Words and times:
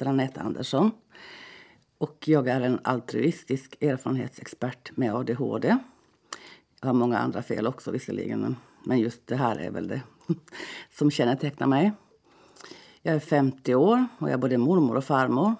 Jag 0.00 0.06
heter 0.06 0.10
Anette 0.12 0.40
Andersson 0.40 0.90
och 1.98 2.28
jag 2.28 2.48
är 2.48 2.60
en 2.60 2.78
altruistisk 2.84 3.82
erfarenhetsexpert 3.82 4.96
med 4.96 5.14
ADHD. 5.14 5.76
Jag 6.80 6.88
har 6.88 6.94
många 6.94 7.18
andra 7.18 7.42
fel 7.42 7.66
också 7.66 7.90
visserligen, 7.90 8.56
men 8.84 8.98
just 8.98 9.26
det 9.26 9.36
här 9.36 9.56
är 9.56 9.70
väl 9.70 9.88
det 9.88 10.02
som 10.90 11.10
kännetecknar 11.10 11.66
mig. 11.66 11.92
Jag 13.02 13.14
är 13.14 13.20
50 13.20 13.74
år 13.74 14.06
och 14.18 14.28
jag 14.28 14.34
är 14.34 14.38
både 14.38 14.58
mormor 14.58 14.96
och 14.96 15.04
farmor. 15.04 15.54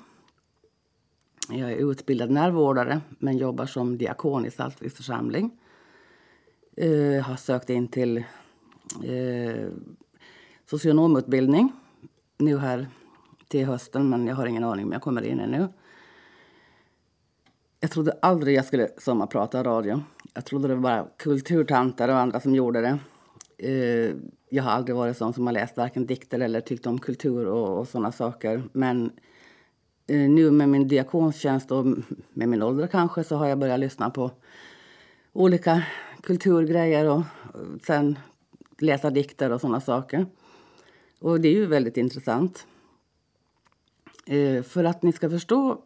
Jag 1.48 1.72
är 1.72 1.91
utbildad 1.91 2.31
närvårdare 2.31 3.00
men 3.19 3.39
jobbar 3.39 3.67
som 3.67 3.98
diakon 3.98 4.47
i 4.47 4.50
Saltviks 4.50 4.95
församling. 4.95 5.59
Jag 6.75 7.17
eh, 7.17 7.22
har 7.22 7.37
sökt 7.37 7.70
in 7.70 7.89
till 7.89 8.17
eh, 9.05 9.69
socionomutbildning 10.67 11.72
nu 12.39 12.59
här 12.59 12.89
till 13.51 13.67
hösten 13.67 14.09
men 14.09 14.27
jag 14.27 14.37
har 14.37 14.47
ingen 14.47 14.65
aning 14.65 14.84
om 14.84 14.93
jag 14.93 15.03
kommer 15.03 15.23
in 15.23 15.41
ännu. 15.41 15.69
Jag 17.81 17.91
trodde 17.91 18.19
aldrig 18.23 18.56
jag 18.56 18.65
skulle 18.65 18.89
sommarprata 18.98 19.65
radio. 19.65 20.03
Jag 20.34 20.45
trodde 20.45 20.69
det 20.69 20.75
var 20.75 20.83
bara 20.83 21.06
kulturtanter 21.17 22.09
och 22.09 22.19
andra 22.19 22.41
som 22.41 22.55
gjorde 22.55 22.81
det. 22.81 22.98
Eh, 23.59 24.15
jag 24.48 24.62
har 24.62 24.71
aldrig 24.71 24.97
varit 24.97 25.17
sån 25.17 25.33
som 25.33 25.47
har 25.47 25.53
läst 25.55 25.77
varken 25.77 26.06
dikter 26.06 26.41
eller 26.41 26.61
tyckt 26.61 26.87
om 26.87 26.98
kultur 26.98 27.47
och, 27.47 27.78
och 27.78 27.89
sådana 27.89 28.12
saker. 28.12 28.62
Men 28.73 29.11
eh, 30.06 30.31
nu 30.31 30.51
med 30.51 30.69
min 30.69 30.89
diakonstjänst 30.89 31.71
och 31.73 31.87
med 32.33 32.48
min 32.48 32.62
ålder 32.62 32.87
kanske 32.87 33.25
så 33.25 33.37
har 33.37 33.47
jag 33.47 33.59
börjat 33.59 33.81
lyssna 33.81 34.11
på 34.11 34.31
olika 35.33 35.83
kulturgrejer 36.23 37.09
och 37.09 37.23
sen 37.87 38.19
läsa 38.78 39.11
dikter 39.11 39.53
och 39.53 39.61
sådana 39.61 39.81
saker. 39.81 40.27
Och 41.21 41.41
det 41.41 41.48
är 41.48 41.55
ju 41.55 41.67
väldigt 41.67 41.97
intressant. 41.97 42.67
Eh, 44.31 44.62
för 44.62 44.84
att 44.84 45.03
ni 45.03 45.12
ska 45.12 45.31
förstå 45.31 45.83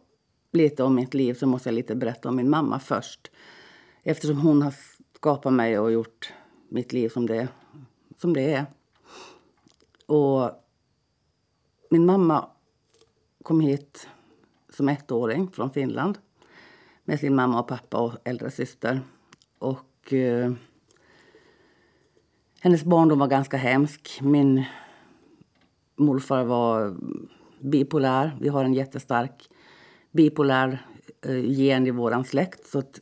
lite 0.51 0.83
om 0.83 0.95
mitt 0.95 1.13
liv 1.13 1.33
så 1.33 1.47
måste 1.47 1.69
jag 1.69 1.73
lite 1.75 1.95
berätta 1.95 2.29
om 2.29 2.35
min 2.35 2.49
mamma 2.49 2.79
först. 2.79 3.31
Eftersom 4.03 4.37
hon 4.37 4.61
har 4.61 4.73
skapat 5.15 5.53
mig 5.53 5.79
och 5.79 5.91
gjort 5.91 6.33
mitt 6.69 6.93
liv 6.93 7.09
som 7.09 7.27
det, 7.27 7.47
som 8.17 8.33
det 8.33 8.53
är. 8.53 8.65
Och 10.05 10.51
min 11.89 12.05
mamma 12.05 12.49
kom 13.43 13.59
hit 13.59 14.09
som 14.69 14.89
ettåring 14.89 15.51
från 15.51 15.71
Finland 15.71 16.17
med 17.03 17.19
sin 17.19 17.35
mamma 17.35 17.59
och 17.59 17.67
pappa 17.67 17.97
och 17.97 18.13
äldre 18.23 18.51
syster. 18.51 19.01
Och 19.59 20.13
eh, 20.13 20.53
hennes 22.59 22.83
barndom 22.83 23.19
var 23.19 23.27
ganska 23.27 23.57
hemsk. 23.57 24.19
Min 24.21 24.63
morfar 25.95 26.43
var 26.43 26.95
bipolär. 27.59 28.37
Vi 28.41 28.49
har 28.49 28.65
en 28.65 28.73
jättestark 28.73 29.49
bipolär 30.11 30.85
eh, 31.25 31.45
gen 31.45 31.87
i 31.87 31.91
vår 31.91 32.23
släkt. 32.23 32.67
Så 32.67 32.79
att, 32.79 33.01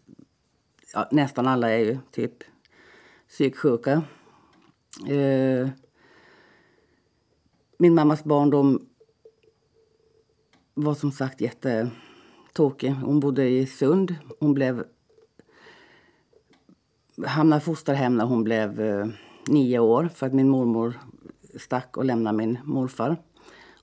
ja, 0.93 1.07
nästan 1.11 1.47
alla 1.47 1.69
är 1.69 1.79
ju 1.79 1.97
typ 2.11 2.43
psyksjuka. 3.27 4.03
Eh, 5.07 5.69
min 7.77 7.95
mammas 7.95 8.23
barndom 8.23 8.87
var 10.73 10.93
som 10.93 11.11
sagt 11.11 11.41
jättetokig. 11.41 12.91
Hon 12.91 13.19
bodde 13.19 13.49
i 13.49 13.65
Sund. 13.65 14.15
Hon 14.39 14.53
blev 14.53 14.83
hamnade 17.25 17.61
i 17.61 17.65
fosterhem 17.65 18.17
när 18.17 18.25
hon 18.25 18.43
blev 18.43 18.81
eh, 18.81 19.07
nio 19.47 19.79
år 19.79 20.09
för 20.15 20.27
att 20.27 20.33
min 20.33 20.49
mormor 20.49 20.99
stack 21.57 21.97
och 21.97 22.05
lämnade 22.05 22.37
min 22.37 22.57
morfar. 22.63 23.17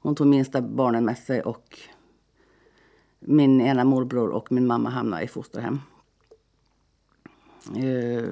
Hon 0.01 0.15
tog 0.15 0.27
minsta 0.27 0.63
barnen 0.63 1.05
med 1.05 1.19
sig 1.19 1.43
och 1.43 1.79
min 3.21 3.61
ena 3.61 3.85
morbror 3.85 4.29
och 4.29 4.53
min 4.53 4.67
mamma 4.67 4.91
hamnade 4.91 5.23
i 5.23 5.29
fosterhem. 5.29 5.81
Eh, 7.77 8.29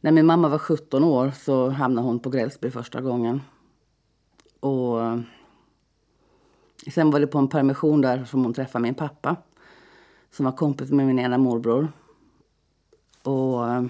när 0.00 0.12
min 0.12 0.26
mamma 0.26 0.48
var 0.48 0.58
17 0.58 1.04
år 1.04 1.30
så 1.30 1.68
hamnade 1.68 2.06
hon 2.06 2.20
på 2.20 2.30
Grälsby 2.30 2.70
första 2.70 3.00
gången. 3.00 3.40
Och 4.60 5.02
eh, 5.02 5.20
sen 6.90 7.10
var 7.10 7.20
det 7.20 7.26
på 7.26 7.38
en 7.38 7.48
permission 7.48 8.00
där 8.00 8.24
som 8.24 8.44
hon 8.44 8.54
träffade 8.54 8.82
min 8.82 8.94
pappa 8.94 9.36
som 10.30 10.44
var 10.44 10.52
kompis 10.52 10.90
med 10.90 11.06
min 11.06 11.18
ena 11.18 11.38
morbror. 11.38 11.92
Och 13.22 13.68
eh, 13.68 13.84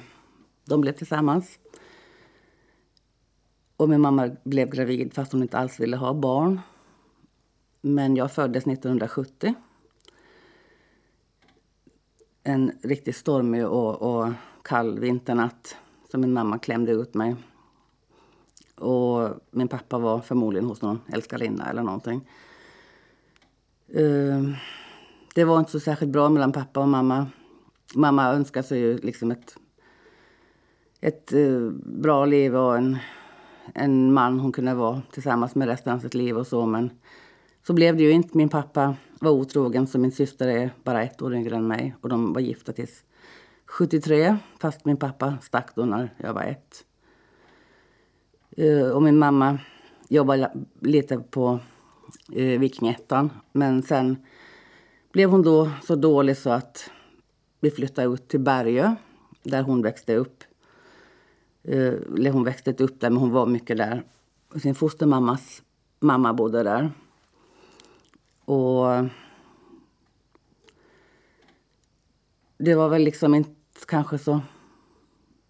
de 0.65 0.81
blev 0.81 0.93
tillsammans. 0.93 1.59
Och 3.83 3.89
min 3.89 4.01
mamma 4.01 4.31
blev 4.45 4.69
gravid 4.71 5.15
fast 5.15 5.33
hon 5.33 5.43
inte 5.43 5.59
alls 5.59 5.81
ville 5.81 5.97
ha 5.97 6.15
barn. 6.15 6.61
Men 7.81 8.17
jag 8.17 8.33
föddes 8.33 8.67
1970. 8.67 9.55
En 12.43 12.73
riktigt 12.83 13.17
stormig 13.17 13.67
och, 13.67 14.03
och 14.03 14.33
kall 14.63 14.99
vinternatt 14.99 15.77
som 16.11 16.21
min 16.21 16.33
mamma 16.33 16.59
klämde 16.59 16.93
ut 16.93 17.15
mig. 17.15 17.37
Och 18.75 19.31
min 19.51 19.69
pappa 19.69 19.99
var 19.99 20.21
förmodligen 20.21 20.69
hos 20.69 20.83
någon 20.83 21.01
älskarinna 21.13 21.71
eller 21.71 21.83
någonting. 21.83 22.29
Ehm, 23.95 24.55
det 25.35 25.45
var 25.45 25.59
inte 25.59 25.73
så 25.73 25.81
särskilt 25.81 26.13
bra 26.13 26.29
mellan 26.29 26.53
pappa 26.53 26.81
och 26.81 26.89
mamma. 26.89 27.27
Mamma 27.95 28.33
önskade 28.33 28.67
sig 28.67 28.79
ju 28.79 28.99
liksom 28.99 29.31
ett, 29.31 29.57
ett 31.01 31.33
eh, 31.33 31.71
bra 31.85 32.25
liv 32.25 32.57
och 32.57 32.77
en 32.77 32.99
en 33.75 34.13
man 34.13 34.41
hon 34.41 34.53
kunde 34.53 34.75
vara 34.75 35.03
tillsammans 35.13 35.55
med 35.55 35.69
resten 35.69 35.93
av 35.93 35.99
sitt 35.99 36.15
liv 36.15 36.39
och 36.39 36.47
så. 36.47 36.67
Men 36.67 36.91
så 37.67 37.73
blev 37.73 37.97
det 37.97 38.03
ju 38.03 38.11
inte. 38.11 38.37
Min 38.37 38.49
pappa 38.49 38.97
var 39.21 39.31
otrogen 39.31 39.87
så 39.87 39.99
min 39.99 40.13
syster 40.13 40.49
är 40.49 40.71
bara 40.85 41.03
ett 41.03 41.23
år 41.23 41.35
yngre 41.35 41.57
än 41.57 41.67
mig. 41.67 41.95
Och 42.01 42.09
de 42.09 42.33
var 42.33 42.41
gifta 42.41 42.73
tills 42.73 43.05
73 43.67 44.37
fast 44.61 44.85
min 44.85 44.97
pappa 44.97 45.39
stack 45.43 45.75
då 45.75 45.85
när 45.85 46.15
jag 46.17 46.35
var 46.35 46.43
ett. 46.43 46.85
Eh, 48.57 48.89
och 48.89 49.03
min 49.03 49.19
mamma 49.19 49.59
jobbade 50.09 50.53
lite 50.81 51.19
på 51.19 51.59
eh, 52.33 52.61
Vikingettan. 52.61 53.31
Men 53.53 53.83
sen 53.83 54.17
blev 55.13 55.31
hon 55.31 55.43
då 55.43 55.71
så 55.83 55.97
dålig 55.97 56.37
så 56.37 56.51
att 56.51 56.91
vi 57.61 57.71
flyttade 57.71 58.15
ut 58.15 58.29
till 58.29 58.41
Bergö 58.41 58.95
där 59.43 59.63
hon 59.63 59.83
växte 59.83 60.17
upp. 60.17 60.45
Eh, 61.65 62.33
hon 62.33 62.45
växte 62.45 62.85
upp 62.85 63.01
där, 63.01 63.11
men 63.11 63.19
hon 63.19 63.31
var 63.31 63.47
mycket 63.47 63.77
där. 63.77 64.03
Sin 64.63 64.75
fostermammas 64.75 65.63
mamma 66.01 66.33
bodde 66.33 66.63
där. 66.63 66.91
Och 68.45 68.87
det 72.59 72.75
var 72.75 72.89
väl 72.89 73.03
liksom 73.03 73.35
inte 73.35 73.51
kanske 73.87 74.19
så 74.19 74.41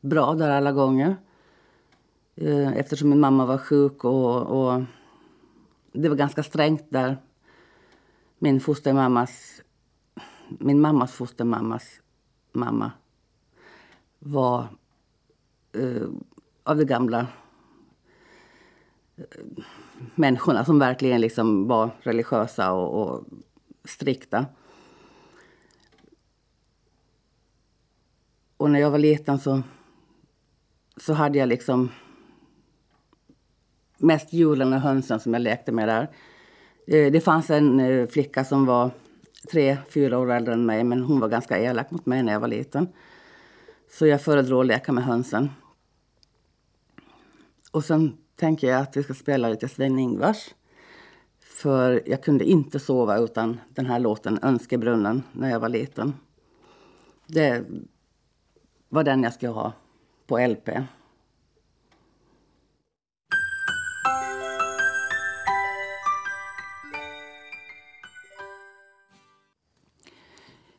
bra 0.01 0.35
där 0.35 0.51
alla 0.51 0.73
gånger. 0.73 1.17
Eh, 2.35 2.73
eftersom 2.73 3.11
min 3.11 3.21
mamma 3.21 3.47
var 3.47 3.59
sjuk 3.59 4.05
och, 4.05 4.43
och 4.43 4.83
det 5.93 6.09
var 6.09 6.17
ganska 6.17 6.43
strängt 6.43 6.87
där. 6.89 7.17
Min 8.39 8.61
fostermammas, 8.61 9.63
min 10.49 10.81
mammas 10.81 11.13
fostermammas 11.13 12.01
mamma 12.53 12.93
var 14.19 14.69
eh, 15.73 16.09
av 16.63 16.77
de 16.77 16.85
gamla 16.85 17.27
eh, 19.17 19.25
människorna 20.15 20.65
som 20.65 20.79
verkligen 20.79 21.21
liksom 21.21 21.69
var 21.69 21.91
religiösa 22.01 22.73
och, 22.73 23.03
och 23.03 23.25
strikta. 23.85 24.47
Och 28.57 28.71
när 28.71 28.81
jag 28.81 28.91
var 28.91 28.99
liten 28.99 29.39
så, 29.39 29.63
så 30.97 31.13
hade 31.13 31.39
jag 31.39 31.49
liksom 31.49 31.91
mest 33.99 34.33
julen 34.33 34.73
och 34.73 34.81
hönsen 34.81 35.21
som 35.21 35.35
jag 35.35 35.43
lekte 35.43 35.73
med 35.73 35.89
där. 35.89 36.11
Eh, 36.87 37.13
det 37.13 37.21
fanns 37.21 37.51
en 37.51 37.81
eh, 37.81 38.07
flicka 38.07 38.45
som 38.45 38.67
var 38.67 38.91
tre, 39.51 39.77
fyra 39.91 40.19
år 40.19 40.33
äldre 40.33 40.55
än 40.55 40.67
mig 40.67 40.85
men 40.85 41.03
hon 41.03 41.21
var 41.21 41.29
ganska 41.29 41.59
elak 41.59 41.91
mot 41.91 42.07
mig 42.07 42.23
när 42.23 42.33
jag 42.33 42.41
var 42.41 42.49
liten. 42.49 42.89
Så 43.91 44.07
jag 44.07 44.23
föredrog 44.23 44.61
att 44.61 44.67
leka 44.67 44.93
med 44.93 45.05
hönsen. 45.05 45.51
Och 47.73 47.85
sen 47.85 48.19
tänker 48.37 48.67
jag 48.67 48.81
att 48.81 48.97
vi 48.97 49.03
ska 49.03 49.15
spela 49.15 49.49
lite 49.49 49.69
Sven-Ingvars. 49.69 50.55
För 51.41 52.03
jag 52.07 52.23
kunde 52.23 52.45
inte 52.45 52.79
sova 52.79 53.19
utan 53.19 53.61
den 53.69 53.87
här 53.87 53.99
låten 53.99 54.39
Önskebrunnen 54.43 55.23
när 55.33 55.51
jag 55.51 55.61
var 55.61 55.69
liten. 55.69 56.15
Det 57.27 57.65
var 58.89 59.05
den 59.05 59.23
jag 59.23 59.35
skulle 59.35 59.53
ha 59.53 59.73
på 60.27 60.39
LP. 60.39 60.69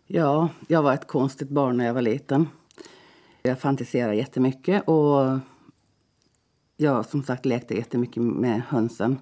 Ja, 0.05 0.49
jag 0.67 0.83
var 0.83 0.93
ett 0.93 1.07
konstigt 1.07 1.49
barn 1.49 1.77
när 1.77 1.85
jag 1.85 1.93
var 1.93 2.01
liten. 2.01 2.47
Jag 3.41 3.59
fantiserade 3.59 4.15
jättemycket 4.15 4.87
och 4.87 5.39
jag 6.77 7.05
som 7.05 7.23
sagt 7.23 7.45
lekte 7.45 7.75
jättemycket 7.75 8.23
med 8.23 8.61
hönsen. 8.67 9.19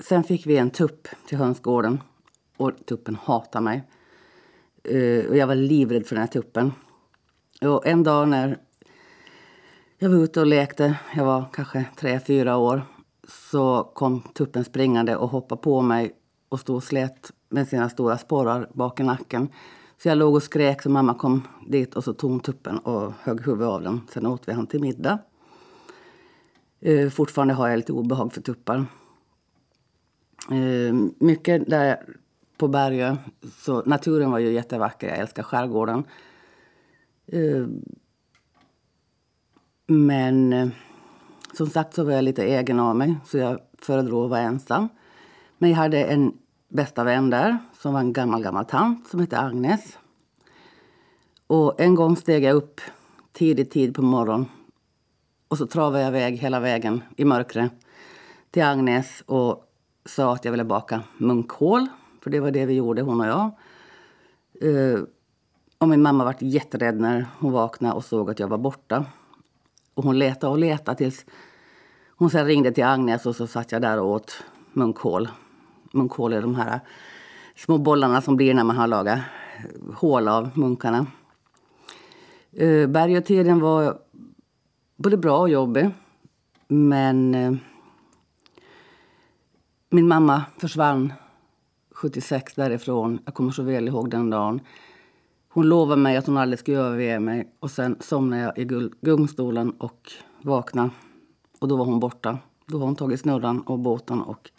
sen 0.00 0.24
fick 0.24 0.46
vi 0.46 0.56
en 0.56 0.70
tupp 0.70 1.08
till 1.26 1.38
hönsgården 1.38 2.02
och 2.56 2.72
tuppen 2.86 3.16
hatade 3.22 3.64
mig. 3.64 3.88
Uh, 4.90 5.26
och 5.28 5.36
jag 5.36 5.46
var 5.46 5.54
livrädd 5.54 6.06
för 6.06 6.14
den 6.14 6.22
här 6.22 6.32
tuppen. 6.32 6.72
Och 7.62 7.86
en 7.86 8.02
dag 8.02 8.28
när 8.28 8.58
jag 9.98 10.10
var 10.10 10.16
ute 10.16 10.40
och 10.40 10.46
lekte, 10.46 10.98
jag 11.16 11.24
var 11.24 11.44
kanske 11.52 11.84
tre, 11.96 12.20
fyra 12.20 12.56
år, 12.56 12.82
så 13.28 13.90
kom 13.94 14.20
tuppen 14.20 14.64
springande 14.64 15.16
och 15.16 15.28
hoppade 15.28 15.62
på 15.62 15.82
mig 15.82 16.12
och 16.48 16.60
stod 16.60 16.76
och 16.76 16.84
slet 16.84 17.32
med 17.48 17.68
sina 17.68 17.88
stora 17.88 18.18
sporrar 18.18 18.70
bak 18.72 19.00
i 19.00 19.02
nacken. 19.02 19.48
Så 20.02 20.08
jag 20.08 20.18
låg 20.18 20.34
och 20.34 20.42
skrek 20.42 20.82
så 20.82 20.90
mamma 20.90 21.14
kom 21.14 21.42
dit 21.68 21.94
och 21.94 22.04
så 22.04 22.12
tog 22.12 22.30
hon 22.30 22.40
tuppen 22.40 22.78
och 22.78 23.12
högg 23.22 23.46
huvudet 23.46 23.68
av 23.68 23.82
den. 23.82 24.00
Sen 24.10 24.26
åt 24.26 24.48
vi 24.48 24.52
han 24.52 24.66
till 24.66 24.80
middag. 24.80 25.18
Eh, 26.84 27.10
fortfarande 27.10 27.54
har 27.54 27.68
jag 27.68 27.76
lite 27.76 27.92
obehag 27.92 28.32
för 28.32 28.40
tuppar. 28.40 28.86
Eh, 30.50 30.94
mycket 31.18 31.70
där 31.70 32.04
på 32.56 32.68
berget, 32.68 33.18
så 33.58 33.82
naturen 33.86 34.30
var 34.30 34.38
ju 34.38 34.52
jättevacker. 34.52 35.08
Jag 35.08 35.18
älskar 35.18 35.42
skärgården. 35.42 36.04
Eh, 37.26 37.66
men 39.86 40.52
eh, 40.52 40.68
som 41.52 41.66
sagt 41.66 41.94
så 41.94 42.04
var 42.04 42.12
jag 42.12 42.24
lite 42.24 42.44
egen 42.44 42.80
av 42.80 42.96
mig, 42.96 43.16
så 43.24 43.38
jag 43.38 43.60
föredrog 43.78 44.24
att 44.24 44.30
vara 44.30 44.40
ensam. 44.40 44.88
Men 45.58 45.70
jag 45.70 45.76
hade 45.76 46.04
en 46.04 46.38
bästa 46.68 47.04
vän 47.04 47.30
där 47.30 47.58
som 47.80 47.92
var 47.92 48.00
en 48.00 48.12
gammal, 48.12 48.42
gammal 48.42 48.64
tant 48.64 49.08
som 49.08 49.20
hette 49.20 49.38
Agnes. 49.38 49.98
Och 51.46 51.80
en 51.80 51.94
gång 51.94 52.16
steg 52.16 52.44
jag 52.44 52.56
upp 52.56 52.80
tidigt, 53.32 53.70
tid 53.70 53.94
på 53.94 54.02
morgonen 54.02 54.46
och 55.52 55.58
så 55.58 55.66
travade 55.66 56.00
jag 56.00 56.08
iväg 56.08 56.36
hela 56.36 56.60
vägen 56.60 57.02
i 57.16 57.24
mörkret 57.24 57.72
till 58.50 58.62
Agnes 58.62 59.22
och 59.26 59.64
sa 60.04 60.34
att 60.34 60.44
jag 60.44 60.52
ville 60.52 60.64
baka 60.64 61.02
munkhål. 61.16 61.86
För 62.22 62.30
det 62.30 62.40
var 62.40 62.50
det 62.50 62.66
vi 62.66 62.74
gjorde, 62.74 63.02
hon 63.02 63.20
och 63.20 63.26
jag. 63.26 63.50
Eh, 64.60 65.00
och 65.78 65.88
min 65.88 66.02
mamma 66.02 66.24
var 66.24 66.34
jätterädd 66.38 67.00
när 67.00 67.26
hon 67.38 67.52
vaknade 67.52 67.94
och 67.94 68.04
såg 68.04 68.30
att 68.30 68.38
jag 68.38 68.48
var 68.48 68.58
borta. 68.58 69.04
Och 69.94 70.04
hon 70.04 70.18
letade 70.18 70.50
och 70.50 70.58
letade 70.58 70.98
tills 70.98 71.26
hon 72.08 72.30
sen 72.30 72.46
ringde 72.46 72.72
till 72.72 72.84
Agnes 72.84 73.26
och 73.26 73.36
så 73.36 73.46
satt 73.46 73.72
jag 73.72 73.82
där 73.82 74.00
och 74.00 74.10
åt 74.10 74.44
munkhål. 74.72 75.28
Munkhål 75.92 76.32
är 76.32 76.42
de 76.42 76.54
här 76.54 76.80
små 77.56 77.78
bollarna 77.78 78.22
som 78.22 78.36
blir 78.36 78.54
när 78.54 78.64
man 78.64 78.76
har 78.76 78.86
lagat 78.86 79.20
hål 79.94 80.28
av 80.28 80.50
munkarna. 80.54 81.06
Eh, 82.52 82.68
uh, 82.68 82.86
bergtiden 82.86 83.60
var 83.60 83.98
både 85.02 85.16
bra 85.16 85.38
och 85.38 85.48
jobbig. 85.48 85.90
Men 86.68 87.34
eh, 87.34 87.52
min 89.90 90.08
mamma 90.08 90.44
försvann 90.58 91.12
76 91.90 92.54
därifrån. 92.54 93.18
Jag 93.24 93.34
kommer 93.34 93.50
så 93.50 93.62
väl 93.62 93.88
ihåg 93.88 94.10
den 94.10 94.30
dagen. 94.30 94.60
Hon 95.48 95.68
lovade 95.68 96.02
mig 96.02 96.16
att 96.16 96.26
hon 96.26 96.36
aldrig 96.36 96.58
skulle 96.58 96.78
överge 96.78 97.20
mig. 97.20 97.52
Och 97.60 97.70
sen 97.70 97.96
somnade 98.00 98.42
jag 98.42 98.58
i 98.58 98.90
gungstolen 99.00 99.70
och 99.70 100.12
vaknade. 100.42 100.90
Och 101.60 101.68
då 101.68 101.76
var 101.76 101.84
hon 101.84 102.00
borta. 102.00 102.38
Då 102.66 102.78
har 102.78 102.86
hon 102.86 102.96
tagit 102.96 103.20
snurran 103.20 103.60
och 103.60 103.78
båten 103.78 104.22
och 104.22 104.50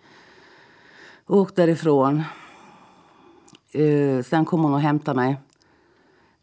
åkt 1.28 1.56
därifrån. 1.56 2.24
Eh, 3.72 4.24
sen 4.24 4.46
kom 4.46 4.64
hon 4.64 4.74
och 4.74 4.82
hämtade 4.82 5.16
mig 5.16 5.38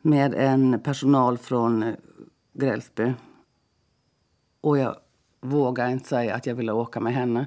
med 0.02 0.34
en 0.34 0.80
personal 0.80 1.38
från 1.38 1.82
eh, 1.82 1.94
Grälsby. 2.52 3.14
Och 4.60 4.78
jag 4.78 4.96
vågade 5.40 5.92
inte 5.92 6.08
säga 6.08 6.34
att 6.34 6.46
jag 6.46 6.54
ville 6.54 6.72
åka 6.72 7.00
med 7.00 7.14
henne. 7.14 7.46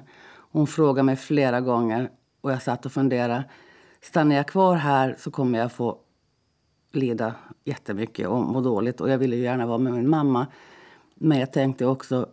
Hon 0.52 0.66
frågade 0.66 1.02
mig 1.02 1.16
flera 1.16 1.60
gånger 1.60 2.10
och 2.40 2.52
jag 2.52 2.62
satt 2.62 2.86
och 2.86 2.92
funderade. 2.92 3.44
Stannar 4.00 4.36
jag 4.36 4.48
kvar 4.48 4.76
här 4.76 5.16
så 5.18 5.30
kommer 5.30 5.58
jag 5.58 5.72
få 5.72 5.98
lida 6.92 7.34
jättemycket 7.64 8.28
och 8.28 8.40
må 8.40 8.60
dåligt. 8.60 9.00
Och 9.00 9.10
jag 9.10 9.18
ville 9.18 9.36
gärna 9.36 9.66
vara 9.66 9.78
med 9.78 9.92
min 9.92 10.10
mamma. 10.10 10.46
Men 11.14 11.38
jag 11.38 11.52
tänkte 11.52 11.86
också, 11.86 12.28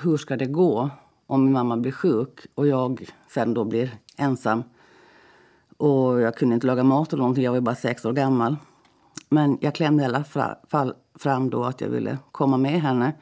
hur 0.00 0.16
ska 0.16 0.36
det 0.36 0.46
gå 0.46 0.90
om 1.26 1.44
min 1.44 1.52
mamma 1.52 1.76
blir 1.76 1.92
sjuk 1.92 2.46
och 2.54 2.66
jag 2.66 3.06
sen 3.28 3.54
då 3.54 3.64
blir 3.64 3.90
ensam? 4.16 4.62
Och 5.76 6.20
jag 6.20 6.36
kunde 6.36 6.54
inte 6.54 6.66
laga 6.66 6.84
mat 6.84 7.12
eller 7.12 7.20
någonting, 7.20 7.44
jag 7.44 7.52
var 7.52 7.60
bara 7.60 7.74
sex 7.74 8.04
år 8.04 8.12
gammal. 8.12 8.56
Men 9.28 9.58
jag 9.60 9.74
klämde 9.74 10.02
i 10.02 10.06
alla 10.06 10.24
fall 10.68 10.94
fram 11.14 11.50
då 11.50 11.64
att 11.64 11.80
jag 11.80 11.88
ville 11.88 12.18
komma 12.32 12.56
med 12.56 12.80
henne. 12.80 13.12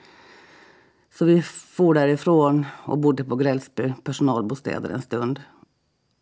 Så 1.21 1.27
vi 1.27 1.43
for 1.43 1.95
därifrån 1.95 2.67
och 2.85 2.99
bodde 2.99 3.25
på 3.25 3.37
Grälsby 3.37 3.95
personalbostäder 4.05 4.91
en 4.91 5.03
stund. 5.03 5.41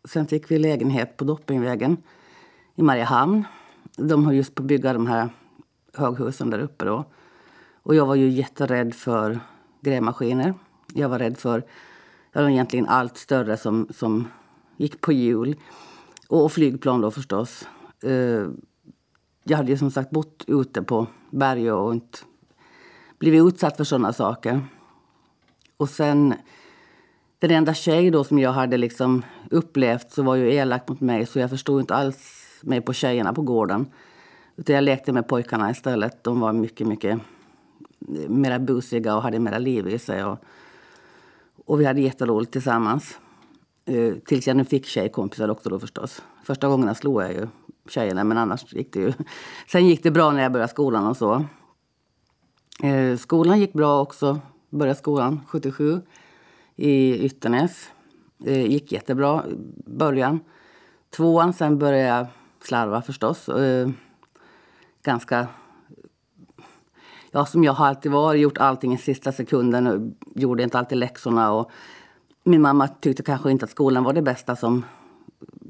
Sen 0.03 0.27
fick 0.27 0.51
vi 0.51 0.59
lägenhet 0.59 1.17
på 1.17 1.23
Doppingvägen 1.23 1.97
i 2.75 2.81
Mariehamn. 2.81 3.43
De 3.97 4.25
höll 4.25 4.35
just 4.35 4.55
på 4.55 4.63
att 4.63 4.67
bygga 4.67 4.93
de 4.93 5.07
här 5.07 5.29
höghusen 5.93 6.49
där 6.49 6.59
uppe 6.59 6.85
då. 6.85 7.05
Och 7.83 7.95
jag 7.95 8.05
var 8.05 8.15
ju 8.15 8.29
jätterädd 8.29 8.95
för 8.95 9.39
grävmaskiner. 9.81 10.53
Jag 10.93 11.09
var 11.09 11.19
rädd 11.19 11.37
för 11.37 11.65
ja, 12.31 12.49
egentligen 12.49 12.87
allt 12.87 13.17
större 13.17 13.57
som, 13.57 13.87
som 13.95 14.27
gick 14.77 15.01
på 15.01 15.11
hjul. 15.11 15.55
Och, 16.27 16.51
flygplan 16.51 17.01
då 17.01 17.11
förstås. 17.11 17.67
Uh, 18.05 18.49
jag 19.43 19.57
hade 19.57 19.71
ju 19.71 19.77
som 19.77 19.91
sagt 19.91 20.09
bott 20.09 20.43
ute 20.47 20.81
på 20.81 21.07
berg 21.29 21.71
och 21.71 21.93
inte 21.93 22.17
blivit 23.19 23.43
utsatt 23.43 23.77
för 23.77 23.83
sådana 23.83 24.13
saker. 24.13 24.61
Och 25.79 25.89
sen, 25.89 26.33
den 27.39 27.51
enda 27.51 27.73
tjej 27.73 28.11
då 28.11 28.23
som 28.23 28.39
jag 28.39 28.51
hade 28.51 28.77
liksom 28.77 29.25
upplevt 29.51 30.11
så 30.11 30.23
var 30.23 30.35
ju 30.35 30.53
elak 30.53 30.87
mot 30.87 31.01
mig 31.01 31.25
så 31.25 31.39
jag 31.39 31.49
förstod 31.49 31.79
inte 31.79 31.95
alls 31.95 32.45
mig 32.61 32.81
på 32.81 32.93
tjejerna 32.93 33.33
på 33.33 33.41
gården. 33.41 33.87
Utan 34.55 34.75
jag 34.75 34.83
lekte 34.83 35.11
med 35.13 35.27
pojkarna 35.27 35.71
istället. 35.71 36.23
De 36.23 36.39
var 36.39 36.53
mycket, 36.53 36.87
mycket 36.87 37.19
eh, 38.07 38.29
mer 38.29 38.59
busiga 38.59 39.15
och 39.15 39.21
hade 39.21 39.39
mer 39.39 39.59
liv 39.59 39.87
i 39.87 39.99
sig. 39.99 40.23
Och, 40.23 40.37
och 41.65 41.81
vi 41.81 41.85
hade 41.85 42.01
jätteroligt 42.01 42.51
tillsammans. 42.51 43.19
Uh, 43.89 44.15
tills 44.15 44.47
jag 44.47 44.57
nu 44.57 44.65
fick 44.65 44.85
tjejkompisar 44.85 45.49
också 45.49 45.69
då 45.69 45.79
förstås. 45.79 46.21
Första 46.43 46.67
gångerna 46.67 46.95
slog 46.95 47.21
jag 47.21 47.33
ju 47.33 47.47
tjejerna 47.89 48.23
men 48.23 48.37
annars 48.37 48.73
gick 48.73 48.93
det 48.93 48.99
ju. 48.99 49.13
Sen 49.71 49.87
gick 49.87 50.03
det 50.03 50.11
bra 50.11 50.31
när 50.31 50.43
jag 50.43 50.51
började 50.51 50.71
skolan 50.71 51.07
och 51.07 51.17
så. 51.17 51.45
Uh, 52.83 53.17
skolan 53.17 53.59
gick 53.59 53.73
bra 53.73 54.01
också 54.01 54.39
började 54.69 54.99
skolan 54.99 55.41
77 55.47 56.01
i 56.75 57.25
Ytternäs. 57.25 57.89
Det 58.37 58.67
gick 58.67 58.91
jättebra 58.91 59.43
i 59.47 59.55
början. 59.85 60.39
Tvåan, 61.09 61.53
sen 61.53 61.79
började 61.79 62.17
jag 62.17 62.27
slarva 62.61 63.01
förstås. 63.01 63.49
Eh, 63.49 63.89
ganska... 65.03 65.47
Ja, 67.31 67.45
som 67.45 67.63
jag 67.63 67.73
har 67.73 67.87
alltid 67.87 68.11
varit, 68.11 68.41
gjort 68.41 68.57
allting 68.57 68.93
i 68.93 68.97
sista 68.97 69.31
sekunden 69.31 69.87
och 69.87 69.99
gjorde 70.35 70.63
inte 70.63 70.79
alltid 70.79 70.97
läxorna. 70.97 71.51
Och 71.51 71.71
min 72.43 72.61
mamma 72.61 72.87
tyckte 72.87 73.23
kanske 73.23 73.51
inte 73.51 73.65
att 73.65 73.71
skolan 73.71 74.03
var 74.03 74.13
det 74.13 74.21
bästa 74.21 74.55
som... 74.55 74.85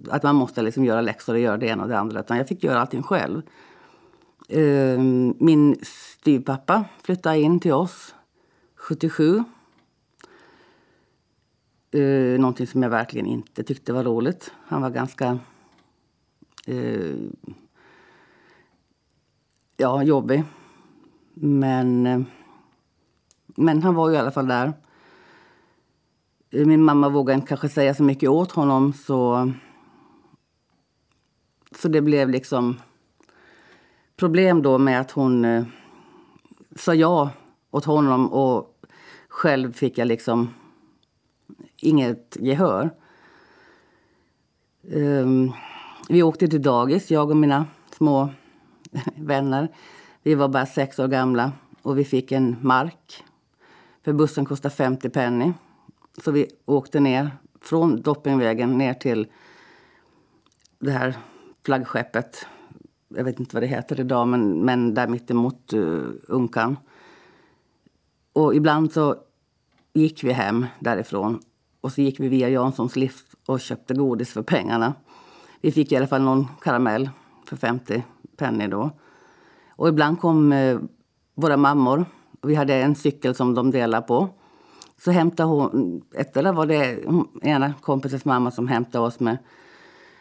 Att 0.10 0.24
man 0.24 0.36
måste 0.36 0.62
liksom 0.62 0.86
göra 0.86 1.02
läxor 1.02 1.34
och 1.34 1.40
göra 1.40 1.58
det 1.58 1.68
ena 1.68 1.84
och 1.84 1.90
det 1.90 2.00
andra. 2.00 2.20
Utan 2.20 2.38
jag 2.38 2.48
fick 2.48 2.64
göra 2.64 2.82
allting 2.82 3.04
själv. 3.04 3.42
Eh, 4.50 5.00
min 5.40 5.80
styvpappa 5.84 6.86
flyttade 7.04 7.40
in 7.40 7.60
till 7.60 7.74
oss 7.74 8.16
77. 8.90 9.44
Uh, 11.96 12.02
eh, 12.02 12.40
någonting 12.40 12.68
som 12.68 12.84
jag 12.84 12.90
verkligen 12.90 13.26
inte 13.26 13.64
tyckte 13.64 13.94
var 13.94 14.04
roligt. 14.04 14.52
Han 14.66 14.82
var 14.82 14.90
ganska 14.90 15.40
uh, 16.68 17.30
ja, 19.78 20.04
jobbig. 20.04 20.44
Men, 21.34 22.08
uh, 22.08 22.22
men 23.46 23.84
han 23.84 23.96
var 23.96 24.10
ju 24.10 24.16
i 24.16 24.18
alla 24.18 24.32
fall 24.32 24.48
där. 24.48 24.74
Min 26.52 26.84
mamma 26.84 27.10
vågade 27.10 27.36
inte 27.36 27.48
kanske 27.48 27.70
säga 27.70 27.94
så 27.94 28.04
mycket 28.04 28.30
åt 28.30 28.52
honom 28.52 28.94
så, 28.94 29.52
så 31.72 31.88
det 31.88 32.02
blev 32.02 32.30
liksom 32.30 32.78
problem 34.16 34.62
då 34.62 34.78
med 34.78 35.02
att 35.02 35.12
hon 35.12 35.46
eh, 35.46 35.64
sa 36.76 36.94
ja 36.94 37.30
åt 37.72 37.86
honom 37.86 38.34
och 38.34 38.69
själv 39.40 39.74
fick 39.74 39.98
jag 39.98 40.08
liksom 40.08 40.54
inget 41.76 42.38
gehör. 42.40 42.90
Um, 44.82 45.54
vi 46.10 46.24
åkte 46.24 46.48
till 46.48 46.62
dagis, 46.62 47.12
jag 47.12 47.30
och 47.30 47.38
mina 47.38 47.66
små 47.92 48.30
vänner. 49.16 49.76
Vi 50.24 50.36
var 50.36 50.48
bara 50.48 50.66
sex 50.66 51.00
år 51.00 51.08
gamla 51.08 51.52
och 51.82 51.98
vi 51.98 52.06
fick 52.06 52.32
en 52.32 52.56
mark. 52.62 53.24
För 54.04 54.14
bussen 54.14 54.46
kostade 54.46 54.76
50 54.76 55.10
penny. 55.10 55.54
Så 56.24 56.32
vi 56.32 56.48
åkte 56.66 57.00
ner 57.00 57.32
från 57.62 58.02
Doppingvägen 58.02 58.78
ner 58.78 58.94
till 58.94 59.28
det 60.80 60.92
här 60.92 61.18
flaggskeppet. 61.66 62.46
Jag 63.08 63.24
vet 63.24 63.40
inte 63.40 63.56
vad 63.56 63.64
det 63.64 63.68
heter 63.68 64.00
idag, 64.00 64.28
men, 64.28 64.66
men 64.66 64.94
där 64.94 65.08
mittemot 65.08 65.74
uh, 65.74 66.10
Unkan. 66.28 66.78
Och 68.34 68.56
ibland 68.56 68.92
så 68.92 69.16
gick 69.94 70.24
vi 70.24 70.32
hem 70.32 70.66
därifrån 70.80 71.40
Och 71.82 71.92
så 71.92 72.02
gick 72.02 72.20
vi 72.20 72.28
via 72.28 72.50
Janssons 72.50 72.96
lift 72.96 73.26
och 73.46 73.60
köpte 73.60 73.94
godis 73.94 74.34
för 74.34 74.42
pengarna. 74.42 74.94
Vi 75.62 75.72
fick 75.72 75.92
i 75.92 75.96
alla 75.96 76.08
fall 76.08 76.22
någon 76.22 76.48
karamell 76.62 77.10
för 77.46 77.56
50 77.56 78.04
penny 78.38 78.68
då. 78.68 78.92
Och 79.76 79.90
ibland 79.90 80.20
kom 80.20 80.52
eh, 80.52 80.80
våra 81.36 81.58
mammor. 81.58 82.06
Vi 82.42 82.56
hade 82.56 82.74
en 82.74 82.96
cykel 82.96 83.36
som 83.36 83.56
de 83.56 83.72
delade 83.72 84.08
på. 84.08 84.30
Så 84.98 85.12
hämtade 85.12 85.50
hon, 85.50 86.02
ett 86.16 86.38
eller 86.38 86.54
var 86.54 86.66
det 86.66 87.04
ena 87.42 87.74
kompisens 87.82 88.26
mamma 88.26 88.52
som 88.52 88.68
hämtade 88.68 89.06
oss 89.06 89.20
med 89.20 89.38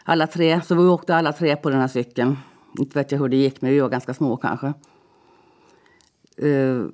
alla 0.05 0.27
tre. 0.27 0.61
Så 0.63 0.75
vi 0.75 0.83
åkte 0.83 1.17
alla 1.17 1.33
tre 1.33 1.57
på 1.57 1.71
den 1.71 1.81
här 1.81 1.89
cykeln. 1.89 2.37
Inte 2.79 2.99
vet 2.99 3.13
jag 3.13 3.19
hur 3.19 3.29
det 3.29 3.37
gick, 3.37 3.61
men 3.61 3.71
vi 3.71 3.81
var 3.81 3.89
ganska 3.89 4.15
små 4.15 4.37
kanske. 4.37 4.73
Uh, 6.43 6.87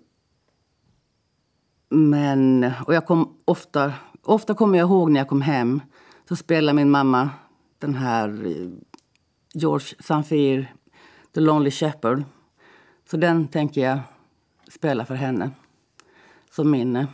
men, 1.94 2.72
och 2.86 2.94
jag 2.94 3.06
kom 3.06 3.36
ofta, 3.44 3.92
ofta 4.22 4.54
kommer 4.54 4.78
jag 4.78 4.86
ihåg 4.86 5.10
när 5.10 5.20
jag 5.20 5.28
kom 5.28 5.42
hem 5.42 5.80
så 6.28 6.36
spelade 6.36 6.76
min 6.76 6.90
mamma 6.90 7.30
den 7.78 7.94
här 7.94 8.46
eh, 8.46 8.68
George 9.54 9.86
Sanfir, 10.00 10.74
The 11.34 11.40
Lonely 11.40 11.70
Shepherd. 11.70 12.24
Så 13.10 13.16
den 13.16 13.48
tänker 13.48 13.80
jag 13.80 13.98
spela 14.68 15.04
för 15.04 15.14
henne 15.14 15.50
som 16.50 16.70
minne. 16.70 17.06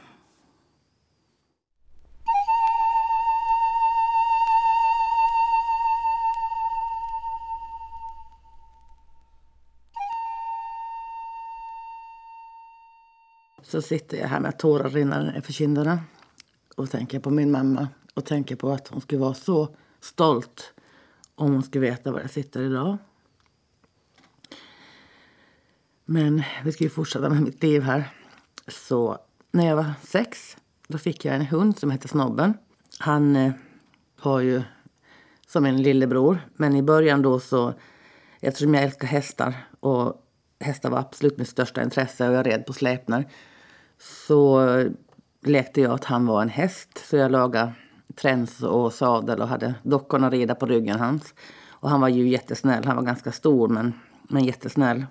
Så 13.71 13.83
sitter 13.83 14.17
jag 14.17 14.29
här 14.29 14.41
med 14.41 14.59
tårar 14.59 14.91
rinnande 14.91 15.43
för 15.43 15.53
kinderna 15.53 16.01
och 16.77 16.91
tänker 16.91 17.21
på 17.21 17.31
min 17.31 17.51
mamma 17.51 17.89
och 18.15 18.25
tänker 18.25 18.57
på 18.57 18.71
att 18.71 18.89
hon 18.89 19.01
skulle 19.01 19.21
vara 19.21 19.35
så 19.35 19.77
stolt 20.01 20.73
om 21.35 21.53
hon 21.53 21.63
skulle 21.63 21.91
veta 21.91 22.13
var 22.13 22.21
jag 22.21 22.31
sitter 22.31 22.63
idag. 22.63 22.99
Men 26.05 26.43
vi 26.65 26.73
ska 26.73 26.85
ju 26.85 26.91
fortsätta 26.91 27.29
med 27.29 27.43
mitt 27.43 27.63
liv 27.63 27.83
här. 27.83 28.11
Så 28.69 29.19
när 29.53 29.67
jag 29.67 29.77
var 29.77 29.93
sex 30.03 30.57
då 30.87 30.99
fick 30.99 31.25
jag 31.25 31.35
en 31.35 31.47
hund 31.47 31.79
som 31.79 31.91
hette 31.91 32.09
Snobben. 32.09 32.55
Han 32.99 33.37
eh, 33.37 33.53
var 34.23 34.41
ju 34.41 34.63
som 35.47 35.65
en 35.65 35.83
lillebror. 35.83 36.49
Men 36.57 36.77
i 36.77 36.83
början 36.83 37.23
då 37.23 37.41
så, 37.41 37.75
eftersom 38.41 38.75
jag 38.75 38.85
älskar 38.85 39.09
hästar 39.09 39.55
och 39.81 40.27
hästar 40.61 40.91
var 40.91 40.99
absolut 40.99 41.39
mitt 41.39 41.49
största 41.49 41.83
intresse 41.83 42.29
och 42.29 42.35
jag 42.35 42.47
red 42.47 42.67
på 42.67 42.73
släpnar 42.73 43.25
så 44.01 44.61
lekte 45.43 45.81
jag 45.81 45.93
att 45.93 46.05
han 46.05 46.27
var 46.27 46.43
en 46.43 46.49
häst. 46.49 47.03
Så 47.05 47.17
jag 47.17 47.31
lagade 47.31 47.73
träns 48.15 48.63
och 48.63 48.93
sadel 48.93 49.41
och 49.41 49.49
hade 49.49 49.75
dockorna 49.83 50.31
rida 50.31 50.55
på 50.55 50.67
ryggen 50.67 50.99
hans. 50.99 51.35
Och 51.69 51.91
han 51.91 52.01
var 52.01 52.09
ju 52.09 52.29
jättesnäll. 52.29 52.85
Han 52.85 52.97
var 52.97 53.03
ganska 53.03 53.33
stor 53.33 53.69
men, 53.69 53.93
men 54.23 54.45
jättesnäll. 54.45 55.07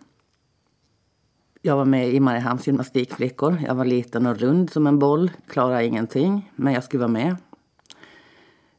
Jag 1.62 1.76
var 1.76 1.86
med 1.86 2.14
i 2.14 2.20
Mariehamns 2.20 2.68
gymnastikflickor. 2.68 3.60
Jag 3.66 3.76
var 3.76 3.86
liten 3.86 4.26
och 4.26 4.38
rund 4.38 4.70
som 4.70 4.88
en 4.88 5.00
boll. 5.00 5.32
Klarade 5.48 5.86
ingenting, 5.86 6.52
men 6.56 6.74
jag 6.74 6.84
skulle 6.84 7.00
vara 7.00 7.12
med. 7.12 7.36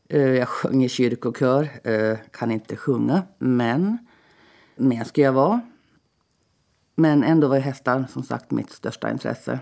Eh, 0.08 0.20
jag 0.20 0.48
sjöng 0.48 0.84
i 0.84 0.88
kyrkokör. 0.88 1.68
Eh, 1.84 2.18
kan 2.30 2.50
inte 2.50 2.76
sjunga, 2.76 3.22
men 3.38 3.98
med 4.76 5.06
skulle 5.06 5.26
jag 5.26 5.32
vara. 5.32 5.60
Men 6.94 7.24
ändå 7.24 7.48
var 7.48 7.58
hästar 7.58 8.06
som 8.12 8.22
sagt 8.22 8.50
mitt 8.50 8.70
största 8.70 9.10
intresse. 9.10 9.60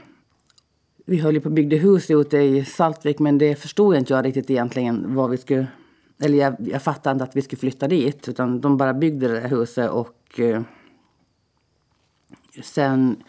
Vi 1.10 1.18
höll 1.18 1.34
ju 1.34 1.40
på 1.40 1.46
och 1.46 1.52
byggde 1.52 1.76
hus 1.76 2.10
ute 2.10 2.38
i 2.38 2.64
Saltvik 2.64 3.18
men 3.18 3.38
det 3.38 3.56
förstod 3.56 3.94
jag 3.94 4.00
inte 4.00 4.12
jag 4.12 4.24
riktigt 4.24 4.50
egentligen 4.50 5.14
vad 5.14 5.30
vi 5.30 5.36
skulle... 5.36 5.66
Eller 6.20 6.38
jag, 6.38 6.56
jag 6.58 6.82
fattade 6.82 7.12
inte 7.12 7.24
att 7.24 7.36
vi 7.36 7.42
skulle 7.42 7.60
flytta 7.60 7.88
dit 7.88 8.28
utan 8.28 8.60
de 8.60 8.76
bara 8.76 8.94
byggde 8.94 9.28
det 9.28 9.40
där 9.40 9.48
huset 9.48 9.90
och 9.90 10.40
eh, 10.40 10.62
sen 12.62 13.22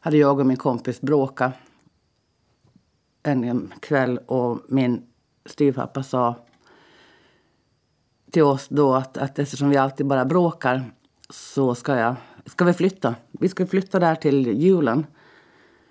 hade 0.00 0.16
jag 0.16 0.40
och 0.40 0.46
min 0.46 0.56
kompis 0.56 1.00
bråkat 1.00 1.52
en 3.22 3.72
kväll 3.80 4.18
och 4.18 4.60
min 4.68 5.02
styvpappa 5.46 6.02
sa 6.02 6.34
till 8.30 8.42
oss 8.42 8.68
då 8.68 8.94
att, 8.94 9.18
att 9.18 9.38
eftersom 9.38 9.70
vi 9.70 9.76
alltid 9.76 10.06
bara 10.06 10.24
bråkar 10.24 10.84
så 11.30 11.74
ska, 11.74 11.96
jag, 11.96 12.14
ska 12.46 12.64
vi 12.64 12.72
flytta. 12.72 13.14
Vi 13.30 13.48
ska 13.48 13.66
flytta 13.66 13.98
där 13.98 14.14
till 14.14 14.46
julen 14.46 15.06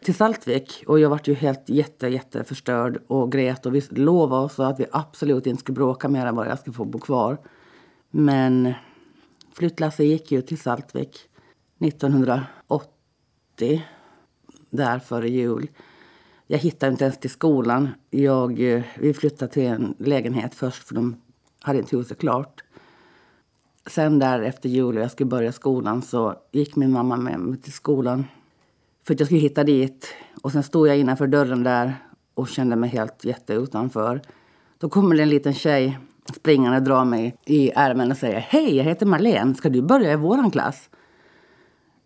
till 0.05 0.15
Saltvik 0.15 0.83
och 0.88 1.00
jag 1.00 1.09
var 1.09 1.19
ju 1.24 1.33
helt 1.33 1.69
jätte, 1.69 2.07
jätte 2.07 2.43
förstörd 2.43 3.00
och 3.07 3.31
grät 3.31 3.65
och 3.65 3.75
vi 3.75 3.81
lovade 3.89 4.45
oss 4.45 4.59
att 4.59 4.79
vi 4.79 4.85
absolut 4.91 5.47
inte 5.47 5.59
skulle 5.59 5.75
bråka 5.75 6.07
mer 6.07 6.25
än 6.25 6.35
vad 6.35 6.47
jag 6.47 6.59
skulle 6.59 6.74
få 6.74 6.85
bo 6.85 7.00
kvar. 7.00 7.38
Men 8.12 8.74
flyttlasset 9.53 10.05
gick 10.05 10.31
ju 10.31 10.41
till 10.41 10.57
Saltvik 10.57 11.29
1980, 11.79 13.83
där 14.69 15.00
före 15.00 15.29
jul. 15.29 15.67
Jag 16.47 16.59
hittade 16.59 16.91
inte 16.91 17.03
ens 17.03 17.19
till 17.19 17.29
skolan. 17.29 17.89
Jag, 18.09 18.59
eh, 18.59 18.83
vi 19.00 19.13
flyttade 19.13 19.51
till 19.51 19.65
en 19.65 19.95
lägenhet 20.00 20.55
först 20.55 20.88
för 20.88 20.95
de 20.95 21.15
hade 21.59 21.79
inte 21.79 21.97
huset 21.97 22.19
klart. 22.19 22.63
Sen 23.85 24.19
där 24.19 24.41
efter 24.41 24.69
jul 24.69 24.97
och 24.97 25.03
jag 25.03 25.12
skulle 25.12 25.29
börja 25.29 25.51
skolan 25.51 26.01
så 26.01 26.35
gick 26.51 26.75
min 26.75 26.91
mamma 26.91 27.15
med 27.15 27.39
mig 27.39 27.62
till 27.62 27.74
skolan 27.74 28.25
för 29.07 29.13
att 29.13 29.19
jag 29.19 29.27
skulle 29.27 29.41
hitta 29.41 29.63
dit. 29.63 30.07
Och 30.41 30.51
sen 30.51 30.63
stod 30.63 30.88
jag 30.88 30.97
innanför 30.97 31.27
dörren 31.27 31.63
där 31.63 31.95
och 32.33 32.47
kände 32.47 32.75
mig 32.75 32.89
helt 32.89 33.25
jätte 33.25 33.53
utanför. 33.53 34.21
Då 34.77 34.89
kommer 34.89 35.15
det 35.15 35.24
en 35.24 35.29
liten 35.29 35.53
tjej 35.53 36.00
springande 36.35 36.77
och 36.77 36.83
drar 36.83 37.05
mig 37.05 37.38
i 37.45 37.71
ärmen 37.75 38.12
och 38.12 38.17
säger 38.17 38.39
Hej, 38.39 38.75
jag 38.75 38.83
heter 38.83 39.05
Marlene. 39.05 39.55
Ska 39.55 39.69
du 39.69 39.81
börja 39.81 40.13
i 40.13 40.15
våran 40.15 40.51
klass? 40.51 40.89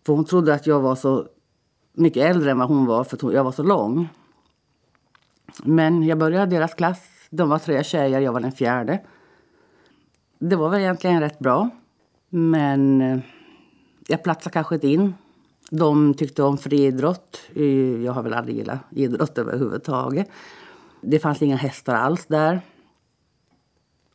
För 0.06 0.12
hon 0.12 0.24
trodde 0.24 0.54
att 0.54 0.66
jag 0.66 0.80
var 0.80 0.94
så 0.94 1.26
mycket 1.92 2.30
äldre 2.30 2.50
än 2.50 2.58
vad 2.58 2.68
hon 2.68 2.86
var 2.86 3.04
för 3.04 3.32
jag 3.32 3.44
var 3.44 3.52
så 3.52 3.62
lång. 3.62 4.08
Men 5.62 6.02
jag 6.02 6.18
började 6.18 6.56
i 6.56 6.58
deras 6.58 6.74
klass. 6.74 7.06
De 7.30 7.48
var 7.48 7.58
tre 7.58 7.84
tjejer, 7.84 8.20
jag 8.20 8.32
var 8.32 8.40
den 8.40 8.52
fjärde. 8.52 9.00
Det 10.38 10.56
var 10.56 10.68
väl 10.68 10.80
egentligen 10.80 11.20
rätt 11.20 11.38
bra. 11.38 11.70
Men 12.28 13.00
eh, 13.00 13.18
jag 14.08 14.22
platsade 14.22 14.52
kanske 14.52 14.74
inte 14.74 14.88
in 14.88 15.14
de 15.70 16.14
tyckte 16.14 16.42
om 16.42 16.58
friidrott. 16.58 17.40
Eh, 17.54 18.02
jag 18.04 18.12
har 18.12 18.22
väl 18.22 18.34
aldrig 18.34 18.56
gillat 18.56 18.80
idrott 18.90 19.38
överhuvudtaget. 19.38 20.28
Det 21.00 21.18
fanns 21.18 21.42
inga 21.42 21.56
hästar 21.56 21.94
alls 21.94 22.26
där. 22.26 22.60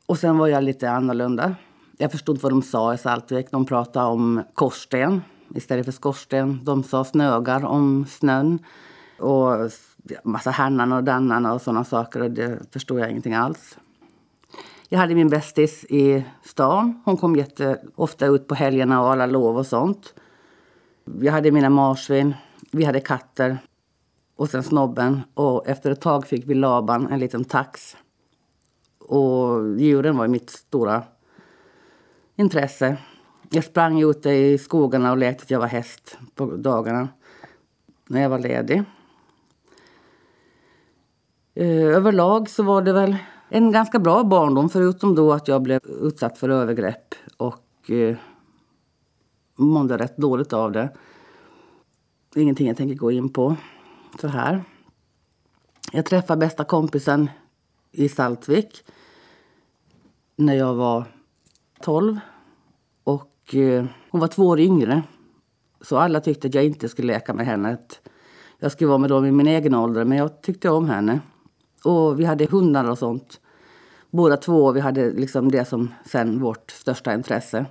Och 0.05 0.17
sen 0.17 0.37
var 0.37 0.47
jag 0.47 0.63
lite 0.63 0.89
annorlunda. 0.89 1.55
Jag 1.97 2.11
förstod 2.11 2.41
vad 2.41 2.51
de 2.51 2.61
sa 2.61 2.93
i 2.93 2.97
Saltvik. 2.97 3.51
De 3.51 3.65
pratade 3.65 4.05
om 4.05 4.43
korsten 4.53 5.21
istället 5.55 5.85
för 5.85 5.91
skorsten. 5.91 6.59
De 6.63 6.83
sa 6.83 7.03
snögar 7.03 7.65
om 7.65 8.05
snön. 8.09 8.59
Och 9.19 9.71
massa 10.23 10.51
härnan 10.51 10.93
och 10.93 11.03
dannarna 11.03 11.53
och 11.53 11.61
sådana 11.61 11.83
saker. 11.83 12.21
Och 12.21 12.31
det 12.31 12.73
förstod 12.73 12.99
jag 12.99 13.09
ingenting 13.09 13.33
alls. 13.33 13.77
Jag 14.89 14.99
hade 14.99 15.15
min 15.15 15.29
bästis 15.29 15.85
i 15.89 16.23
stan. 16.43 17.01
Hon 17.05 17.17
kom 17.17 17.35
jätteofta 17.35 18.25
ut 18.25 18.47
på 18.47 18.55
helgerna 18.55 19.01
och 19.01 19.11
alla 19.11 19.25
lov 19.25 19.57
och 19.57 19.67
sånt. 19.67 20.13
Jag 21.21 21.31
hade 21.31 21.51
mina 21.51 21.69
marsvin, 21.69 22.33
vi 22.71 22.83
hade 22.83 22.99
katter 22.99 23.57
och 24.35 24.49
sen 24.49 24.63
snobben. 24.63 25.21
Och 25.33 25.67
efter 25.67 25.91
ett 25.91 26.01
tag 26.01 26.27
fick 26.27 26.47
vi 26.47 26.53
Laban, 26.53 27.07
en 27.11 27.19
liten 27.19 27.45
tax. 27.45 27.97
Och 28.99 29.79
djuren 29.79 30.17
var 30.17 30.27
mitt 30.27 30.49
stora 30.49 31.03
intresse. 32.35 32.97
Jag 33.49 33.63
sprang 33.63 34.01
ute 34.01 34.29
i 34.29 34.57
skogarna 34.57 35.11
och 35.11 35.17
lät 35.17 35.41
att 35.41 35.51
jag 35.51 35.59
var 35.59 35.67
häst 35.67 36.17
på 36.35 36.45
dagarna 36.45 37.09
när 38.07 38.21
jag 38.21 38.29
var 38.29 38.39
ledig. 38.39 38.83
Eh, 41.55 41.95
överlag 41.95 42.49
så 42.49 42.63
var 42.63 42.81
det 42.81 42.93
väl 42.93 43.15
en 43.49 43.71
ganska 43.71 43.99
bra 43.99 44.23
barndom 44.23 44.69
förutom 44.69 45.15
då 45.15 45.33
att 45.33 45.47
jag 45.47 45.61
blev 45.61 45.79
utsatt 46.01 46.37
för 46.37 46.49
övergrepp 46.49 47.15
och 47.37 47.91
eh, 47.91 48.15
mådde 49.55 49.97
rätt 49.97 50.17
dåligt 50.17 50.53
av 50.53 50.71
det. 50.71 50.89
Ingenting 52.35 52.67
jag 52.67 52.77
tänker 52.77 52.95
gå 52.95 53.11
in 53.11 53.29
på 53.29 53.55
så 54.21 54.27
här. 54.27 54.63
Jag 55.91 56.05
träffade 56.05 56.39
bästa 56.39 56.63
kompisen 56.63 57.29
i 57.91 58.09
Saltvik 58.09 58.83
när 60.35 60.53
jag 60.53 60.73
var 60.73 61.03
12. 61.81 62.19
Och 63.03 63.55
eh, 63.55 63.85
hon 64.09 64.21
var 64.21 64.27
två 64.27 64.47
år 64.47 64.59
yngre. 64.59 65.03
Så 65.81 65.97
alla 65.97 66.19
tyckte 66.19 66.47
att 66.47 66.53
jag 66.53 66.65
inte 66.65 66.89
skulle 66.89 67.13
leka 67.13 67.33
med 67.33 67.45
henne. 67.45 67.77
jag 68.59 68.71
skulle 68.71 68.87
vara 68.87 68.97
med 68.97 69.09
dem 69.09 69.25
i 69.25 69.31
min 69.31 69.47
egen 69.47 69.75
ålder. 69.75 70.05
Men 70.05 70.17
jag 70.17 70.41
tyckte 70.41 70.69
om 70.69 70.89
henne. 70.89 71.19
Och 71.83 72.19
vi 72.19 72.25
hade 72.25 72.45
hundar 72.45 72.89
och 72.89 72.97
sånt. 72.97 73.39
Båda 74.11 74.37
två. 74.37 74.71
Vi 74.71 74.79
hade 74.79 75.11
liksom 75.11 75.51
det 75.51 75.65
som 75.65 75.93
sen 76.05 76.39
vårt 76.39 76.71
största 76.71 77.13
intresse. 77.13 77.65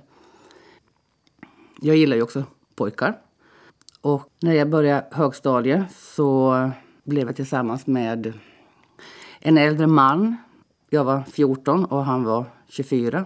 Jag 1.85 1.97
gillar 1.97 2.15
ju 2.15 2.21
också 2.21 2.43
pojkar. 2.75 3.17
Och 4.01 4.29
när 4.41 4.53
jag 4.53 4.69
började 4.69 5.07
högstadiet 5.11 5.91
så 5.91 6.71
blev 7.03 7.27
jag 7.27 7.35
tillsammans 7.35 7.87
med 7.87 8.33
en 9.39 9.57
äldre 9.57 9.87
man. 9.87 10.37
Jag 10.89 11.03
var 11.03 11.21
14 11.21 11.85
och 11.85 12.05
han 12.05 12.23
var 12.23 12.45
24. 12.67 13.25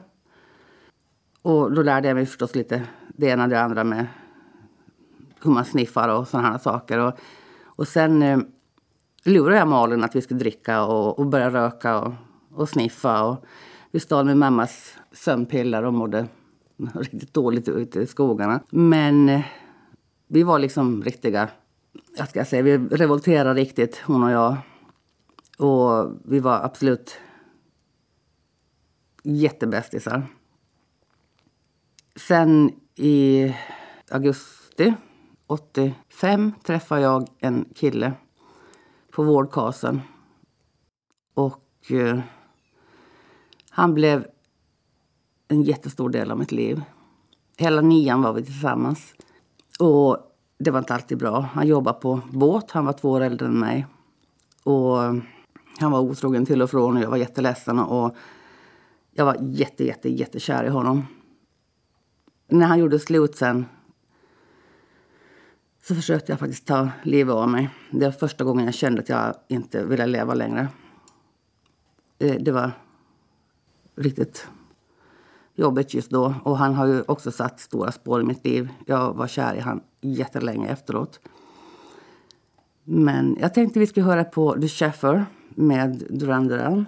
Och 1.42 1.72
då 1.72 1.82
lärde 1.82 2.08
jag 2.08 2.16
mig 2.16 2.26
förstås 2.26 2.56
lite 2.56 2.84
det 3.08 3.28
ena 3.28 3.44
och 3.44 3.50
det 3.50 3.62
andra 3.62 3.84
med 3.84 4.08
hur 5.44 5.52
man 5.52 5.66
sniffar 5.66 6.10
och 6.10 6.28
sådana 6.28 6.52
här 6.52 6.58
saker. 6.58 7.00
Och, 7.00 7.14
och 7.66 7.88
sen 7.88 8.24
eh, 8.24 8.40
lurade 9.24 9.58
jag 9.58 9.68
Malin 9.68 10.04
att 10.04 10.16
vi 10.16 10.22
skulle 10.22 10.40
dricka 10.40 10.84
och, 10.84 11.20
och 11.20 11.26
börja 11.26 11.50
röka 11.50 12.00
och, 12.00 12.14
och 12.54 12.70
sniffa. 12.70 13.24
Och 13.24 13.46
vi 13.92 14.00
stal 14.00 14.26
min 14.26 14.40
mammas 14.40 14.98
sömnpiller 15.12 15.84
och 15.84 15.94
mådde 15.94 16.28
riktigt 16.94 17.34
dåligt 17.34 17.68
ute 17.68 18.00
i 18.00 18.08
skogarna. 18.08 18.64
Men 18.70 19.30
eh, 19.30 19.46
vi 20.28 20.44
var 20.44 20.60
liksom 20.60 21.04
riktiga, 21.04 21.50
jag 22.18 22.30
ska 22.30 22.46
säga, 22.46 22.62
vi 22.62 22.78
revolterade 22.78 23.62
riktigt 23.62 23.98
hon 24.06 24.24
och 24.24 24.32
jag. 24.32 24.58
Och 25.58 26.20
vi 26.26 26.40
var 26.40 26.66
absolut 26.66 27.20
jättebästisar. 29.24 30.28
Sen 32.16 32.72
i 32.96 33.56
augusti 34.12 34.94
85 35.48 36.54
träffade 36.64 37.02
jag 37.02 37.28
en 37.40 37.66
kille 37.76 38.14
på 39.12 39.24
vårdkasen. 39.24 40.02
Och 41.34 41.92
eh, 41.92 42.20
han 43.70 43.94
blev 43.94 44.28
en 45.50 45.64
jättestor 45.64 46.10
del 46.10 46.32
av 46.32 46.38
mitt 46.38 46.52
liv. 46.52 46.82
Hela 47.58 47.82
nian 47.82 48.22
var 48.22 48.34
vi 48.34 48.46
tillsammans. 48.46 49.14
Och 49.80 50.18
det 50.58 50.72
var 50.72 50.80
inte 50.80 50.94
alltid 50.94 51.18
bra. 51.18 51.40
Han 51.40 51.68
jobbade 51.68 52.00
på 52.00 52.22
båt. 52.32 52.72
Han 52.72 52.86
var 52.86 52.94
två 52.94 53.12
år 53.12 53.22
äldre 53.22 53.46
än 53.46 53.60
mig. 53.60 53.86
Och 54.64 54.98
han 55.80 55.92
var 55.92 56.00
otrogen 56.00 56.46
till 56.46 56.62
och 56.62 56.70
från 56.70 56.98
och 56.98 57.04
jag 57.04 57.10
var 57.10 57.18
jätteledsen. 57.18 57.80
Och 57.80 58.16
jag 59.12 59.26
var 59.26 59.38
jätte, 59.42 59.84
jätte, 59.84 60.10
jättekär 60.10 60.64
i 60.64 60.70
honom. 60.70 61.06
När 62.48 62.66
han 62.66 62.80
gjorde 62.80 63.00
slut 63.00 63.36
sen 63.36 63.66
så 65.84 65.96
försökte 65.96 66.32
jag 66.32 66.40
faktiskt 66.40 66.66
ta 66.66 66.90
livet 67.04 67.36
av 67.36 67.50
mig. 67.50 67.70
Det 67.92 68.06
var 68.06 68.12
första 68.12 68.44
gången 68.44 68.66
jag 68.66 68.74
kände 68.74 69.02
att 69.02 69.10
jag 69.10 69.36
inte 69.48 69.86
ville 69.86 70.06
leva 70.06 70.34
längre. 70.34 70.68
Eh, 72.20 72.36
det 72.40 72.52
var 72.52 72.72
riktigt 73.96 74.48
jobbigt 75.60 75.94
just 75.94 76.12
då. 76.12 76.34
Och 76.44 76.58
han 76.58 76.74
har 76.74 76.88
ju 76.88 77.04
också 77.08 77.32
satt 77.32 77.60
stora 77.60 77.92
spår 77.92 78.22
i 78.22 78.24
mitt 78.24 78.46
liv. 78.46 78.70
Jag 78.86 79.14
var 79.14 79.28
kär 79.28 79.54
i 79.54 79.60
han 79.60 79.82
jättelänge 80.02 80.68
efteråt. 80.68 81.20
Men 82.84 83.38
jag 83.40 83.54
tänkte 83.54 83.80
vi 83.80 83.88
skulle 83.88 84.06
höra 84.06 84.24
på 84.24 84.62
The 84.62 84.68
Sheffer 84.68 85.26
med 85.50 86.04
Duran 86.10 86.48
Duran. 86.48 86.86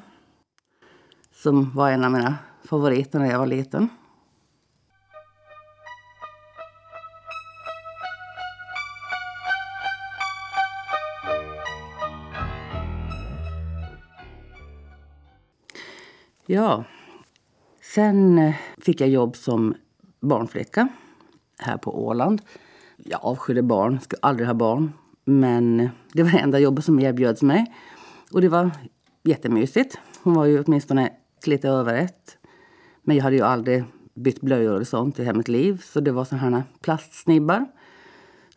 Som 1.33 1.75
var 1.75 1.91
en 1.91 2.03
av 2.03 2.11
mina 2.11 2.35
favoriter 2.63 3.19
när 3.19 3.31
jag 3.31 3.39
var 3.39 3.45
liten. 3.45 3.89
Ja. 16.45 16.83
Sen 17.95 18.37
eh, 18.37 18.55
fick 18.77 19.01
jag 19.01 19.09
jobb 19.09 19.35
som 19.35 19.75
barnflicka 20.21 20.87
här 21.59 21.77
på 21.77 22.05
Åland. 22.05 22.41
Jag 22.97 23.19
avskydde 23.23 23.61
barn, 23.61 23.99
skulle 23.99 24.19
aldrig 24.21 24.47
ha 24.47 24.53
barn. 24.53 24.93
Men 25.25 25.79
eh, 25.79 25.89
det 26.13 26.23
var 26.23 26.31
det 26.31 26.39
enda 26.39 26.59
jobbet 26.59 26.85
som 26.85 26.99
erbjöds 26.99 27.41
mig. 27.41 27.73
Och 28.31 28.41
det 28.41 28.49
var 28.49 28.71
jättemysigt. 29.23 29.99
Hon 30.23 30.33
var 30.33 30.45
ju 30.45 30.63
åtminstone 30.63 31.09
lite 31.45 31.69
över 31.69 31.93
ett. 31.93 32.37
Men 33.03 33.15
jag 33.15 33.23
hade 33.23 33.35
ju 33.35 33.41
aldrig 33.41 33.83
bytt 34.13 34.41
blöjor 34.41 34.79
och 34.79 34.87
sånt 34.87 35.19
i 35.19 35.23
hela 35.23 35.37
mitt 35.37 35.47
liv. 35.47 35.81
Så 35.83 35.99
det 35.99 36.11
var 36.11 36.25
såna 36.25 36.41
här 36.41 36.63
plastsnibbar. 36.81 37.65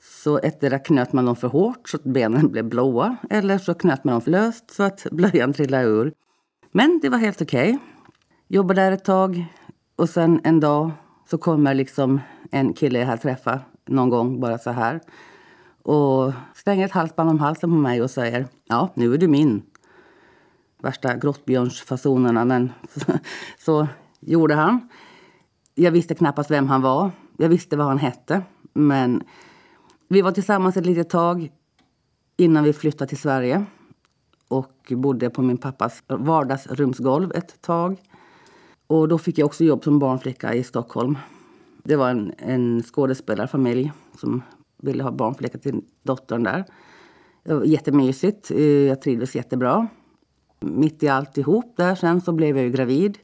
Så 0.01 0.39
ettdera 0.39 0.79
knöt 0.79 1.13
man 1.13 1.25
dem 1.25 1.37
för 1.37 1.49
hårt 1.49 1.89
så 1.89 1.97
att 1.97 2.05
benen 2.05 2.49
blev 2.53 2.65
blåa. 2.65 3.17
Eller 3.31 3.59
så 3.59 3.75
knöt 3.75 4.05
man 4.05 4.13
dem 4.13 4.21
för 4.21 4.31
löst 4.31 4.71
så 4.71 4.83
att 4.83 5.07
blöjan 5.11 5.53
trillade 5.53 5.85
ur. 5.85 6.13
Men 6.73 7.01
det 7.03 7.09
var 7.09 7.19
helt 7.19 7.43
okej. 7.43 7.75
Okay. 7.75 7.94
Jobbade 8.49 8.81
där 8.81 8.93
ett 8.93 9.05
tag 9.05 9.47
och 9.97 10.09
sen 10.09 10.41
en 10.45 10.61
dag 10.61 10.91
så 11.27 11.39
kommer 11.39 11.75
liksom 11.75 12.21
en 12.51 12.73
kille 12.73 12.99
jag 12.99 13.07
har 13.07 13.17
träffat 13.17 13.61
någon 13.87 14.09
gång 14.09 14.41
bara 14.41 14.59
så 14.59 14.71
här 14.71 15.01
och 15.83 16.33
stänger 16.55 16.87
ett 16.87 16.93
halsband 16.93 17.31
om 17.31 17.39
halsen 17.39 17.71
på 17.71 17.77
mig 17.77 18.03
och 18.03 18.11
säger 18.11 18.47
ja, 18.65 18.93
nu 18.95 19.15
är 19.15 19.19
du 19.19 19.29
min. 19.29 19.63
Värsta 20.83 21.17
grottbjörnsfasonerna, 21.17 22.45
men 22.45 22.73
så 23.59 23.89
gjorde 24.21 24.55
han. 24.55 24.89
Jag 25.75 25.91
visste 25.91 26.15
knappast 26.15 26.51
vem 26.51 26.69
han 26.69 26.83
var. 26.83 27.11
Jag 27.37 27.49
visste 27.49 27.77
vad 27.77 27.87
han 27.87 27.99
hette, 27.99 28.43
men 28.73 29.23
vi 30.09 30.23
var 30.23 30.33
tillsammans 30.33 30.77
ett 30.77 30.87
litet 30.87 31.11
tag 31.11 31.51
innan 32.37 32.65
vi 32.65 32.73
flyttade 32.73 33.09
till 33.09 33.19
Sverige 33.19 33.65
och 34.49 34.93
bodde 34.97 35.31
på 35.31 35.43
min 35.43 35.59
pappas 35.59 36.03
vardagsrumsgolv 36.07 37.33
ett 37.35 37.63
tag. 37.63 37.97
Och 38.87 39.09
då 39.09 39.19
fick 39.19 39.39
jag 39.39 39.47
också 39.47 39.65
jobb 39.65 39.85
som 39.85 39.99
barnflicka 39.99 40.55
i 40.55 40.65
Stockholm. 40.65 41.19
Det 41.83 41.97
var 41.97 42.11
en, 42.11 42.33
en 42.39 42.83
skådespelarfamilj 42.83 43.93
som 44.17 44.43
ville 44.83 45.03
ha 45.03 45.11
barnflicka 45.11 45.59
till 45.59 45.83
dottern 46.03 46.43
där. 46.43 46.65
Det 47.43 47.55
var 47.55 47.65
jättemysigt. 47.65 48.51
Eh, 48.51 48.63
jag 48.63 49.03
trivdes 49.03 49.37
jättebra. 49.37 49.89
Mitt 50.61 51.03
i 51.03 51.09
alltihop 51.09 51.77
där 51.77 51.95
sen 51.95 52.21
så 52.21 52.33
blev 52.33 52.57
jag 52.57 52.65
ju 52.65 52.73
gravid. 52.73 53.19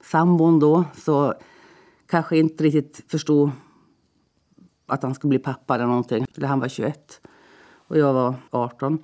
Sambon 0.00 0.58
då, 0.58 0.84
så 0.94 1.34
kanske 2.06 2.38
inte 2.38 2.64
riktigt 2.64 3.10
förstod 3.10 3.50
att 4.86 5.02
han 5.02 5.14
skulle 5.14 5.28
bli 5.28 5.38
pappa 5.38 5.74
eller 5.74 5.86
någonting. 5.86 6.26
Han 6.42 6.60
var 6.60 6.68
21 6.68 7.20
och 7.88 7.98
jag 7.98 8.12
var 8.12 8.34
18. 8.50 8.98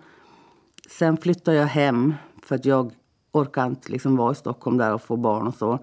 Sen 0.88 1.16
flyttade 1.16 1.56
jag 1.56 1.66
hem 1.66 2.14
för 2.42 2.54
att 2.54 2.64
jag 2.64 2.92
orkade 3.32 3.68
inte 3.68 3.92
liksom 3.92 4.16
vara 4.16 4.32
i 4.32 4.34
Stockholm 4.34 4.76
där 4.76 4.94
och 4.94 5.02
få 5.02 5.16
barn 5.16 5.46
och 5.46 5.54
så. 5.54 5.78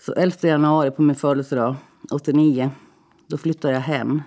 Så 0.00 0.12
11 0.12 0.36
januari 0.42 0.90
på 0.90 1.02
min 1.02 1.16
födelsedag, 1.16 1.74
89, 2.10 2.70
då 3.26 3.36
flyttade 3.36 3.74
jag 3.74 3.80
hem. 3.80 4.22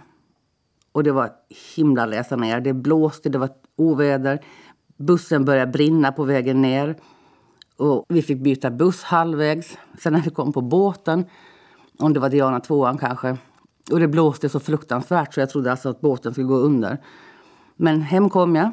Och 0.92 1.04
det 1.04 1.12
var 1.12 1.32
himla 1.76 2.06
läsa 2.06 2.36
ner. 2.36 2.62
Det 2.62 2.74
blåste, 2.74 3.30
det 3.30 3.38
var 3.38 3.50
oväder. 3.76 4.46
Bussen 4.98 5.46
började 5.46 5.72
brinna 5.72 6.12
på 6.12 6.24
vägen 6.24 6.62
ner. 6.62 6.96
Och 7.78 8.06
vi 8.10 8.22
fick 8.22 8.44
byta 8.44 8.72
buss 8.72 9.04
halvvägs. 9.04 9.78
Sen 10.00 10.14
när 10.14 10.22
vi 10.22 10.30
kom 10.30 10.54
på 10.54 10.62
båten, 10.62 11.26
om 12.00 12.14
det 12.14 12.20
var 12.20 12.30
Diana 12.30 12.60
tvåan 12.60 12.98
kanske, 12.98 13.38
och 13.92 14.00
det 14.00 14.08
blåste 14.08 14.50
så 14.50 14.60
fruktansvärt 14.60 15.34
så 15.34 15.40
jag 15.40 15.50
trodde 15.50 15.72
alltså 15.72 15.90
att 15.90 16.02
båten 16.02 16.34
skulle 16.34 16.48
gå 16.48 16.56
under. 16.56 16.98
Men 17.76 18.02
hem 18.02 18.30
kom 18.30 18.56
jag 18.56 18.72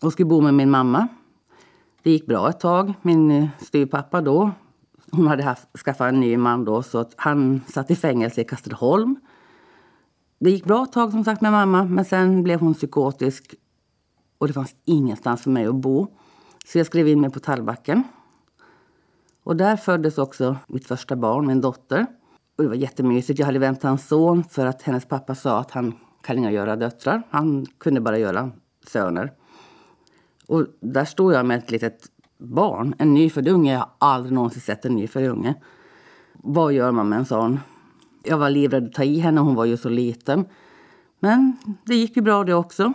och 0.00 0.12
skulle 0.12 0.26
bo 0.26 0.40
med 0.40 0.54
min 0.54 0.70
mamma. 0.70 1.08
Det 2.04 2.10
gick 2.10 2.26
bra 2.26 2.48
ett 2.48 2.60
tag. 2.60 2.94
Min 3.02 3.30
eh, 3.30 3.48
styvpappa 3.58 4.20
då, 4.20 4.50
hon 5.10 5.26
hade 5.26 5.42
haft, 5.42 5.78
skaffat 5.78 6.08
en 6.08 6.20
ny 6.20 6.36
man 6.36 6.64
då 6.64 6.82
så 6.82 6.98
att 6.98 7.14
han 7.16 7.60
satt 7.68 7.90
i 7.90 7.96
fängelse 7.96 8.40
i 8.40 8.44
Kastelholm. 8.44 9.16
Det 10.38 10.50
gick 10.50 10.64
bra 10.64 10.82
ett 10.82 10.92
tag 10.92 11.10
som 11.10 11.24
sagt 11.24 11.40
med 11.40 11.52
mamma 11.52 11.84
men 11.84 12.04
sen 12.04 12.42
blev 12.42 12.60
hon 12.60 12.74
psykotisk 12.74 13.54
och 14.38 14.46
det 14.46 14.52
fanns 14.52 14.74
ingenstans 14.84 15.42
för 15.42 15.50
mig 15.50 15.66
att 15.66 15.74
bo. 15.74 16.06
Så 16.66 16.78
jag 16.78 16.86
skrev 16.86 17.08
in 17.08 17.20
mig 17.20 17.30
på 17.30 17.40
Tallbacken. 17.40 18.02
Och 19.44 19.56
där 19.56 19.76
föddes 19.76 20.18
också 20.18 20.56
mitt 20.66 20.86
första 20.86 21.16
barn, 21.16 21.46
min 21.46 21.60
dotter. 21.60 22.06
Och 22.56 22.62
det 22.62 22.68
var 22.68 22.76
jättemysigt. 22.76 23.38
Jag 23.38 23.46
hade 23.46 23.58
väntat 23.58 23.84
en 23.84 23.98
son 23.98 24.44
för 24.44 24.66
att 24.66 24.82
hennes 24.82 25.04
pappa 25.06 25.34
sa 25.34 25.60
att 25.60 25.70
han 25.70 25.94
kan 26.22 26.38
inte 26.38 26.50
göra 26.50 26.76
döttrar. 26.76 27.22
Han 27.30 27.66
kunde 27.78 28.00
bara 28.00 28.18
göra 28.18 28.50
söner. 28.86 29.32
Och 30.46 30.66
där 30.80 31.04
stod 31.04 31.32
jag 31.32 31.46
med 31.46 31.58
ett 31.58 31.70
litet 31.70 32.10
barn, 32.38 32.94
en 32.98 33.14
nyfödd 33.14 33.48
unge. 33.48 33.72
Jag 33.72 33.78
har 33.78 33.90
aldrig 33.98 34.32
någonsin 34.32 34.60
sett 34.60 34.84
en 34.84 34.94
nyfödd 34.94 35.24
unge. 35.24 35.54
Vad 36.32 36.72
gör 36.72 36.92
man 36.92 37.08
med 37.08 37.18
en 37.18 37.26
sån? 37.26 37.60
Jag 38.22 38.38
var 38.38 38.50
livrädd 38.50 38.84
att 38.84 38.92
ta 38.92 39.04
i 39.04 39.18
henne, 39.18 39.40
hon 39.40 39.54
var 39.54 39.64
ju 39.64 39.76
så 39.76 39.88
liten. 39.88 40.44
Men 41.20 41.56
det 41.84 41.94
gick 41.94 42.16
ju 42.16 42.22
bra 42.22 42.44
det 42.44 42.54
också. 42.54 42.92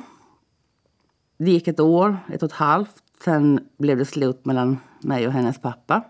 Det 1.37 1.51
gick 1.51 1.67
ett 1.67 1.79
år, 1.79 2.17
ett 2.33 2.43
och 2.43 2.49
ett 2.49 2.55
halvt. 2.55 3.03
Sen 3.23 3.67
blev 3.77 3.97
det 3.97 4.05
slut 4.05 4.45
mellan 4.45 4.77
mig 4.99 5.27
och 5.27 5.33
hennes 5.33 5.61
pappa. 5.61 6.03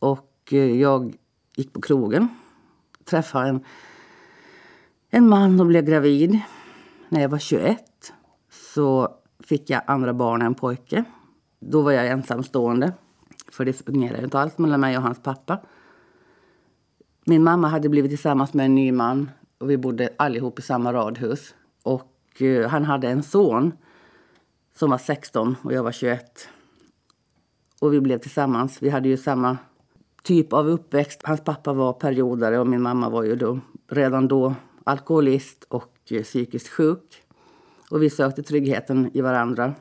Och 0.00 0.52
eh, 0.52 0.80
jag 0.80 1.14
gick 1.56 1.72
på 1.72 1.80
krogen, 1.80 2.28
träffade 3.04 3.48
en, 3.48 3.64
en 5.10 5.28
man 5.28 5.60
och 5.60 5.66
blev 5.66 5.84
gravid. 5.84 6.40
När 7.08 7.20
jag 7.20 7.28
var 7.28 7.38
21 7.38 8.12
så 8.50 9.08
fick 9.46 9.70
jag 9.70 9.82
andra 9.86 10.14
barn, 10.14 10.42
än 10.42 10.54
pojke. 10.54 11.04
Då 11.60 11.82
var 11.82 11.92
jag 11.92 12.06
ensamstående, 12.06 12.92
för 13.52 13.64
det 13.64 13.72
fungerade 13.72 14.24
inte 14.24 14.38
alls 14.38 14.58
mellan 14.58 14.80
mig 14.80 14.96
och 14.96 15.02
hans 15.02 15.22
pappa. 15.22 15.60
Min 17.24 17.44
mamma 17.44 17.68
hade 17.68 17.88
blivit 17.88 18.10
tillsammans 18.10 18.54
med 18.54 18.66
en 18.66 18.74
ny 18.74 18.92
man 18.92 19.30
och 19.58 19.70
vi 19.70 19.76
bodde 19.76 20.08
allihop 20.18 20.58
i 20.58 20.62
samma 20.62 20.92
radhus. 20.92 21.54
Och 21.82 22.40
uh, 22.40 22.66
han 22.66 22.84
hade 22.84 23.08
en 23.08 23.22
son 23.22 23.72
som 24.76 24.90
var 24.90 24.98
16 24.98 25.56
och 25.62 25.72
jag 25.72 25.82
var 25.82 25.92
21. 25.92 26.48
Och 27.80 27.92
vi 27.92 28.00
blev 28.00 28.18
tillsammans. 28.18 28.82
Vi 28.82 28.88
hade 28.88 29.08
ju 29.08 29.16
samma 29.16 29.58
typ 30.22 30.52
av 30.52 30.68
uppväxt. 30.68 31.20
Hans 31.24 31.44
pappa 31.44 31.72
var 31.72 31.92
periodare 31.92 32.58
och 32.58 32.66
min 32.66 32.82
mamma 32.82 33.08
var 33.08 33.22
ju 33.22 33.36
då 33.36 33.60
redan 33.88 34.28
då 34.28 34.54
alkoholist 34.84 35.64
och 35.68 35.98
eh, 36.10 36.22
psykiskt 36.22 36.68
sjuk. 36.68 37.23
Och 37.90 38.02
vi 38.02 38.10
sökte 38.10 38.42
tryggheten 38.42 39.10
i 39.14 39.20
varandra. 39.20 39.74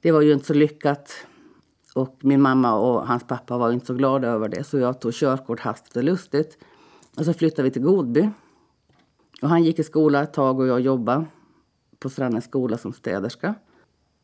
Det 0.00 0.12
var 0.12 0.20
ju 0.20 0.32
inte 0.32 0.46
så 0.46 0.54
lyckat. 0.54 1.26
Och 1.94 2.18
min 2.20 2.40
mamma 2.40 2.74
och 2.74 3.06
hans 3.06 3.26
pappa 3.26 3.58
var 3.58 3.72
inte 3.72 3.86
så 3.86 3.94
glada 3.94 4.28
över 4.28 4.48
det 4.48 4.64
så 4.64 4.78
jag 4.78 5.00
tog 5.00 5.12
körkort 5.12 5.60
hastigt 5.60 5.96
och 5.96 6.04
lustigt. 6.04 6.58
Och 7.16 7.24
så 7.24 7.32
flyttade 7.32 7.62
vi 7.62 7.70
till 7.70 7.82
Godby. 7.82 8.30
Och 9.42 9.48
han 9.48 9.64
gick 9.64 9.78
i 9.78 9.84
skola 9.84 10.22
ett 10.22 10.32
tag 10.32 10.60
och 10.60 10.66
jag 10.66 10.80
jobbade 10.80 11.24
på 11.98 12.10
Strandens 12.10 12.44
skola 12.44 12.78
som 12.78 12.92
städerska. 12.92 13.54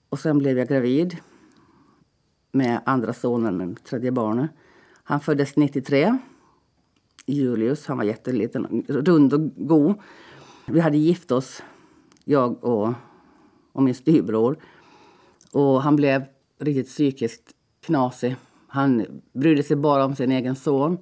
Och 0.09 0.19
sen 0.19 0.39
blev 0.39 0.59
jag 0.59 0.69
gravid 0.69 1.17
med 2.53 2.81
andra 2.87 3.13
sonen, 3.13 3.57
med 3.57 3.85
tredje 3.85 4.13
barnet. 4.13 4.51
Han 5.03 5.21
föddes 5.21 5.57
93. 5.57 6.19
Julius, 7.27 7.87
han 7.87 7.97
var 7.97 8.05
jätteliten, 8.05 8.85
rund 8.89 9.35
och 9.35 9.41
god. 9.57 9.95
Vi 10.67 10.81
hade 10.81 10.97
gift 10.97 11.33
oss, 11.33 11.63
jag 12.25 12.65
och, 12.65 12.93
och 13.73 13.83
min 13.83 13.95
styvbror. 13.95 14.57
Och 15.53 15.83
han 15.83 15.97
blev 15.97 16.25
riktigt 16.59 16.89
psykiskt 16.89 17.55
knasig. 17.81 18.37
Han 18.67 19.07
brydde 19.33 19.63
sig 19.63 19.77
bara 19.77 20.05
om 20.05 20.17
sin 20.17 20.33
egen 20.33 20.57
son. 20.57 20.99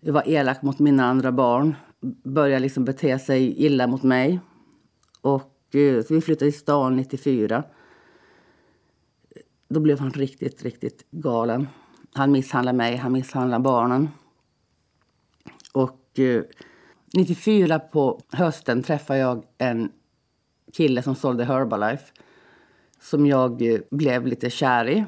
Jag 0.00 0.12
var 0.12 0.28
elak 0.28 0.62
mot 0.62 0.78
mina 0.78 1.04
andra 1.04 1.32
barn. 1.32 1.74
Började 2.24 2.60
liksom 2.60 2.84
bete 2.84 3.18
sig 3.18 3.64
illa 3.64 3.86
mot 3.86 4.02
mig. 4.02 4.40
Och 5.20 5.74
eh, 5.74 6.02
så 6.02 6.14
vi 6.14 6.20
flyttade 6.20 6.50
till 6.50 6.60
stan 6.60 6.96
94. 6.96 7.64
Då 9.68 9.80
blev 9.80 9.98
han 9.98 10.10
riktigt, 10.10 10.62
riktigt 10.62 11.06
galen. 11.10 11.68
Han 12.12 12.32
misshandlade 12.32 12.78
mig, 12.78 12.96
han 12.96 13.12
misshandlade 13.12 13.62
barnen. 13.62 14.08
Och 15.72 16.18
eh, 16.18 16.42
94 17.14 17.78
på 17.78 18.20
hösten 18.32 18.82
träffade 18.82 19.18
jag 19.18 19.44
en 19.58 19.92
kille 20.72 21.02
som 21.02 21.14
sålde 21.14 21.44
Herbalife 21.44 22.12
som 23.00 23.26
jag 23.26 23.62
eh, 23.62 23.80
blev 23.90 24.26
lite 24.26 24.50
kär 24.50 24.88
i. 24.88 25.04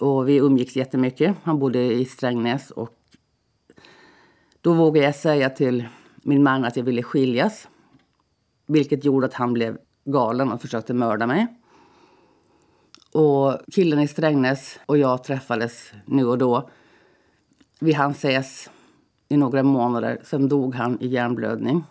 Och 0.00 0.28
vi 0.28 0.36
umgicks 0.36 0.76
jättemycket. 0.76 1.36
Han 1.42 1.58
bodde 1.58 1.92
i 1.92 2.04
Strängnäs. 2.04 2.70
Och 2.70 2.94
då 4.60 4.72
vågade 4.72 5.06
jag 5.06 5.14
säga 5.14 5.50
till 5.50 5.88
min 6.16 6.42
man 6.42 6.64
att 6.64 6.76
jag 6.76 6.84
ville 6.84 7.02
skiljas. 7.02 7.68
Vilket 8.66 9.04
gjorde 9.04 9.26
att 9.26 9.34
han 9.34 9.52
blev 9.52 9.78
galen 10.04 10.52
och 10.52 10.60
försökte 10.60 10.94
mörda 10.94 11.26
mig. 11.26 11.46
Och 13.12 13.58
killen 13.72 14.00
i 14.00 14.08
Strängnäs 14.08 14.80
och 14.86 14.98
jag 14.98 15.24
träffades 15.24 15.92
nu 16.04 16.26
och 16.26 16.38
då. 16.38 16.70
Vi 17.80 17.92
hann 17.92 18.10
ses 18.10 18.70
i 19.28 19.36
några 19.36 19.62
månader. 19.62 20.20
Sen 20.24 20.48
dog 20.48 20.74
han 20.74 20.98
i 21.00 21.06
hjärnblödning. 21.06 21.84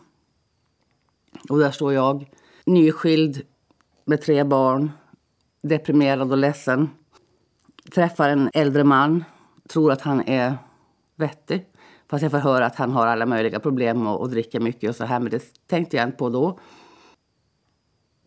Och 1.50 1.60
där 1.60 1.72
står 1.72 1.94
jag, 1.94 2.26
nyskild 2.68 3.42
med 4.06 4.22
tre 4.22 4.44
barn, 4.44 4.92
deprimerad 5.62 6.32
och 6.32 6.38
ledsen. 6.38 6.90
Träffar 7.92 8.30
en 8.30 8.50
äldre 8.54 8.84
man, 8.84 9.24
tror 9.70 9.92
att 9.92 10.02
han 10.02 10.22
är 10.22 10.58
vettig. 11.16 11.66
Fast 12.08 12.22
jag 12.22 12.32
får 12.32 12.38
höra 12.38 12.66
att 12.66 12.76
han 12.76 12.92
har 12.92 13.08
alla 13.08 13.26
möjliga 13.26 13.60
problem 13.60 14.08
och, 14.08 14.22
och 14.22 14.30
dricker 14.30 14.60
mycket 14.60 14.90
och 14.90 14.96
så 14.96 15.06
här. 15.06 15.20
Men 15.20 15.32
det 15.32 15.68
tänkte 15.68 15.98
jag 15.98 16.08
inte 16.08 16.18
på 16.18 16.30
då. 16.30 16.60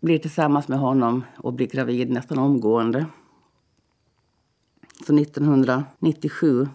Blir 0.00 0.18
tillsammans 0.18 0.68
med 0.68 0.78
honom 0.78 1.24
och 1.38 1.52
blir 1.52 1.66
gravid 1.66 2.10
nästan 2.10 2.38
omgående. 2.38 3.06
Så 5.06 5.18
1997 5.18 6.68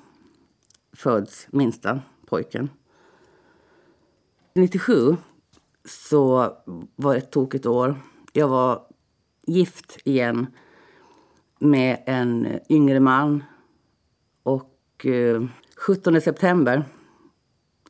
föds 0.94 1.48
minsta 1.52 2.02
pojken. 2.26 2.70
97 4.54 5.18
så 5.86 6.54
var 6.96 7.14
det 7.14 7.18
ett 7.18 7.32
tokigt 7.32 7.66
år. 7.66 7.96
Jag 8.34 8.48
var 8.48 8.88
gift 9.48 9.98
igen 10.04 10.48
med 11.60 12.04
en 12.06 12.60
yngre 12.70 13.00
man. 13.00 13.44
Och 14.44 15.06
eh, 15.06 15.44
17 15.76 16.22
september 16.22 16.86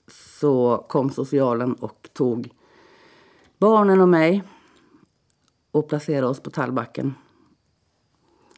så 0.07 0.85
kom 0.89 1.09
socialen 1.09 1.73
och 1.73 2.09
tog 2.13 2.49
barnen 3.57 4.01
och 4.01 4.09
mig 4.09 4.43
och 5.71 5.89
placerade 5.89 6.27
oss 6.27 6.39
på 6.39 6.49
Tallbacken. 6.49 7.13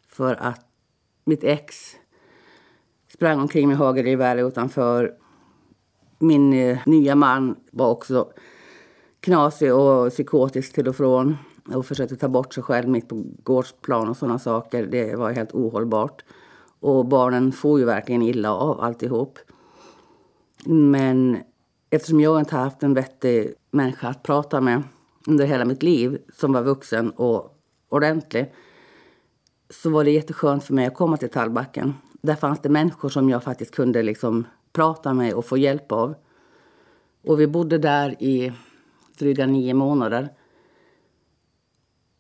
För 0.08 0.36
att 0.36 0.65
mitt 1.23 1.43
ex 1.43 1.95
sprang 3.08 3.39
omkring 3.39 3.67
med 3.67 3.78
hagelgevär 3.78 4.38
utanför. 4.38 5.13
Min 6.19 6.54
eh, 6.54 6.80
nya 6.86 7.15
man 7.15 7.56
var 7.71 7.89
också 7.89 8.32
knasig 9.28 9.74
och 9.74 10.10
psykotisk 10.10 10.74
till 10.74 10.88
och 10.88 10.96
från 10.96 11.38
och 11.74 11.86
försökte 11.86 12.16
ta 12.16 12.28
bort 12.28 12.54
sig 12.54 12.63
själv 12.63 12.90
mitt 12.90 13.10
på 13.10 13.24
gårdsplan 13.44 14.10
och 14.10 14.18
sådana 14.18 14.40
saker. 14.40 14.86
Det 14.86 15.16
var 15.16 15.32
helt 15.32 15.52
ohållbart. 15.52 16.24
Och 16.80 17.06
barnen 17.06 17.52
får 17.52 17.80
ju 17.80 17.86
verkligen 17.86 18.22
illa 18.22 18.54
av 18.54 18.82
alltihop. 18.82 19.40
Men 20.66 21.38
eftersom 21.90 22.20
jag 22.20 22.40
inte 22.40 22.56
haft 22.56 22.84
en 22.84 22.94
vettig 22.94 23.54
människa 23.72 24.08
att 24.08 24.24
prata 24.24 24.62
med 24.62 24.84
under 25.28 25.46
hela 25.46 25.66
mitt 25.66 25.84
liv 25.84 26.18
som 26.34 26.54
var 26.54 26.63
vuxen 26.63 27.12
och 27.12 27.54
ordentlig 27.90 28.54
så 29.70 29.90
var 29.90 30.04
det 30.04 30.12
jätteskönt 30.12 30.63
för 30.63 30.74
mig 30.74 30.86
att 30.86 30.96
komma 30.96 31.18
till 31.18 31.30
Tallbacken. 31.30 31.94
Där 32.22 32.36
fanns 32.36 32.62
det 32.62 32.70
människor 32.70 33.10
som 33.10 33.30
jag 33.30 33.44
faktiskt 33.44 33.76
kunde 33.76 34.04
liksom 34.04 34.46
prata 34.74 35.13
med 35.13 35.34
och 35.34 35.46
få 35.46 35.58
hjälp 35.58 35.92
av. 35.92 36.16
Och 37.24 37.40
vi 37.40 37.48
bodde 37.48 37.78
där 37.78 38.24
i 38.24 38.54
dryga 39.17 39.45
nio 39.45 39.73
månader. 39.73 40.30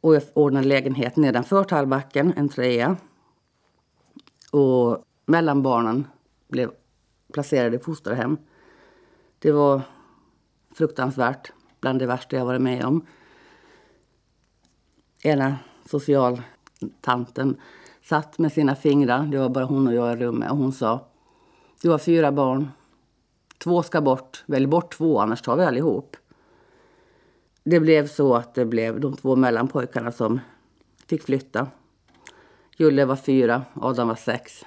Och 0.01 0.15
jag 0.15 0.23
ordnade 0.33 0.67
lägenhet 0.67 1.15
nedanför 1.15 1.63
Tallbacken, 1.63 2.33
en 2.37 2.49
trea. 2.49 2.97
Och 4.51 5.03
mellanbarnen 5.25 6.07
blev 6.47 6.71
placerade 7.33 7.75
i 7.75 7.79
fosterhem. 7.79 8.37
Det 9.39 9.51
var 9.51 9.81
fruktansvärt, 10.71 11.51
bland 11.79 11.99
det 11.99 12.05
värsta 12.05 12.35
jag 12.35 12.45
varit 12.45 12.61
med 12.61 12.85
om. 12.85 13.05
Ena 15.23 15.57
socialtanten 15.85 17.61
satt 18.03 18.37
med 18.37 18.51
sina 18.51 18.75
fingrar, 18.75 19.25
det 19.25 19.37
var 19.37 19.49
bara 19.49 19.65
hon 19.65 19.87
och 19.87 19.93
jag 19.93 20.13
i 20.13 20.15
rummet, 20.15 20.51
och 20.51 20.57
hon 20.57 20.73
sa 20.73 21.07
Du 21.81 21.89
har 21.89 21.97
fyra 21.97 22.31
barn. 22.31 22.71
Två 23.57 23.83
ska 23.83 24.01
bort. 24.01 24.43
Välj 24.45 24.67
bort 24.67 24.93
två, 24.93 25.19
annars 25.19 25.41
tar 25.41 25.55
vi 25.55 25.63
allihop 25.63 26.17
det 27.69 27.79
blev 27.79 28.07
så 28.07 28.35
att 28.35 28.53
det 28.53 28.65
blev 28.65 28.99
de 28.99 29.17
två 29.17 29.35
mellanpojkarna 29.35 30.11
som 30.11 30.39
fick 31.07 31.23
flytta. 31.23 31.67
Julle 32.77 33.05
var 33.05 33.15
fyra, 33.15 33.61
Adam 33.73 34.07
var 34.07 34.15
sex. 34.15 34.65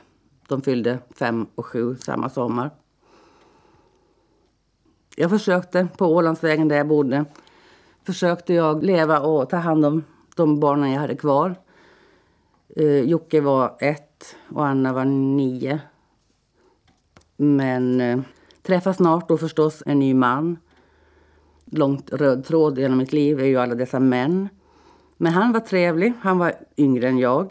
De 0.49 0.63
fyllde 0.63 0.99
fem 1.11 1.47
och 1.55 1.67
sju 1.67 1.97
samma 1.97 2.29
sommar. 2.29 2.71
Jag 5.17 5.31
försökte 5.31 5.89
på 5.97 6.07
Ålandsvägen 6.07 6.69
där 6.69 6.77
jag 6.77 6.89
bodde. 6.89 7.25
Försökte 8.03 8.55
jag 8.55 8.85
leva 8.85 9.21
och 9.21 9.51
ta 9.51 9.57
hand 9.57 9.85
om 9.85 10.05
de 10.37 10.61
barnen 10.61 10.91
jag 10.91 11.01
hade 11.01 11.17
kvar. 11.17 11.55
Eh, 12.77 13.01
Jocke 13.01 13.41
var 13.41 13.77
ett 13.79 14.37
och 14.49 14.67
Anna 14.67 14.93
var 14.93 15.05
nio. 15.05 15.81
Men 17.37 18.01
eh, 18.01 18.21
träffade 18.63 18.97
snart 18.97 19.29
då 19.29 19.39
förstås 19.39 19.83
en 19.87 19.99
ny 19.99 20.15
man 20.15 20.57
långt 21.71 22.13
röd 22.13 22.45
tråd 22.45 22.79
genom 22.79 22.99
mitt 22.99 23.13
liv 23.13 23.41
är 23.41 23.45
ju 23.45 23.57
alla 23.57 23.75
dessa 23.75 24.01
män. 24.01 24.49
Men 25.17 25.33
han 25.33 25.53
var 25.53 25.61
trevlig. 25.61 26.13
Han 26.21 26.39
var 26.39 26.55
yngre 26.77 27.09
än 27.09 27.19
jag. 27.19 27.51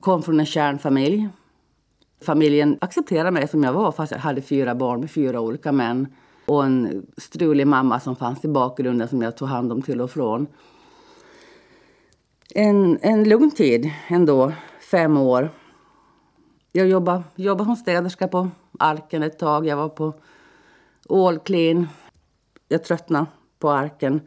Kom 0.00 0.22
från 0.22 0.40
en 0.40 0.46
kärnfamilj. 0.46 1.28
Familjen 2.22 2.78
accepterade 2.80 3.30
mig 3.30 3.48
som 3.48 3.64
jag 3.64 3.72
var 3.72 3.92
fast 3.92 4.12
jag 4.12 4.18
hade 4.18 4.42
fyra 4.42 4.74
barn 4.74 5.00
med 5.00 5.10
fyra 5.10 5.40
olika 5.40 5.72
män. 5.72 6.06
Och 6.46 6.64
en 6.64 7.06
strulig 7.16 7.66
mamma 7.66 8.00
som 8.00 8.16
fanns 8.16 8.44
i 8.44 8.48
bakgrunden 8.48 9.08
som 9.08 9.22
jag 9.22 9.36
tog 9.36 9.48
hand 9.48 9.72
om 9.72 9.82
till 9.82 10.00
och 10.00 10.10
från. 10.10 10.46
En, 12.54 12.98
en 13.02 13.28
lugn 13.28 13.50
tid 13.50 13.90
ändå, 14.08 14.52
fem 14.90 15.16
år. 15.16 15.50
Jag 16.72 16.88
jobbade, 16.88 17.22
jobbade 17.36 17.64
som 17.64 17.76
städerska 17.76 18.28
på 18.28 18.48
Arken 18.78 19.22
ett 19.22 19.38
tag. 19.38 19.66
Jag 19.66 19.76
var 19.76 19.88
på 19.88 20.14
All 21.08 21.38
Clean 21.38 21.88
jag 22.70 22.84
tröttnade 22.84 23.26
på 23.58 23.70
arken 23.70 24.20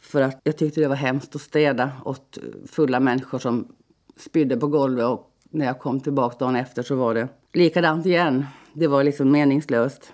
för 0.00 0.22
att 0.22 0.40
jag 0.44 0.56
tyckte 0.56 0.80
det 0.80 0.88
var 0.88 0.96
hemskt 0.96 1.34
att 1.34 1.40
städa 1.40 1.92
åt 2.04 2.38
fulla 2.66 3.00
människor 3.00 3.38
som 3.38 3.68
spydde 4.16 4.56
på 4.56 4.66
golvet 4.66 5.06
och 5.06 5.34
när 5.50 5.66
jag 5.66 5.78
kom 5.78 6.00
tillbaka 6.00 6.36
dagen 6.38 6.56
efter 6.56 6.82
så 6.82 6.96
var 6.96 7.14
det 7.14 7.28
likadant 7.52 8.06
igen. 8.06 8.46
Det 8.72 8.86
var 8.86 9.04
liksom 9.04 9.30
meningslöst. 9.30 10.12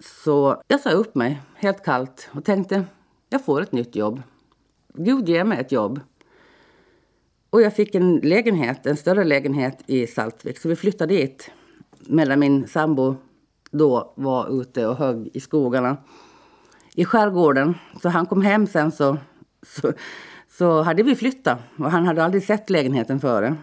Så 0.00 0.62
jag 0.68 0.80
sa 0.80 0.90
upp 0.90 1.14
mig 1.14 1.42
helt 1.54 1.84
kallt 1.84 2.28
och 2.32 2.44
tänkte 2.44 2.84
jag 3.28 3.44
får 3.44 3.62
ett 3.62 3.72
nytt 3.72 3.96
jobb. 3.96 4.22
Gud 4.94 5.28
ge 5.28 5.44
mig 5.44 5.60
ett 5.60 5.72
jobb. 5.72 6.00
Och 7.50 7.62
jag 7.62 7.74
fick 7.74 7.94
en 7.94 8.16
lägenhet, 8.16 8.86
en 8.86 8.96
större 8.96 9.24
lägenhet 9.24 9.78
i 9.86 10.06
Saltvik. 10.06 10.58
Så 10.58 10.68
vi 10.68 10.76
flyttade 10.76 11.14
dit. 11.14 11.50
Medan 11.98 12.40
min 12.40 12.68
sambo 12.68 13.16
då 13.70 14.12
var 14.16 14.60
ute 14.60 14.86
och 14.86 14.96
högg 14.96 15.30
i 15.34 15.40
skogarna 15.40 15.96
i 16.96 17.04
skärgården. 17.04 17.74
Så 18.02 18.08
han 18.08 18.26
kom 18.26 18.42
hem 18.42 18.66
sen 18.66 18.92
så, 18.92 19.16
så, 19.62 19.92
så 20.48 20.82
hade 20.82 21.02
vi 21.02 21.16
flyttat. 21.16 21.58
Och 21.78 21.90
han 21.90 22.06
hade 22.06 22.24
aldrig 22.24 22.42
sett 22.42 22.70
lägenheten 22.70 23.20
före. 23.20 23.56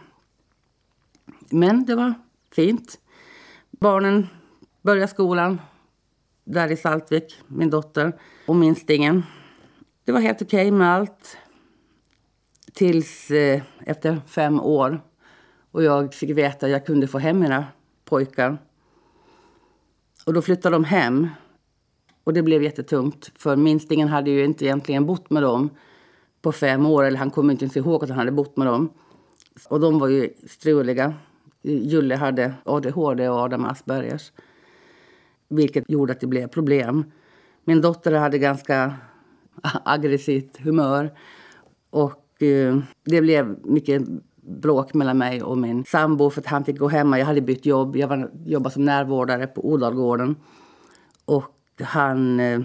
Men 1.49 1.85
det 1.85 1.95
var 1.95 2.13
fint. 2.51 2.99
Barnen 3.71 4.27
började 4.81 5.07
skolan 5.07 5.61
där 6.43 6.71
i 6.71 6.77
Saltvik, 6.77 7.41
min 7.47 7.69
dotter 7.69 8.13
och 8.47 8.55
minstingen. 8.55 9.23
Det 10.05 10.11
var 10.11 10.19
helt 10.19 10.41
okej 10.41 10.67
okay 10.67 10.71
med 10.71 10.93
allt. 10.93 11.37
Tills 12.73 13.31
eh, 13.31 13.61
efter 13.85 14.21
fem 14.27 14.61
år 14.61 15.01
och 15.71 15.83
jag 15.83 16.13
fick 16.13 16.29
veta 16.29 16.65
att 16.65 16.71
jag 16.71 16.85
kunde 16.85 17.07
få 17.07 17.19
hem 17.19 17.39
mina 17.39 17.65
pojkar. 18.05 18.57
Och 20.25 20.33
då 20.33 20.41
flyttade 20.41 20.75
de 20.75 20.83
hem. 20.83 21.29
Och 22.23 22.33
det 22.33 22.43
blev 22.43 22.63
jättetungt. 22.63 23.31
För 23.35 23.55
minstingen 23.55 24.07
hade 24.07 24.31
ju 24.31 24.45
inte 24.45 24.65
egentligen 24.65 25.05
bott 25.05 25.29
med 25.29 25.43
dem 25.43 25.69
på 26.41 26.51
fem 26.51 26.85
år. 26.85 27.03
Eller 27.03 27.17
han 27.17 27.31
kom 27.31 27.51
inte 27.51 27.65
ens 27.65 27.77
ihåg 27.77 28.03
att 28.03 28.09
han 28.09 28.19
hade 28.19 28.31
bott 28.31 28.57
med 28.57 28.67
dem. 28.67 28.89
Och 29.69 29.79
de 29.79 29.99
var 29.99 30.07
ju 30.07 30.29
struliga. 30.47 31.13
Julle 31.61 32.15
hade 32.15 32.53
ADHD 32.65 33.29
och 33.29 33.37
Adam 33.37 33.65
Aspergers. 33.65 34.31
Vilket 35.49 35.89
gjorde 35.89 36.13
att 36.13 36.19
det 36.19 36.27
blev 36.27 36.47
problem. 36.47 37.11
Min 37.65 37.81
dotter 37.81 38.11
hade 38.11 38.37
ganska 38.37 38.93
aggressivt 39.85 40.57
humör. 40.57 41.11
Och 41.89 42.43
eh, 42.43 42.77
det 43.03 43.21
blev 43.21 43.55
mycket 43.63 44.03
bråk 44.41 44.93
mellan 44.93 45.17
mig 45.17 45.43
och 45.43 45.57
min 45.57 45.85
sambo 45.85 46.29
för 46.29 46.41
att 46.41 46.47
han 46.47 46.65
fick 46.65 46.77
gå 46.77 46.87
hemma. 46.87 47.19
Jag 47.19 47.25
hade 47.25 47.41
bytt 47.41 47.65
jobb. 47.65 47.95
Jag 47.95 48.07
var, 48.07 48.31
jobbade 48.45 48.73
som 48.73 48.85
närvårdare 48.85 49.47
på 49.47 49.69
Odalgården. 49.69 50.35
Och 51.25 51.62
han 51.81 52.39
eh, 52.39 52.61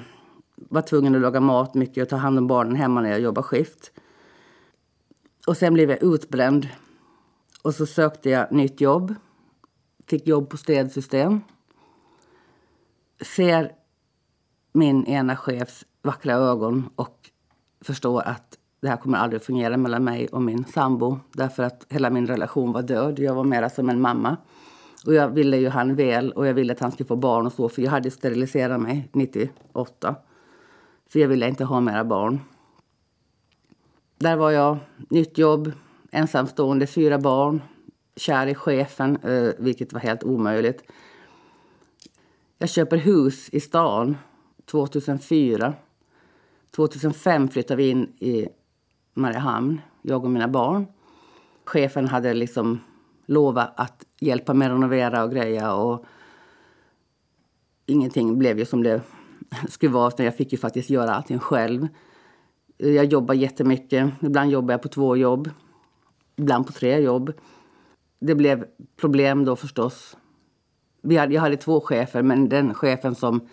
var 0.54 0.82
tvungen 0.82 1.14
att 1.14 1.20
laga 1.20 1.40
mat 1.40 1.74
mycket 1.74 2.02
och 2.02 2.08
ta 2.08 2.16
hand 2.16 2.38
om 2.38 2.46
barnen 2.46 2.76
hemma 2.76 3.00
när 3.00 3.10
jag 3.10 3.20
jobbade 3.20 3.46
skift. 3.46 3.92
Och 5.46 5.56
sen 5.56 5.74
blev 5.74 5.90
jag 5.90 6.02
utbränd. 6.02 6.68
Och 7.62 7.74
så 7.74 7.86
sökte 7.86 8.30
jag 8.30 8.52
nytt 8.52 8.80
jobb. 8.80 9.14
Fick 10.06 10.26
jobb 10.26 10.50
på 10.50 10.56
städsystem. 10.56 11.40
Ser 13.20 13.72
min 14.72 15.06
ena 15.06 15.36
chefs 15.36 15.84
vackra 16.02 16.34
ögon 16.34 16.88
och 16.96 17.30
förstår 17.80 18.22
att 18.22 18.58
det 18.80 18.88
här 18.88 18.96
kommer 18.96 19.18
aldrig 19.18 19.40
att 19.40 19.46
fungera 19.46 19.76
mellan 19.76 20.04
mig 20.04 20.28
och 20.28 20.42
min 20.42 20.64
sambo. 20.64 21.18
Därför 21.32 21.62
att 21.62 21.86
hela 21.88 22.10
min 22.10 22.26
relation 22.26 22.72
var 22.72 22.82
död. 22.82 23.18
Jag 23.18 23.34
var 23.34 23.44
mera 23.44 23.70
som 23.70 23.88
en 23.88 24.00
mamma. 24.00 24.36
Och 25.06 25.14
jag 25.14 25.28
ville 25.28 25.56
ju 25.56 25.68
han 25.68 25.94
väl 25.94 26.32
och 26.32 26.46
jag 26.46 26.54
ville 26.54 26.72
att 26.72 26.80
han 26.80 26.92
skulle 26.92 27.06
få 27.06 27.16
barn 27.16 27.46
och 27.46 27.52
så. 27.52 27.68
För 27.68 27.82
jag 27.82 27.90
hade 27.90 28.10
steriliserat 28.10 28.80
mig 28.80 29.08
98. 29.12 30.16
För 31.08 31.20
jag 31.20 31.28
ville 31.28 31.48
inte 31.48 31.64
ha 31.64 31.80
mera 31.80 32.04
barn. 32.04 32.40
Där 34.18 34.36
var 34.36 34.50
jag, 34.50 34.78
nytt 35.08 35.38
jobb, 35.38 35.72
ensamstående, 36.10 36.86
fyra 36.86 37.18
barn, 37.18 37.62
kär 38.16 38.46
i 38.46 38.54
chefen, 38.54 39.18
vilket 39.58 39.92
var 39.92 40.00
helt 40.00 40.24
omöjligt. 40.24 40.82
Jag 42.58 42.68
köper 42.68 42.96
hus 42.96 43.48
i 43.48 43.60
stan 43.60 44.16
2004. 44.70 45.74
2005 46.76 47.48
flyttade 47.48 47.76
vi 47.76 47.88
in 47.88 48.12
i 48.18 48.48
Mariehamn, 49.14 49.80
jag 50.02 50.24
och 50.24 50.30
mina 50.30 50.48
barn. 50.48 50.86
Chefen 51.64 52.08
hade 52.08 52.34
liksom 52.34 52.80
lova 53.28 53.62
att 53.62 54.04
hjälpa 54.20 54.54
mig 54.54 54.66
att 54.66 54.72
renovera 54.72 55.24
och 55.24 55.30
greja 55.30 55.72
och 55.72 56.04
ingenting 57.86 58.38
blev 58.38 58.58
ju 58.58 58.64
som 58.64 58.82
det 58.82 59.02
skulle 59.68 59.92
vara. 59.92 60.24
Jag 60.24 60.36
fick 60.36 60.52
ju 60.52 60.58
faktiskt 60.58 60.90
göra 60.90 61.14
allting 61.14 61.38
själv. 61.38 61.88
Jag 62.76 63.04
jobbar 63.04 63.34
jättemycket. 63.34 64.10
Ibland 64.20 64.50
jobbar 64.50 64.74
jag 64.74 64.82
på 64.82 64.88
två 64.88 65.16
jobb. 65.16 65.50
Ibland 66.36 66.66
på 66.66 66.72
tre 66.72 67.00
jobb. 67.00 67.32
Det 68.20 68.34
blev 68.34 68.64
problem 68.96 69.44
då 69.44 69.56
förstås. 69.56 70.16
Vi 71.02 71.16
hade, 71.16 71.34
jag 71.34 71.40
hade 71.40 71.56
två 71.56 71.80
chefer, 71.80 72.22
men 72.22 72.48
den 72.48 72.74
chefen 72.74 73.14
som 73.14 73.48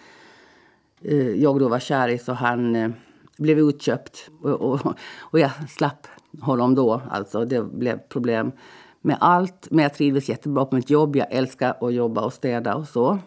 eh, 1.01 1.29
jag 1.29 1.59
då 1.59 1.69
var 1.69 1.79
kär 1.79 2.07
i, 2.07 2.17
så 2.17 2.33
han 2.33 2.75
eh, 2.75 2.91
blev 3.37 3.59
utköpt. 3.59 4.29
Och, 4.41 4.61
och, 4.61 4.93
och 5.19 5.39
jag 5.39 5.51
slapp 5.69 6.07
honom 6.41 6.75
då. 6.75 7.01
Alltså, 7.09 7.45
det 7.45 7.61
blev 7.61 7.97
problem 7.97 8.51
med 9.05 9.17
allt. 9.19 9.67
Men 9.71 9.83
jag 9.83 9.93
trivdes 9.93 10.29
jättebra 10.29 10.65
på 10.65 10.75
mitt 10.75 10.89
jobb. 10.89 11.15
Jag 11.15 11.27
älskar 11.31 11.77
att 11.81 11.93
jobba 11.93 12.21
och 12.21 12.33
städa 12.33 12.75
och 12.75 12.87
så. 12.87 13.19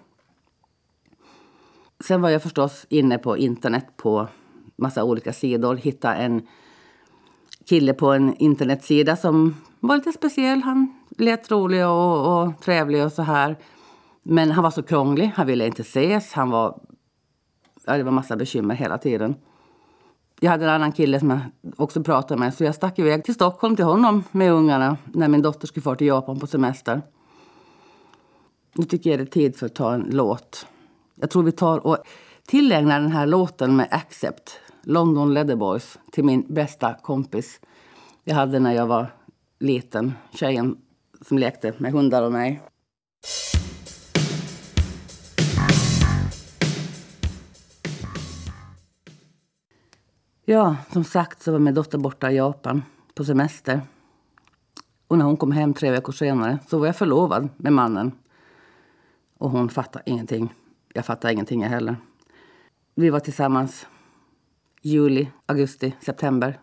Sen 2.00 2.22
var 2.22 2.28
jag 2.28 2.42
förstås 2.42 2.86
inne 2.88 3.18
på 3.18 3.36
internet 3.36 3.86
på 3.96 4.28
massa 4.76 5.04
olika 5.04 5.32
sidor. 5.32 5.76
Hittade 5.76 6.14
en 6.14 6.46
kille 7.64 7.94
på 7.94 8.12
en 8.12 8.36
internetsida 8.36 9.16
som 9.16 9.56
var 9.80 9.96
lite 9.96 10.12
speciell. 10.12 10.62
Han 10.62 10.94
lät 11.18 11.50
rolig 11.50 11.86
och, 11.86 12.42
och 12.42 12.60
trevlig 12.60 13.04
och 13.04 13.12
så 13.12 13.22
här. 13.22 13.56
Men 14.22 14.50
han 14.50 14.64
var 14.64 14.70
så 14.70 14.82
krånglig. 14.82 15.32
Han 15.34 15.46
ville 15.46 15.66
inte 15.66 15.82
ses. 15.82 16.32
Han 16.32 16.50
var... 16.50 16.80
Ja, 17.86 17.96
det 17.96 18.02
var 18.02 18.12
massa 18.12 18.36
bekymmer 18.36 18.74
hela 18.74 18.98
tiden. 18.98 19.34
Jag 20.40 20.50
hade 20.50 20.64
en 20.64 20.70
annan 20.70 20.92
kille 20.92 21.20
som 21.20 21.30
jag 21.30 21.40
också 21.76 22.02
pratade 22.02 22.40
med 22.40 22.54
så 22.54 22.64
jag 22.64 22.74
stack 22.74 22.98
iväg 22.98 23.24
till 23.24 23.34
Stockholm 23.34 23.76
till 23.76 23.84
honom 23.84 24.24
med 24.30 24.52
ungarna 24.52 24.96
när 25.12 25.28
min 25.28 25.42
dotter 25.42 25.66
skulle 25.66 25.84
fara 25.84 25.96
till 25.96 26.06
Japan 26.06 26.40
på 26.40 26.46
semester. 26.46 27.02
Nu 28.74 28.84
tycker 28.84 29.10
jag 29.10 29.18
det 29.18 29.22
är 29.22 29.26
tid 29.26 29.56
för 29.56 29.66
att 29.66 29.74
ta 29.74 29.94
en 29.94 30.06
låt. 30.10 30.66
Jag 31.14 31.30
tror 31.30 31.42
vi 31.42 31.52
tar 31.52 31.86
och 31.86 31.98
tillägnar 32.46 33.00
den 33.00 33.12
här 33.12 33.26
låten 33.26 33.76
med 33.76 33.88
Accept, 33.90 34.60
London 34.82 35.34
Leatherboys, 35.34 35.98
till 36.12 36.24
min 36.24 36.46
bästa 36.48 36.94
kompis 36.94 37.60
jag 38.24 38.34
hade 38.34 38.58
när 38.58 38.72
jag 38.72 38.86
var 38.86 39.06
liten. 39.60 40.12
Tjejen 40.34 40.76
som 41.20 41.38
lekte 41.38 41.74
med 41.78 41.92
hundar 41.92 42.22
och 42.22 42.32
mig. 42.32 42.60
Ja, 50.50 50.76
som 50.92 51.04
sagt 51.04 51.42
så 51.42 51.52
var 51.52 51.58
min 51.58 51.74
dotter 51.74 51.98
borta 51.98 52.30
i 52.30 52.36
Japan 52.36 52.82
på 53.14 53.24
semester. 53.24 53.80
Och 55.08 55.18
när 55.18 55.24
hon 55.24 55.36
kom 55.36 55.52
hem 55.52 55.74
tre 55.74 55.90
veckor 55.90 56.12
senare 56.12 56.58
så 56.68 56.78
var 56.78 56.86
jag 56.86 56.96
förlovad 56.96 57.48
med 57.56 57.72
mannen. 57.72 58.12
Och 59.38 59.50
hon 59.50 59.68
fattade 59.68 60.10
ingenting. 60.10 60.54
Jag 60.94 61.06
fattade 61.06 61.32
ingenting 61.32 61.62
jag 61.62 61.68
heller. 61.68 61.96
Vi 62.94 63.10
var 63.10 63.20
tillsammans 63.20 63.86
juli, 64.82 65.30
augusti, 65.46 65.94
september. 66.00 66.60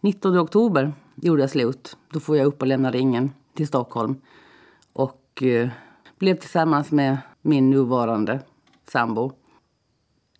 19 0.00 0.38
oktober 0.38 0.92
gjorde 1.14 1.42
jag 1.42 1.50
slut. 1.50 1.96
Då 2.12 2.20
får 2.20 2.36
jag 2.36 2.46
upp 2.46 2.60
och 2.60 2.68
lämna 2.68 2.90
ringen 2.90 3.30
till 3.54 3.66
Stockholm. 3.66 4.20
Och 4.92 5.42
eh, 5.42 5.68
blev 6.18 6.34
tillsammans 6.34 6.90
med 6.90 7.18
min 7.42 7.70
nuvarande 7.70 8.40
sambo. 8.88 9.32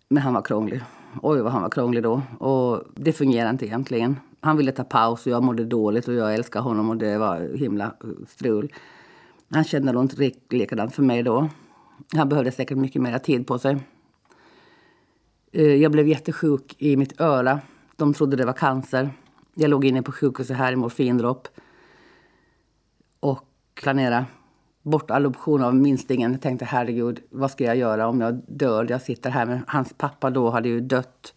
Men 0.09 0.23
han 0.23 0.33
var 0.33 0.41
krånglig. 0.41 0.83
Oj, 1.21 1.41
vad 1.41 1.51
han 1.51 1.61
var 1.61 1.69
krånglig 1.69 2.03
då. 2.03 2.21
Och 2.39 2.83
det 2.95 3.13
fungerade 3.13 3.49
inte 3.49 3.65
egentligen. 3.65 4.19
Han 4.41 4.57
ville 4.57 4.71
ta 4.71 4.83
paus 4.83 5.25
och 5.25 5.31
jag 5.31 5.43
mådde 5.43 5.65
dåligt 5.65 6.07
och 6.07 6.13
jag 6.13 6.35
älskar 6.35 6.61
honom 6.61 6.89
och 6.89 6.97
det 6.97 7.17
var 7.17 7.57
himla 7.57 7.85
eh, 7.85 8.09
strul. 8.27 8.73
Han 9.49 9.63
kände 9.63 9.91
nog 9.91 10.03
inte 10.03 10.15
riktigt 10.15 10.53
likadant 10.53 10.95
för 10.95 11.03
mig 11.03 11.23
då. 11.23 11.49
Han 12.13 12.29
behövde 12.29 12.51
säkert 12.51 12.77
mycket 12.77 13.01
mer 13.01 13.17
tid 13.17 13.47
på 13.47 13.59
sig. 13.59 13.77
Eh, 15.51 15.75
jag 15.75 15.91
blev 15.91 16.07
jättesjuk 16.07 16.75
i 16.77 16.97
mitt 16.97 17.21
öra. 17.21 17.59
De 17.95 18.13
trodde 18.13 18.37
det 18.37 18.45
var 18.45 18.53
cancer. 18.53 19.09
Jag 19.53 19.69
låg 19.69 19.85
inne 19.85 20.01
på 20.01 20.11
sjukhuset 20.11 20.57
här 20.57 20.73
i 20.73 20.75
morfindropp. 20.75 21.47
Och 23.19 23.43
planerade 23.75 24.25
bortadoption 24.87 25.63
av 25.63 25.75
minstingen. 25.75 26.31
Jag 26.31 26.41
tänkte 26.41 26.65
herregud, 26.65 27.19
vad 27.29 27.51
ska 27.51 27.63
jag 27.63 27.77
göra 27.77 28.07
om 28.07 28.21
jag 28.21 28.41
dör? 28.47 28.87
Jag 28.89 29.01
sitter 29.01 29.29
här 29.29 29.45
med 29.45 29.61
hans 29.67 29.93
pappa 29.93 30.29
då 30.29 30.49
hade 30.49 30.69
ju 30.69 30.81
dött. 30.81 31.33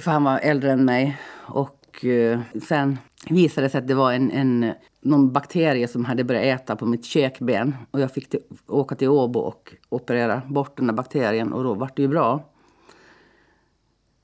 För 0.00 0.10
han 0.10 0.24
var 0.24 0.38
äldre 0.38 0.72
än 0.72 0.84
mig. 0.84 1.18
Och 1.46 2.04
eh, 2.04 2.40
sen 2.62 2.98
visade 3.30 3.66
det 3.66 3.70
sig 3.70 3.78
att 3.78 3.88
det 3.88 3.94
var 3.94 4.12
en, 4.12 4.30
en, 4.30 4.72
någon 5.00 5.32
bakterie 5.32 5.88
som 5.88 6.04
hade 6.04 6.24
börjat 6.24 6.60
äta 6.60 6.76
på 6.76 6.86
mitt 6.86 7.04
käkben. 7.04 7.76
Och 7.90 8.00
jag 8.00 8.12
fick 8.12 8.30
till, 8.30 8.40
åka 8.66 8.94
till 8.94 9.08
Åbo 9.08 9.40
och 9.40 9.74
operera 9.88 10.42
bort 10.46 10.76
den 10.76 10.86
där 10.86 10.94
bakterien 10.94 11.52
och 11.52 11.64
då 11.64 11.74
var 11.74 11.90
det 11.96 12.02
ju 12.02 12.08
bra. 12.08 12.44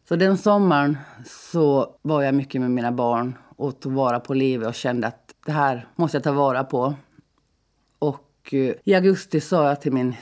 Så 0.09 0.17
den 0.17 0.39
sommaren 0.39 0.99
så 1.27 1.97
var 2.03 2.23
jag 2.23 2.35
mycket 2.35 2.61
med 2.61 2.71
mina 2.71 2.93
barn 2.93 3.35
och 3.57 3.81
tog 3.81 3.93
vara 3.93 4.21
på 4.21 4.35
livet 4.35 4.69
och 4.69 4.75
kände 4.75 5.07
att 5.07 5.35
det 5.47 5.53
här 5.53 5.87
måste 5.97 6.17
jag 6.17 6.25
ta 6.25 6.33
vara 6.33 6.65
på. 6.65 6.95
Och 8.47 8.55
eh, 8.55 8.75
i 8.85 8.95
augusti 8.95 9.41
sa 9.41 9.69
jag 9.69 9.81
till 9.81 9.93
min... 9.93 10.15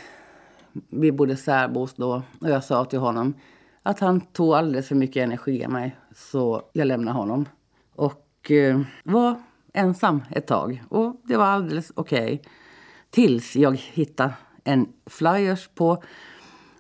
Vi 0.91 1.13
bodde 1.13 1.37
särbos 1.37 1.95
då. 1.95 2.23
Och 2.41 2.51
jag 2.51 2.65
sa 2.65 2.85
till 2.85 2.99
honom 2.99 3.35
att 3.83 4.01
han 4.01 4.21
tog 4.21 4.55
alldeles 4.55 4.89
för 4.89 4.95
mycket 4.95 5.23
energi 5.23 5.65
av 5.65 5.71
mig. 5.71 5.97
Så 6.15 6.63
jag 6.73 6.87
lämnade 6.87 7.19
honom. 7.19 7.49
Och 7.95 8.51
eh, 8.51 8.81
var 9.05 9.43
ensam 9.73 10.23
ett 10.31 10.47
tag. 10.47 10.85
Och 10.89 11.21
det 11.25 11.37
var 11.37 11.45
alldeles 11.45 11.93
okej. 11.95 12.25
Okay. 12.25 12.39
Tills 13.11 13.57
jag 13.57 13.77
hittade 13.77 14.35
en 14.65 14.89
flyers 15.07 15.69
på 15.75 16.03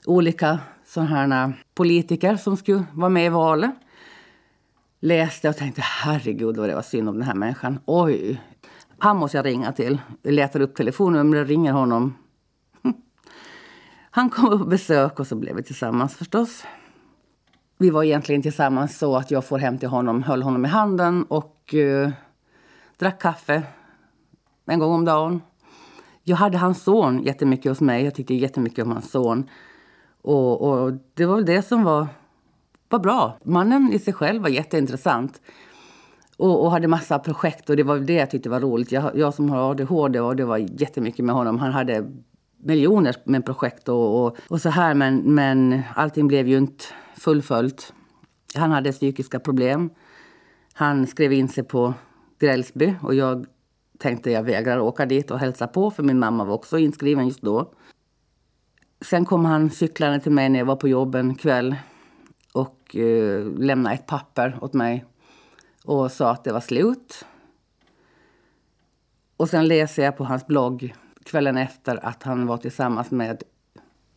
olika 0.06 0.58
sådana 0.86 1.52
politiker 1.74 2.36
som 2.36 2.56
skulle 2.56 2.84
vara 2.92 3.08
med 3.08 3.26
i 3.26 3.28
valet. 3.28 3.70
Läste 5.00 5.48
och 5.48 5.56
tänkte 5.56 5.80
herregud 5.84 6.56
vad 6.56 6.68
det 6.68 6.74
var 6.74 6.82
synd 6.82 7.08
om 7.08 7.14
den 7.14 7.26
här 7.26 7.34
människan. 7.34 7.80
Oj, 7.86 8.40
han 9.04 9.16
måste 9.16 9.36
jag 9.38 9.46
ringa 9.46 9.72
till. 9.72 10.00
Jag 10.22 10.34
letar 10.34 10.60
upp 10.60 10.74
telefonnumret, 10.74 11.48
ringer 11.48 11.72
honom. 11.72 12.14
Han 14.10 14.30
kom 14.30 14.58
på 14.58 14.64
besök 14.64 15.20
och 15.20 15.26
så 15.26 15.36
blev 15.36 15.56
vi 15.56 15.62
tillsammans 15.62 16.14
förstås. 16.14 16.64
Vi 17.78 17.90
var 17.90 18.04
egentligen 18.04 18.42
tillsammans 18.42 18.98
så 18.98 19.16
att 19.16 19.30
jag 19.30 19.44
får 19.44 19.58
hem 19.58 19.78
till 19.78 19.88
honom, 19.88 20.22
höll 20.22 20.42
honom 20.42 20.64
i 20.64 20.68
handen 20.68 21.24
och 21.24 21.74
eh, 21.74 22.10
drack 22.98 23.20
kaffe 23.20 23.62
en 24.66 24.78
gång 24.78 24.92
om 24.92 25.04
dagen. 25.04 25.42
Jag 26.22 26.36
hade 26.36 26.58
hans 26.58 26.82
son 26.82 27.22
jättemycket 27.22 27.70
hos 27.70 27.80
mig. 27.80 28.04
Jag 28.04 28.14
tyckte 28.14 28.34
jättemycket 28.34 28.84
om 28.84 28.90
hans 28.90 29.10
son. 29.10 29.48
Och, 30.22 30.62
och 30.62 30.92
det 31.14 31.26
var 31.26 31.34
väl 31.34 31.46
det 31.46 31.62
som 31.62 31.84
var, 31.84 32.06
var 32.88 32.98
bra. 32.98 33.38
Mannen 33.44 33.92
i 33.92 33.98
sig 33.98 34.14
själv 34.14 34.42
var 34.42 34.48
jätteintressant. 34.48 35.40
Och, 36.36 36.64
och 36.64 36.70
hade 36.70 36.88
massa 36.88 37.18
projekt 37.18 37.70
och 37.70 37.76
det 37.76 37.82
var 37.82 37.98
det 37.98 38.14
jag 38.14 38.30
tyckte 38.30 38.48
var 38.48 38.60
roligt. 38.60 38.92
Jag, 38.92 39.16
jag 39.16 39.34
som 39.34 39.50
har 39.50 39.70
ADHD 39.70 40.20
och 40.20 40.36
det 40.36 40.44
var 40.44 40.58
jättemycket 40.58 41.24
med 41.24 41.34
honom. 41.34 41.58
Han 41.58 41.72
hade 41.72 42.10
miljoner 42.58 43.16
med 43.24 43.46
projekt 43.46 43.88
och, 43.88 44.24
och, 44.24 44.36
och 44.48 44.60
så 44.60 44.68
här 44.68 44.94
men, 44.94 45.34
men 45.34 45.82
allting 45.94 46.28
blev 46.28 46.48
ju 46.48 46.56
inte 46.56 46.84
fullföljt. 47.16 47.92
Han 48.54 48.70
hade 48.70 48.92
psykiska 48.92 49.40
problem. 49.40 49.90
Han 50.72 51.06
skrev 51.06 51.32
in 51.32 51.48
sig 51.48 51.64
på 51.64 51.94
Grälsby 52.38 52.94
och 53.02 53.14
jag 53.14 53.46
tänkte 53.98 54.30
jag 54.30 54.42
vägrar 54.42 54.78
åka 54.78 55.06
dit 55.06 55.30
och 55.30 55.38
hälsa 55.38 55.66
på 55.66 55.90
för 55.90 56.02
min 56.02 56.18
mamma 56.18 56.44
var 56.44 56.54
också 56.54 56.78
inskriven 56.78 57.26
just 57.26 57.42
då. 57.42 57.72
Sen 59.00 59.24
kom 59.24 59.44
han 59.44 59.70
cyklande 59.70 60.20
till 60.20 60.32
mig 60.32 60.48
när 60.48 60.58
jag 60.58 60.66
var 60.66 60.76
på 60.76 60.88
jobb 60.88 61.14
en 61.14 61.34
kväll 61.34 61.76
och 62.52 62.96
eh, 62.96 63.46
lämnade 63.58 63.94
ett 63.94 64.06
papper 64.06 64.58
åt 64.60 64.72
mig 64.72 65.04
och 65.84 66.12
sa 66.12 66.30
att 66.30 66.44
det 66.44 66.52
var 66.52 66.60
slut. 66.60 67.24
Och 69.36 69.48
sen 69.48 69.68
läser 69.68 70.04
jag 70.04 70.16
på 70.16 70.24
hans 70.24 70.46
blogg 70.46 70.94
kvällen 71.24 71.56
efter 71.56 72.06
att 72.06 72.22
han 72.22 72.46
var 72.46 72.56
tillsammans 72.56 73.10
med 73.10 73.42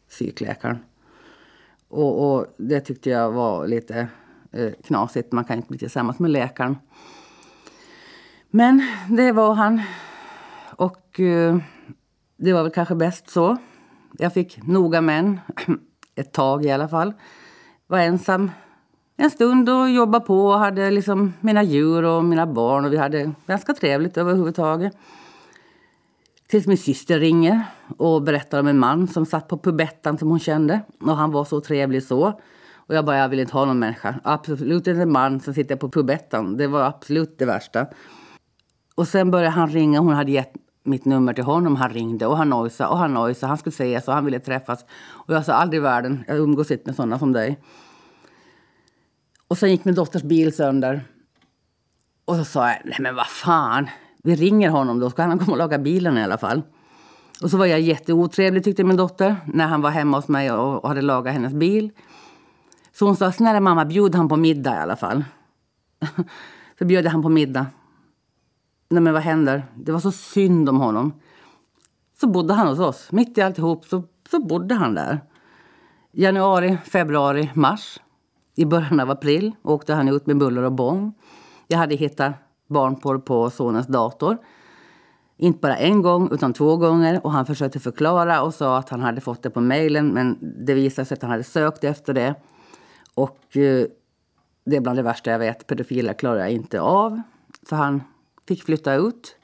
psykläkaren. 0.09 0.77
Och, 1.87 2.33
och 2.33 2.45
det 2.57 2.79
tyckte 2.79 3.09
jag 3.09 3.31
var 3.31 3.67
lite 3.67 4.07
eh, 4.51 4.71
knasigt. 4.83 5.31
Man 5.31 5.45
kan 5.45 5.57
inte 5.57 5.69
bli 5.69 5.77
tillsammans 5.77 6.19
med 6.19 6.31
läkaren. 6.31 6.77
Men 8.49 8.81
det 9.09 9.31
var 9.31 9.53
han. 9.53 9.81
Och 10.75 11.19
eh, 11.19 11.57
det 12.37 12.53
var 12.53 12.63
väl 12.63 12.71
kanske 12.71 12.95
bäst 12.95 13.29
så. 13.29 13.57
Jag 14.17 14.33
fick 14.33 14.67
noga 14.67 15.01
män, 15.01 15.39
ett 16.15 16.33
tag 16.33 16.65
i 16.65 16.71
alla 16.71 16.87
fall. 16.87 17.13
Var 17.87 17.99
ensam 17.99 18.51
en 19.17 19.31
stund 19.31 19.69
och 19.69 19.89
jobbade 19.89 20.25
på 20.25 20.47
och 20.47 20.59
hade 20.59 20.91
liksom 20.91 21.33
mina 21.41 21.63
djur 21.63 22.03
och 22.03 22.25
mina 22.25 22.47
barn 22.47 22.85
och 22.85 22.93
vi 22.93 22.97
hade 22.97 23.31
ganska 23.47 23.73
trevligt 23.73 24.17
överhuvudtaget. 24.17 24.93
Tills 26.47 26.67
min 26.67 26.77
syster 26.77 27.19
ringer 27.19 27.63
och 27.97 28.21
berättar 28.21 28.59
om 28.59 28.67
en 28.67 28.79
man 28.79 29.07
som 29.07 29.25
satt 29.25 29.47
på 29.47 29.57
pubettan 29.57 30.17
som 30.17 30.29
hon 30.29 30.39
kände. 30.39 30.81
Och 30.99 31.17
han 31.17 31.31
var 31.31 31.45
så 31.45 31.61
trevlig 31.61 32.03
så. 32.03 32.41
Och 32.75 32.95
jag 32.95 33.05
bara, 33.05 33.17
jag 33.17 33.29
vill 33.29 33.39
inte 33.39 33.53
ha 33.53 33.65
någon 33.65 33.79
människa. 33.79 34.15
Absolut 34.23 34.87
inte 34.87 35.01
en 35.01 35.11
man 35.11 35.39
som 35.39 35.53
sitter 35.53 35.75
på 35.75 35.89
pubettan. 35.89 36.57
Det 36.57 36.67
var 36.67 36.81
absolut 36.81 37.39
det 37.39 37.45
värsta. 37.45 37.87
Och 38.95 39.07
sen 39.07 39.31
började 39.31 39.49
han 39.49 39.69
ringa. 39.69 39.99
Hon 39.99 40.13
hade 40.13 40.31
gett 40.31 40.53
mitt 40.83 41.05
nummer 41.05 41.33
till 41.33 41.43
honom. 41.43 41.75
Han 41.75 41.89
ringde 41.89 42.25
och 42.25 42.37
han 42.37 42.49
nojsade 42.49 42.89
och 42.89 42.97
han 42.97 43.13
nojsade. 43.13 43.49
Han 43.49 43.57
skulle 43.57 43.73
säga 43.73 44.01
så. 44.01 44.11
han 44.11 44.25
ville 44.25 44.39
träffas. 44.39 44.85
Och 45.09 45.33
jag 45.33 45.45
sa 45.45 45.53
aldrig 45.53 45.79
i 45.79 45.83
världen, 45.83 46.23
jag 46.27 46.37
umgås 46.37 46.71
inte 46.71 46.83
med 46.85 46.95
sådana 46.95 47.19
som 47.19 47.33
dig. 47.33 47.59
Och 49.47 49.57
sen 49.57 49.71
gick 49.71 49.85
min 49.85 49.95
dotters 49.95 50.23
bil 50.23 50.55
sönder. 50.55 51.05
Och 52.25 52.35
så 52.35 52.45
sa 52.45 52.69
jag, 52.69 52.77
nej 52.85 52.97
men 52.99 53.15
vad 53.15 53.27
fan. 53.27 53.89
Vi 54.23 54.35
ringer 54.35 54.69
honom 54.69 54.99
då, 54.99 55.09
ska 55.09 55.23
han 55.23 55.39
komma 55.39 55.51
och 55.51 55.57
laga 55.57 55.77
bilen 55.77 56.17
i 56.17 56.23
alla 56.23 56.37
fall. 56.37 56.61
Och 57.43 57.51
så 57.51 57.57
var 57.57 57.65
jag 57.65 57.79
jätteotrevlig 57.79 58.63
tyckte 58.63 58.83
min 58.83 58.97
dotter 58.97 59.35
när 59.45 59.67
han 59.67 59.81
var 59.81 59.89
hemma 59.89 60.17
hos 60.17 60.27
mig 60.27 60.51
och 60.51 60.87
hade 60.87 61.01
lagat 61.01 61.33
hennes 61.33 61.53
bil. 61.53 61.91
Så 62.91 63.05
hon 63.05 63.15
sa, 63.15 63.31
snälla 63.31 63.59
mamma 63.59 63.85
bjud 63.85 64.15
han 64.15 64.29
på 64.29 64.35
middag 64.35 64.75
i 64.75 64.79
alla 64.79 64.95
fall. 64.95 65.23
så 66.79 66.85
bjöd 66.85 67.05
jag 67.05 67.11
han 67.11 67.21
på 67.21 67.29
middag. 67.29 67.65
Nej 68.89 69.01
men 69.01 69.13
vad 69.13 69.21
händer? 69.21 69.65
Det 69.75 69.91
var 69.91 69.99
så 69.99 70.11
synd 70.11 70.69
om 70.69 70.79
honom. 70.79 71.13
Så 72.19 72.27
bodde 72.27 72.53
han 72.53 72.67
hos 72.67 72.79
oss. 72.79 73.11
Mitt 73.11 73.37
i 73.37 73.41
alltihop 73.41 73.85
så, 73.85 74.03
så 74.31 74.39
bodde 74.39 74.75
han 74.75 74.95
där. 74.95 75.19
Januari, 76.11 76.77
februari, 76.85 77.51
mars. 77.53 77.99
I 78.59 78.65
början 78.65 78.99
av 78.99 79.09
april 79.09 79.55
åkte 79.63 79.93
han 79.93 80.07
ut 80.07 80.27
med 80.27 80.37
buller 80.37 80.63
och 80.63 80.71
bång. 80.71 81.13
Jag 81.67 81.77
hade 81.77 81.95
hittat 81.95 82.33
barnporr 82.67 83.17
på 83.17 83.49
sonens 83.49 83.87
dator. 83.87 84.37
Inte 85.37 85.59
bara 85.59 85.77
en 85.77 86.01
gång, 86.01 86.29
utan 86.31 86.53
två 86.53 86.77
gånger. 86.77 87.25
Och 87.25 87.31
Han 87.31 87.45
försökte 87.45 87.79
förklara 87.79 88.41
och 88.41 88.53
sa 88.53 88.77
att 88.77 88.89
han 88.89 89.01
hade 89.01 89.21
fått 89.21 89.43
det 89.43 89.49
på 89.49 89.61
mejlen 89.61 90.07
men 90.07 90.37
det 90.65 90.73
visade 90.73 91.05
sig 91.05 91.15
att 91.15 91.21
han 91.21 91.31
hade 91.31 91.43
sökt 91.43 91.83
efter 91.83 92.13
det. 92.13 92.35
Och 93.13 93.57
eh, 93.57 93.85
Det 94.63 94.75
är 94.75 94.81
bland 94.81 94.97
det 94.97 95.03
värsta 95.03 95.31
jag 95.31 95.39
vet. 95.39 95.67
Pedofiler 95.67 96.13
klarar 96.13 96.39
jag 96.39 96.51
inte 96.51 96.81
av. 96.81 97.21
Så 97.69 97.75
han 97.75 98.03
fick 98.47 98.63
flytta 98.63 98.93
ut. 98.95 99.35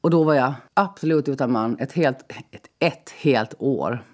Och 0.00 0.10
då 0.10 0.24
var 0.24 0.34
jag 0.34 0.52
absolut 0.74 1.28
utan 1.28 1.52
man 1.52 1.78
ett 1.78 1.92
helt, 1.92 2.18
ett, 2.50 2.66
ett 2.78 3.10
helt 3.10 3.54
år. 3.58 4.04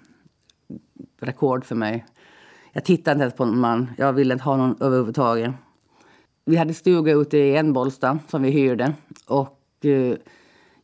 Rekord 1.19 1.65
för 1.65 1.75
mig. 1.75 2.05
Jag 2.75 2.83
tittade 2.83 3.11
inte 3.11 3.23
ens 3.23 3.33
på 3.33 3.45
någon 3.45 3.59
man. 3.59 3.91
Jag 3.97 4.13
ville 4.13 4.33
inte 4.33 4.43
ha 4.43 4.57
någon 4.57 4.75
överhuvudtaget. 4.79 5.53
Vi 6.45 6.55
hade 6.55 6.73
stuga 6.73 7.13
ute 7.13 7.37
i 7.37 7.55
Enbolsta 7.55 8.19
som 8.27 8.43
vi 8.43 8.49
hyrde. 8.49 8.93
Och 9.27 9.85
eh, 9.85 10.15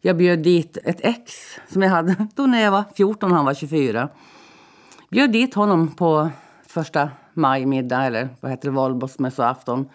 jag 0.02 0.18
bjöd 0.18 0.40
dit 0.40 0.78
ett 0.84 1.00
ex 1.00 1.34
som 1.68 1.82
jag 1.82 1.90
hade 1.90 2.28
då 2.36 2.46
när 2.46 2.62
jag 2.62 2.72
var 2.72 2.84
14 2.96 3.32
och 3.32 3.36
han 3.36 3.46
var 3.46 3.54
24. 3.54 4.10
Bjöd 5.10 5.32
dit 5.32 5.54
honom 5.54 5.88
på 5.88 6.30
första 6.68 7.10
majmiddag 7.34 8.04
eller 8.04 8.30
vad 8.40 8.52
heter 8.52 8.70
det, 8.70 8.76
valborgsmässoafton. 8.76 9.90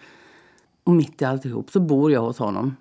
Och 0.83 0.93
mitt 0.93 1.21
i 1.21 1.25
alltihop 1.25 1.69
så 1.69 1.79
bor 1.79 2.11
jag 2.11 2.21
hos 2.21 2.39
honom. 2.39 2.75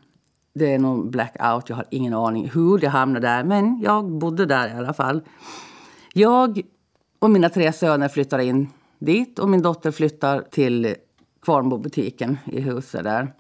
Det 0.55 0.75
är 0.75 0.79
nog 0.79 1.11
blackout, 1.11 1.69
jag 1.69 1.77
har 1.77 1.87
ingen 1.91 2.15
aning 2.15 2.51
hur 2.55 2.85
jag 2.85 2.91
hamnade 2.91 3.27
där. 3.27 3.45
Men 3.45 3.81
jag 3.81 4.13
bodde 4.13 4.47
där 4.47 4.69
i 4.69 4.73
alla 4.73 4.93
fall. 4.93 5.23
Jag 6.13 6.63
och 7.19 7.31
mina 7.31 7.49
tre 7.49 7.73
söner 7.73 8.09
flyttade 8.09 8.45
in 8.45 8.71
dit 8.99 9.39
och 9.39 9.49
min 9.49 9.63
dotter 9.63 9.91
flyttar 9.91 10.41
till 10.41 10.95
Kvarnbobutiken 11.43 12.39
i 12.47 12.61
huset 12.61 13.05
där. 13.05 13.33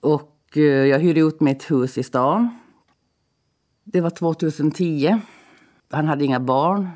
Och 0.00 0.32
eh, 0.54 0.62
jag 0.62 0.98
hyrde 0.98 1.20
ut 1.20 1.40
mitt 1.40 1.70
hus 1.70 1.98
i 1.98 2.02
stan. 2.02 2.58
Det 3.84 4.00
var 4.00 4.10
2010. 4.10 5.18
Han 5.90 6.08
hade 6.08 6.24
inga 6.24 6.40
barn. 6.40 6.90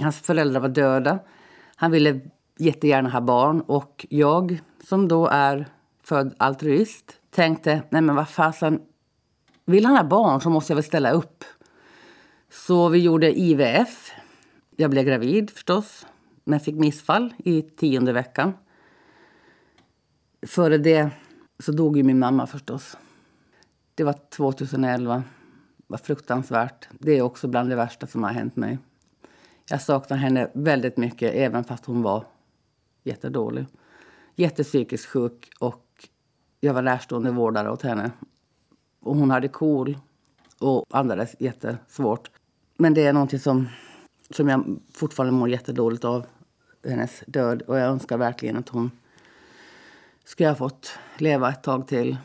Hans 0.00 0.20
föräldrar 0.20 0.60
var 0.60 0.68
döda. 0.68 1.18
Han 1.76 1.90
ville 1.90 2.20
jättegärna 2.58 3.10
ha 3.10 3.20
barn 3.20 3.60
och 3.60 4.06
jag 4.10 4.60
som 4.84 5.08
då 5.08 5.26
är 5.26 5.66
född 6.02 6.34
altruist 6.38 7.20
tänkte, 7.30 7.82
nej 7.90 8.02
men 8.02 8.16
vad 8.16 8.28
fasen, 8.28 8.80
vill 9.64 9.84
han 9.84 9.96
ha 9.96 10.04
barn 10.04 10.40
så 10.40 10.50
måste 10.50 10.72
jag 10.72 10.76
väl 10.76 10.84
ställa 10.84 11.10
upp. 11.10 11.44
Så 12.50 12.88
vi 12.88 12.98
gjorde 12.98 13.38
IVF. 13.38 14.12
Jag 14.76 14.90
blev 14.90 15.04
gravid 15.04 15.50
förstås, 15.50 16.06
men 16.48 16.60
fick 16.60 16.74
missfall 16.74 17.34
i 17.38 17.62
tionde 17.62 18.12
veckan. 18.12 18.52
Före 20.46 20.78
det 20.78 21.10
så 21.58 21.72
dog 21.72 21.96
ju 21.96 22.02
min 22.02 22.18
mamma 22.18 22.46
förstås. 22.46 22.96
Det 23.94 24.04
var 24.04 24.14
2011. 24.30 25.22
Det 25.76 25.84
var 25.86 25.98
fruktansvärt. 25.98 26.88
Det 26.90 27.12
är 27.12 27.22
också 27.22 27.48
bland 27.48 27.70
det 27.70 27.76
värsta 27.76 28.06
som 28.06 28.22
har 28.22 28.30
hänt 28.30 28.56
mig. 28.56 28.78
Jag 29.70 29.82
saknar 29.82 30.16
henne 30.16 30.50
väldigt 30.54 30.96
mycket, 30.96 31.34
även 31.34 31.64
fast 31.64 31.84
hon 31.84 32.02
var 32.02 32.24
jättedålig. 33.04 33.66
Jättepsykiskt 34.34 35.06
sjuk 35.06 35.50
och 35.58 36.08
jag 36.60 36.74
var 36.74 36.82
närstående 36.82 37.30
vårdare 37.30 37.70
åt 37.70 37.82
henne. 37.82 38.10
Och 39.00 39.16
hon 39.16 39.30
hade 39.30 39.48
KOL 39.48 39.98
och 40.60 40.84
andades 40.90 41.36
jättesvårt. 41.38 42.30
Men 42.78 42.94
det 42.94 43.06
är 43.06 43.12
någonting 43.12 43.38
som, 43.38 43.68
som 44.30 44.48
jag 44.48 44.80
fortfarande 44.92 45.32
mår 45.32 45.48
jättedåligt 45.48 46.04
av, 46.04 46.26
hennes 46.90 47.24
död. 47.26 47.62
Och 47.62 47.78
jag 47.78 47.86
önskar 47.86 48.18
verkligen 48.18 48.56
att 48.56 48.68
hon 48.68 48.90
skulle 50.24 50.48
ha 50.48 50.56
fått 50.56 50.98
leva 51.16 51.50
ett 51.50 51.62
tag 51.62 51.88
till. 51.88 52.16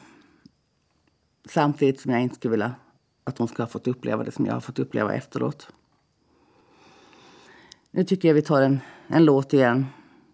Samtidigt 1.50 2.00
som 2.02 2.12
jag 2.12 2.22
inte 2.22 2.36
skulle 2.36 2.52
vilja 2.52 2.76
att 3.24 3.38
hon 3.38 3.48
skulle 3.48 3.64
ha 3.64 3.70
fått 3.70 3.88
uppleva 3.88 4.24
det 4.24 4.32
som 4.32 4.46
jag 4.46 4.54
har 4.54 4.62
fått 4.62 4.80
uppleva 4.80 5.14
efteråt. 5.14 5.68
Nu 7.92 8.04
tycker 8.04 8.28
jag 8.28 8.36
vi 8.36 8.42
tar 8.42 8.62
en, 8.62 8.80
en 9.08 9.26
låt 9.26 9.54
igen. 9.54 9.86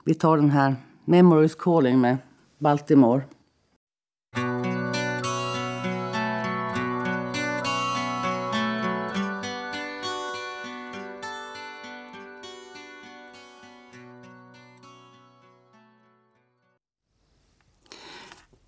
Vi 0.06 0.14
tar 0.14 0.38
den 0.38 0.52
här 0.52 0.76
Memories 1.06 1.56
Calling 1.56 2.02
med 2.02 2.18
Baltimore. 2.58 3.22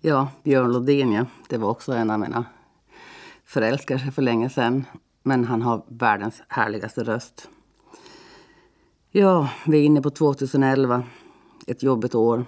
Ja, 0.02 0.28
Björn 0.42 0.72
Lodin, 0.72 1.12
ja. 1.12 1.26
Det 1.48 1.58
var 1.58 1.70
också 1.70 1.92
en 1.92 2.10
av 2.10 2.20
mina 2.20 2.44
förälskelser 3.44 4.10
för 4.10 4.22
länge 4.22 4.50
sedan. 4.50 4.84
Men 5.22 5.44
han 5.44 5.62
har 5.62 5.82
världens 5.88 6.42
härligaste 6.48 7.04
röst. 7.04 7.48
Ja, 9.10 9.48
vi 9.66 9.78
är 9.78 9.84
inne 9.84 10.02
på 10.02 10.10
2011. 10.10 11.02
Ett 11.66 11.82
jobbigt 11.82 12.14
år. 12.14 12.44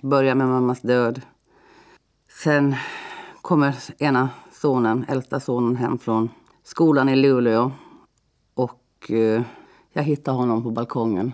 Börjar 0.00 0.34
med 0.34 0.48
mammas 0.48 0.80
död. 0.80 1.20
Sen 2.42 2.74
kommer 3.42 3.74
ena 3.98 4.30
sonen, 4.52 5.04
äldsta 5.08 5.40
sonen 5.40 5.76
hem 5.76 5.98
från 5.98 6.28
skolan 6.62 7.08
i 7.08 7.16
Luleå. 7.16 7.72
Och 8.54 9.10
eh, 9.10 9.42
jag 9.92 10.02
hittar 10.02 10.32
honom 10.32 10.62
på 10.62 10.70
balkongen 10.70 11.32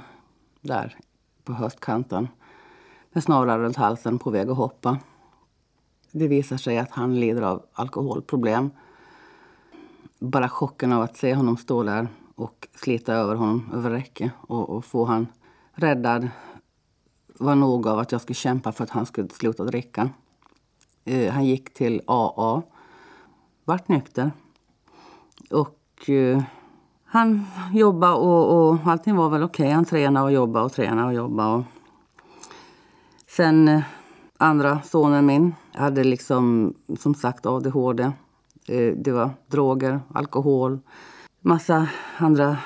där 0.60 0.96
på 1.44 1.52
höstkanten 1.52 2.28
med 3.12 3.22
snarare 3.22 3.62
runt 3.62 3.76
halsen 3.76 4.18
på 4.18 4.30
väg 4.30 4.50
att 4.50 4.56
hoppa. 4.56 4.98
Det 6.12 6.28
visar 6.28 6.56
sig 6.56 6.78
att 6.78 6.90
han 6.90 7.20
lider 7.20 7.42
av 7.42 7.66
alkoholproblem. 7.72 8.70
Bara 10.18 10.48
chocken 10.48 10.92
av 10.92 11.02
att 11.02 11.16
se 11.16 11.34
honom 11.34 11.56
stå 11.56 11.82
där 11.82 12.08
och 12.34 12.68
slita 12.74 13.14
över 13.14 13.34
honom 13.34 13.70
över 13.74 13.90
räcke 13.90 14.30
och, 14.40 14.70
och 14.70 14.84
få 14.84 15.04
han 15.04 15.26
räddad 15.72 16.28
var 17.38 17.54
nog 17.54 17.86
av 17.86 17.98
att 17.98 18.12
jag 18.12 18.20
skulle 18.20 18.34
kämpa 18.34 18.72
för 18.72 18.84
att 18.84 18.90
han 18.90 19.06
skulle 19.06 19.28
sluta 19.28 19.64
dricka. 19.64 20.10
Eh, 21.04 21.32
han 21.32 21.44
gick 21.44 21.74
till 21.74 22.02
AA, 22.06 22.62
vart 23.64 23.88
nykter. 23.88 24.32
Och 25.50 26.10
eh, 26.10 26.42
han 27.04 27.46
jobbade 27.72 28.14
och, 28.14 28.68
och 28.68 28.78
allting 28.86 29.16
var 29.16 29.28
väl 29.30 29.42
okej. 29.42 29.64
Okay. 29.64 29.74
Han 29.74 29.84
tränade 29.84 30.24
och 30.24 30.32
jobbade 30.32 30.64
och 30.64 30.72
tränade 30.72 31.08
och 31.08 31.14
jobbade. 31.14 31.54
Och... 31.54 31.64
Sen 33.26 33.68
eh, 33.68 33.82
andra 34.38 34.82
sonen 34.82 35.26
min 35.26 35.54
hade 35.74 36.04
liksom 36.04 36.74
som 36.98 37.14
sagt 37.14 37.46
ADHD. 37.46 38.02
Eh, 38.68 38.92
det 38.96 39.12
var 39.12 39.30
droger, 39.46 40.00
alkohol, 40.14 40.78
massa 41.40 41.88
andra 42.16 42.56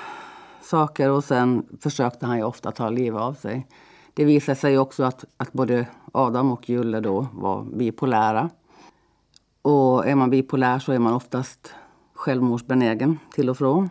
saker 0.63 1.11
och 1.11 1.25
sen 1.25 1.67
försökte 1.81 2.27
han 2.27 2.37
ju 2.37 2.45
ofta 2.45 2.71
ta 2.71 2.89
livet 2.89 3.21
av 3.21 3.35
sig. 3.35 3.67
Det 4.15 4.25
visade 4.25 4.57
sig 4.57 4.79
också 4.79 5.05
att, 5.05 5.25
att 5.37 5.53
både 5.53 5.87
Adam 6.13 6.53
och 6.53 6.69
Julle 6.69 7.01
då 7.01 7.27
var 7.33 7.65
bipolära. 7.65 8.51
Och 9.63 10.07
är 10.07 10.15
man 10.15 10.31
bipolär 10.31 10.79
så 10.79 10.93
är 10.93 10.99
man 10.99 11.15
oftast 11.15 11.75
självmordsbenägen 12.15 13.19
till 13.35 13.51
och 13.51 13.59
från. 13.59 13.91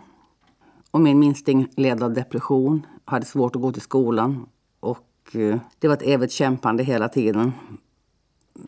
Och 0.91 1.01
min 1.01 1.19
minsting 1.19 1.67
led 1.75 2.03
av 2.03 2.13
depression, 2.13 2.85
hade 3.05 3.25
svårt 3.25 3.55
att 3.55 3.61
gå 3.61 3.71
till 3.71 3.81
skolan. 3.81 4.45
Och 5.35 5.59
det 5.79 5.87
var 5.87 5.93
ett 5.93 6.01
evigt 6.01 6.33
kämpande 6.33 6.83
hela 6.83 7.09
tiden. 7.09 7.53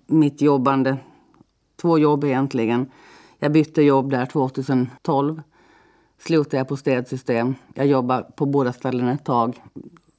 Mitt 0.06 0.42
jobbande, 0.42 0.98
två 1.82 1.98
jobb 1.98 2.24
egentligen. 2.24 2.92
Jag 3.40 3.52
bytte 3.52 3.82
jobb 3.82 4.12
där 4.12 4.26
2012. 4.26 5.42
Slutade 6.18 6.58
jag 6.58 6.68
på 6.68 6.78
städsystem. 6.78 7.56
Jag 7.74 7.88
jobbade 7.88 8.32
på 8.36 8.46
båda 8.46 8.74
ställena 8.74 9.12
ett 9.12 9.26
tag. 9.26 9.62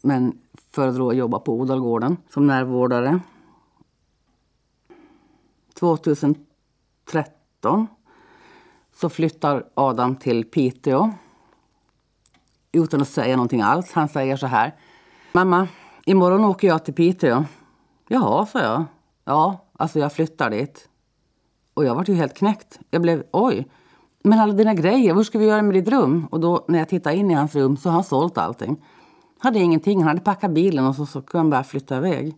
Men 0.00 0.38
föredrog 0.70 1.10
att 1.10 1.16
jobba 1.16 1.38
på 1.38 1.60
Odalgården 1.60 2.16
som 2.30 2.46
närvårdare. 2.46 3.20
2013 5.74 7.86
så 8.94 9.08
flyttar 9.08 9.64
Adam 9.74 10.16
till 10.16 10.44
Piteå 10.44 11.10
utan 12.72 13.00
att 13.00 13.08
säga 13.08 13.36
någonting 13.36 13.60
alls. 13.60 13.92
Han 13.92 14.08
säger 14.08 14.36
så 14.36 14.46
här. 14.46 14.74
Mamma, 15.32 15.68
imorgon 16.04 16.44
åker 16.44 16.68
jag 16.68 16.84
till 16.84 16.94
Piteå. 16.94 17.44
Jaha, 18.08 18.46
sa 18.46 18.60
jag. 18.60 18.84
Ja, 19.24 19.66
alltså 19.72 19.98
jag 19.98 20.12
flyttar 20.12 20.50
dit. 20.50 20.88
Och 21.74 21.84
jag 21.84 21.94
var 21.94 22.04
ju 22.08 22.14
helt 22.14 22.34
knäckt. 22.34 22.78
Jag 22.90 23.02
blev, 23.02 23.22
oj. 23.32 23.66
Men 24.22 24.38
alla 24.38 24.52
dina 24.52 24.74
grejer, 24.74 25.14
hur 25.14 25.22
ska 25.22 25.38
vi 25.38 25.46
göra 25.46 25.62
med 25.62 25.74
ditt 25.74 25.88
rum? 25.88 26.26
Och 26.30 26.40
då 26.40 26.64
när 26.68 26.78
jag 26.78 26.88
tittar 26.88 27.10
in 27.10 27.30
i 27.30 27.34
hans 27.34 27.54
rum 27.54 27.76
så 27.76 27.88
har 27.88 27.94
han 27.94 28.04
sålt 28.04 28.38
allting. 28.38 28.84
Hade 29.38 29.58
ingenting, 29.58 29.98
han 29.98 30.08
hade 30.08 30.20
packat 30.20 30.50
bilen 30.50 30.86
och 30.86 30.94
så, 30.94 31.06
så 31.06 31.22
kunde 31.22 31.40
han 31.40 31.50
bara 31.50 31.64
flytta 31.64 31.96
iväg. 31.96 32.34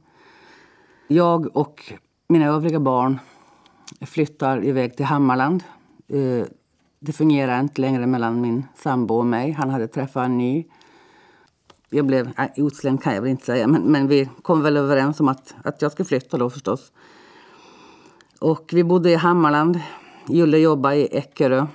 Jag 1.09 1.57
och 1.57 1.93
mina 2.29 2.47
övriga 2.47 2.81
barn 2.81 3.19
flyttar 4.01 4.64
iväg 4.64 4.97
till 4.97 5.07
Hammarland. 5.07 5.62
Eh, 6.09 6.47
det 7.01 7.12
fungerar 7.12 7.61
inte 7.61 7.81
längre 7.81 8.07
mellan 8.07 8.41
min 8.41 8.64
sambo 8.77 9.14
och 9.14 9.27
mig. 9.27 9.53
Han 9.53 9.71
hade 9.71 9.89
träffat 9.89 10.25
en 10.25 10.39
ny. 10.39 10.64
Jag 11.91 12.07
blev 12.07 12.32
nej, 12.39 12.53
utslängd 12.57 13.03
kan 13.03 13.14
jag 13.14 13.22
väl 13.22 13.30
inte 13.30 13.45
säga, 13.45 13.66
men, 13.66 13.82
men 13.82 14.09
vi 14.09 14.28
kom 14.43 14.62
väl 14.62 14.76
överens 14.76 15.20
om 15.20 15.28
att, 15.28 15.55
att 15.64 15.82
jag 15.82 15.93
skulle 15.93 16.07
flytta 16.07 16.39
då 16.39 16.51
förstås. 16.51 16.93
Och 18.41 18.70
vi 18.72 18.84
bodde 18.84 19.11
i 19.11 19.14
Hammarland. 19.14 19.80
Julle 20.28 20.59
jobbade 20.59 20.97
i 20.97 21.09
Eckerö. 21.16 21.66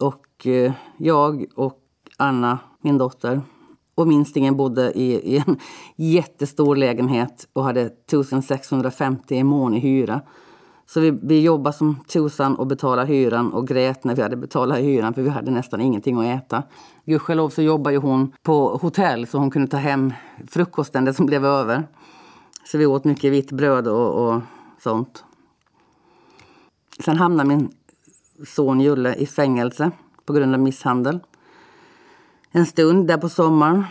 Och 0.00 0.46
eh, 0.46 0.72
jag 0.96 1.46
och 1.54 1.78
Anna, 2.16 2.58
min 2.80 2.98
dotter, 2.98 3.42
och 3.94 4.08
minstingen 4.08 4.56
bodde 4.56 4.92
i, 4.92 5.34
i 5.34 5.38
en 5.46 5.56
jättestor 5.96 6.76
lägenhet 6.76 7.48
och 7.52 7.64
hade 7.64 7.80
1650 7.80 9.36
i 9.36 9.44
mån 9.44 9.74
i 9.74 9.78
hyra. 9.80 10.20
Så 10.90 11.00
vi, 11.00 11.18
vi 11.22 11.40
jobbade 11.40 11.76
som 11.76 12.04
tusan 12.08 12.56
och 12.56 12.66
betalade 12.66 13.08
hyran 13.08 13.52
och 13.52 13.68
grät 13.68 14.04
när 14.04 14.14
vi 14.14 14.22
hade 14.22 14.36
betalat 14.36 14.78
hyran 14.78 15.14
för 15.14 15.22
vi 15.22 15.28
hade 15.28 15.50
nästan 15.50 15.80
ingenting 15.80 16.20
att 16.20 16.42
äta. 16.42 16.62
Gudskelov 17.04 17.48
så 17.48 17.62
jobbade 17.62 17.94
ju 17.94 18.00
hon 18.00 18.32
på 18.42 18.76
hotell 18.76 19.26
så 19.26 19.38
hon 19.38 19.50
kunde 19.50 19.68
ta 19.68 19.76
hem 19.76 20.12
frukosten, 20.48 21.04
det 21.04 21.14
som 21.14 21.26
blev 21.26 21.44
över. 21.44 21.88
Så 22.64 22.78
vi 22.78 22.86
åt 22.86 23.04
mycket 23.04 23.32
vitt 23.32 23.52
bröd 23.52 23.88
och, 23.88 24.28
och 24.28 24.40
sånt. 24.82 25.24
Sen 27.04 27.16
hamnade 27.16 27.48
min 27.48 27.70
son 28.46 28.80
Julle 28.80 29.14
i 29.14 29.26
fängelse 29.26 29.90
på 30.24 30.32
grund 30.32 30.54
av 30.54 30.60
misshandel. 30.60 31.20
En 32.50 32.66
stund 32.66 33.06
där 33.06 33.16
på 33.16 33.28
sommaren. 33.28 33.84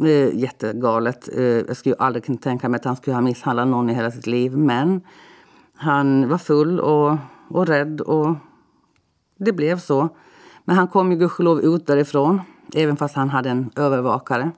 Eh, 0.00 0.38
jättegalet. 0.38 1.28
Eh, 1.36 1.42
jag 1.44 1.76
skulle 1.76 1.94
aldrig 1.94 2.24
kunna 2.24 2.38
tänka 2.38 2.68
mig 2.68 2.78
att 2.78 2.84
han 2.84 2.96
skulle 2.96 3.14
ha 3.14 3.20
misshandlat 3.20 3.68
någon 3.68 3.90
i 3.90 3.94
hela 3.94 4.10
sitt 4.10 4.26
liv. 4.26 4.56
Men 4.56 5.00
han 5.74 6.28
var 6.28 6.38
full 6.38 6.80
och, 6.80 7.16
och 7.48 7.66
rädd 7.66 8.00
och 8.00 8.36
det 9.36 9.52
blev 9.52 9.78
så. 9.78 10.08
Men 10.64 10.76
han 10.76 10.88
kom 10.88 11.12
ju 11.12 11.18
gudskelov 11.18 11.60
ut 11.60 11.86
därifrån, 11.86 12.40
även 12.74 12.96
fast 12.96 13.14
han 13.14 13.30
hade 13.30 13.50
en 13.50 13.70
övervakare. 13.76 14.50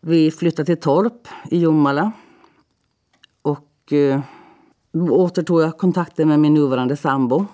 Vi 0.00 0.30
flyttade 0.30 0.66
till 0.66 0.80
Torp 0.80 1.28
i 1.50 1.58
Jomala. 1.58 2.12
Och 3.42 3.92
eh, 3.92 4.20
återtog 4.92 5.60
jag 5.60 5.78
kontakten 5.78 6.28
med 6.28 6.40
min 6.40 6.54
nuvarande 6.54 6.96
sambo 6.96 7.46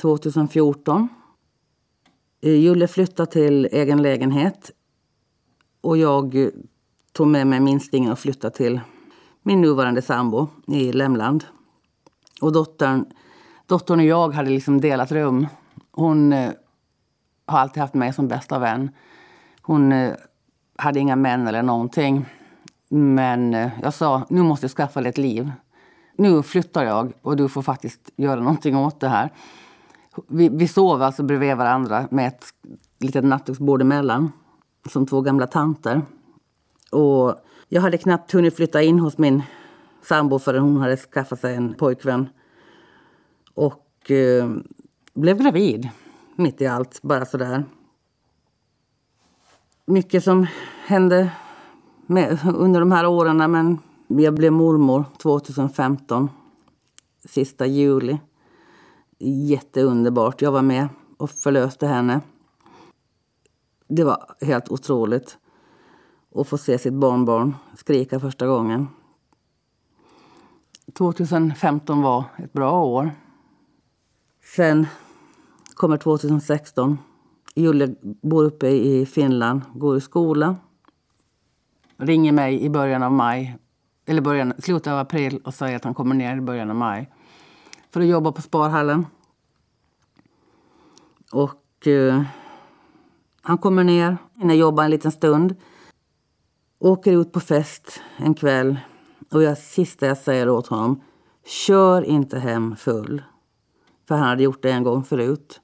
2014. 0.00 1.08
Eh, 2.40 2.54
Julle 2.54 2.88
flyttade 2.88 3.32
till 3.32 3.68
egen 3.72 4.02
lägenhet 4.02 4.70
och 5.80 5.98
jag 5.98 6.50
tog 7.12 7.26
med 7.26 7.46
mig 7.46 7.60
minstingen 7.60 8.12
och 8.12 8.18
flyttade 8.18 8.56
till 8.56 8.80
min 9.48 9.60
nuvarande 9.60 10.02
sambo 10.02 10.48
i 10.66 10.92
Lämland. 10.92 11.44
Och 12.40 12.52
dottern, 12.52 13.04
dottern 13.66 14.00
och 14.00 14.06
jag 14.06 14.34
hade 14.34 14.50
liksom 14.50 14.80
delat 14.80 15.12
rum. 15.12 15.46
Hon 15.92 16.32
eh, 16.32 16.50
har 17.46 17.58
alltid 17.58 17.80
haft 17.80 17.94
mig 17.94 18.12
som 18.12 18.28
bästa 18.28 18.58
vän. 18.58 18.90
Hon 19.62 19.92
eh, 19.92 20.14
hade 20.76 21.00
inga 21.00 21.16
män 21.16 21.46
eller 21.46 21.62
någonting. 21.62 22.26
Men 22.88 23.54
eh, 23.54 23.70
jag 23.82 23.94
sa, 23.94 24.26
nu 24.28 24.42
måste 24.42 24.64
jag 24.64 24.70
skaffa 24.70 25.00
dig 25.00 25.08
ett 25.08 25.18
liv. 25.18 25.52
Nu 26.16 26.42
flyttar 26.42 26.84
jag 26.84 27.12
och 27.22 27.36
du 27.36 27.48
får 27.48 27.62
faktiskt 27.62 28.10
göra 28.16 28.40
någonting 28.40 28.76
åt 28.76 29.00
det 29.00 29.08
här. 29.08 29.32
Vi, 30.26 30.48
vi 30.48 30.68
sov 30.68 31.02
alltså 31.02 31.22
bredvid 31.22 31.56
varandra 31.56 32.08
med 32.10 32.28
ett 32.28 32.44
litet 32.98 33.24
nattduksbord 33.24 33.82
emellan. 33.82 34.32
Som 34.88 35.06
två 35.06 35.20
gamla 35.20 35.46
tanter. 35.46 36.02
Och 36.90 37.34
jag 37.68 37.82
hade 37.82 37.98
knappt 37.98 38.32
hunnit 38.32 38.56
flytta 38.56 38.82
in 38.82 38.98
hos 38.98 39.18
min 39.18 39.42
sambo 40.02 40.38
förrän 40.38 40.62
hon 40.62 40.76
hade 40.76 40.96
skaffat 40.96 41.40
sig 41.40 41.54
en 41.54 41.74
pojkvän. 41.74 42.28
Och 43.54 44.10
eh, 44.10 44.50
blev 45.14 45.38
gravid 45.38 45.88
mitt 46.36 46.60
i 46.60 46.66
allt, 46.66 47.02
bara 47.02 47.26
sådär. 47.26 47.64
Mycket 49.86 50.24
som 50.24 50.46
hände 50.86 51.32
med, 52.06 52.38
under 52.54 52.80
de 52.80 52.92
här 52.92 53.06
åren, 53.06 53.50
men 53.52 53.78
jag 54.06 54.34
blev 54.34 54.52
mormor 54.52 55.04
2015, 55.22 56.30
sista 57.24 57.66
juli. 57.66 58.18
Jätteunderbart. 59.18 60.42
Jag 60.42 60.52
var 60.52 60.62
med 60.62 60.88
och 61.16 61.30
förlöste 61.30 61.86
henne. 61.86 62.20
Det 63.88 64.04
var 64.04 64.34
helt 64.40 64.68
otroligt 64.68 65.38
och 66.38 66.48
få 66.48 66.58
se 66.58 66.78
sitt 66.78 66.92
barnbarn 66.92 67.54
skrika 67.76 68.20
första 68.20 68.46
gången. 68.46 68.88
2015 70.92 72.02
var 72.02 72.24
ett 72.36 72.52
bra 72.52 72.84
år. 72.84 73.10
Sen 74.56 74.86
kommer 75.74 75.96
2016. 75.96 76.98
Julle 77.54 77.94
bor 78.02 78.44
uppe 78.44 78.68
i 78.68 79.06
Finland, 79.06 79.62
går 79.74 79.96
i 79.96 80.00
skola. 80.00 80.56
Ringer 81.96 82.32
mig 82.32 82.62
i 82.62 82.70
början 82.70 83.02
av 83.02 83.12
maj 83.12 83.56
eller 84.06 84.22
början, 84.22 84.52
slutet 84.58 84.92
av 84.92 84.98
april 84.98 85.40
och 85.44 85.54
säger 85.54 85.76
att 85.76 85.84
han 85.84 85.94
kommer 85.94 86.14
ner 86.14 86.36
i 86.36 86.40
början 86.40 86.70
av 86.70 86.76
maj 86.76 87.10
för 87.90 88.00
att 88.00 88.06
jobba 88.06 88.32
på 88.32 88.42
Sparhallen. 88.42 89.06
Och 91.32 91.86
eh, 91.86 92.22
han 93.42 93.58
kommer 93.58 93.84
ner, 93.84 94.16
hinner 94.34 94.54
jobba 94.54 94.84
en 94.84 94.90
liten 94.90 95.12
stund. 95.12 95.54
Åker 96.80 97.12
ut 97.12 97.32
på 97.32 97.40
fest 97.40 98.00
en 98.16 98.34
kväll. 98.34 98.78
Och 99.30 99.42
jag, 99.42 99.58
sista 99.58 100.06
jag 100.06 100.18
säger 100.18 100.48
åt 100.48 100.66
honom, 100.66 101.02
kör 101.46 102.02
inte 102.02 102.38
hem 102.38 102.76
full. 102.76 103.22
För 104.08 104.14
han 104.14 104.28
hade 104.28 104.42
gjort 104.42 104.62
det 104.62 104.70
en 104.70 104.82
gång 104.82 105.04
förut. 105.04 105.60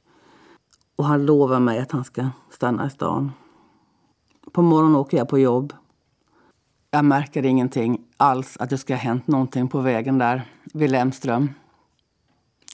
Och 0.96 1.04
han 1.04 1.26
lovar 1.26 1.60
mig 1.60 1.78
att 1.78 1.92
han 1.92 2.04
ska 2.04 2.28
stanna 2.50 2.86
i 2.86 2.90
stan. 2.90 3.32
På 4.52 4.62
morgonen 4.62 4.96
åker 4.96 5.16
jag 5.16 5.28
på 5.28 5.38
jobb. 5.38 5.72
Jag 6.90 7.04
märker 7.04 7.44
ingenting 7.44 8.00
alls 8.16 8.56
att 8.60 8.70
det 8.70 8.78
ska 8.78 8.94
ha 8.94 8.98
hänt 8.98 9.26
någonting 9.26 9.68
på 9.68 9.80
vägen 9.80 10.18
där 10.18 10.48
vid 10.64 10.90
Lemström. 10.90 11.50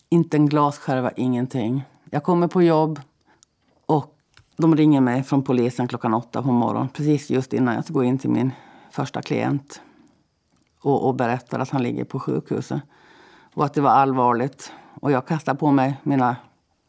Inte 0.09 0.37
en 0.37 0.47
glasskärva, 0.47 1.11
ingenting. 1.11 1.85
Jag 2.11 2.25
kommer 2.25 2.49
på 2.49 2.63
jobb 2.63 3.01
och 3.87 4.20
de 4.61 4.77
ringer 4.77 5.01
mig 5.01 5.23
från 5.23 5.43
polisen 5.43 5.89
klockan 5.89 6.15
åtta 6.15 6.43
på 6.43 6.53
morgonen 6.53 6.89
precis 6.89 7.31
just 7.31 7.53
innan 7.53 7.75
jag 7.75 7.85
ska 7.85 7.95
gå 7.95 8.05
in 8.05 8.19
till 8.19 8.31
min 8.31 8.53
första 8.91 9.23
klient 9.23 9.81
och, 10.83 11.09
och 11.09 11.15
berättar 11.15 11.59
att 11.59 11.71
han 11.71 11.83
ligger 11.83 12.05
på 12.05 12.21
sjukhuset 12.21 12.81
och 13.55 13.65
att 13.65 13.75
det 13.75 13.81
var 13.81 13.91
allvarligt. 13.91 14.73
Och 15.01 15.13
jag 15.13 15.27
kastar 15.27 15.55
på 15.55 15.71
mig 15.71 15.97
mina 16.03 16.37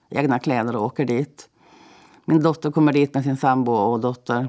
egna 0.10 0.40
kläder 0.40 0.76
och 0.76 0.86
åker 0.86 1.06
dit. 1.06 1.50
Min 2.26 2.44
dotter 2.44 2.72
kommer 2.72 2.94
dit 2.94 3.14
med 3.14 3.24
sin 3.24 3.38
sambo 3.38 3.72
och 3.72 4.00
dotter. 4.00 4.48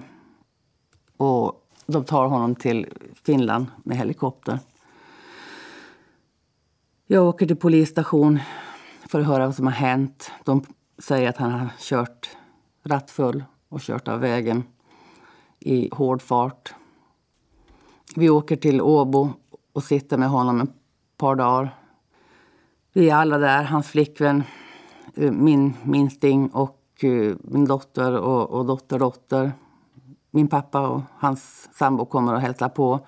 Och 1.17 1.53
de 1.87 2.05
tar 2.05 2.27
honom 2.27 2.55
till 2.55 2.87
Finland 3.25 3.67
med 3.85 3.97
helikopter. 3.97 4.59
Jag 7.07 7.25
åker 7.25 7.47
till 7.47 7.57
polisstation 7.57 8.39
för 9.09 9.21
att 9.21 9.27
höra 9.27 9.47
vad 9.47 9.55
som 9.55 9.67
har 9.67 9.73
hänt. 9.73 10.31
De 10.45 10.65
säger 10.99 11.29
att 11.29 11.37
han 11.37 11.51
har 11.51 11.69
kört 11.79 12.37
rattfull 12.85 13.45
och 13.69 13.81
kört 13.81 14.09
av 14.09 14.21
vägen 14.21 14.65
i 15.61 15.89
hård 15.93 16.23
fart. 16.23 16.75
Vi 18.17 18.31
åker 18.31 18.57
till 18.57 18.81
Åbo 18.81 19.31
och 19.73 19.85
sitter 19.85 20.19
med 20.19 20.29
honom 20.29 20.61
ett 20.61 20.75
par 21.17 21.37
dagar. 21.37 21.75
Vi 22.93 23.11
är 23.11 23.15
alla 23.15 23.39
där, 23.39 23.65
hans 23.65 23.87
flickvän, 23.87 24.43
eh, 25.15 25.33
min 25.33 25.75
minsting 25.83 26.49
och 26.49 27.05
eh, 27.05 27.37
min 27.41 27.65
dotter 27.65 28.17
och, 28.17 28.51
och 28.51 28.67
dotterdotter. 28.67 29.53
Min 30.31 30.49
pappa 30.49 30.89
och 30.89 31.03
hans 31.19 31.69
sambo 31.73 32.05
kommer 32.05 32.35
och 32.35 32.41
hälsar 32.41 32.69
på. 32.69 33.07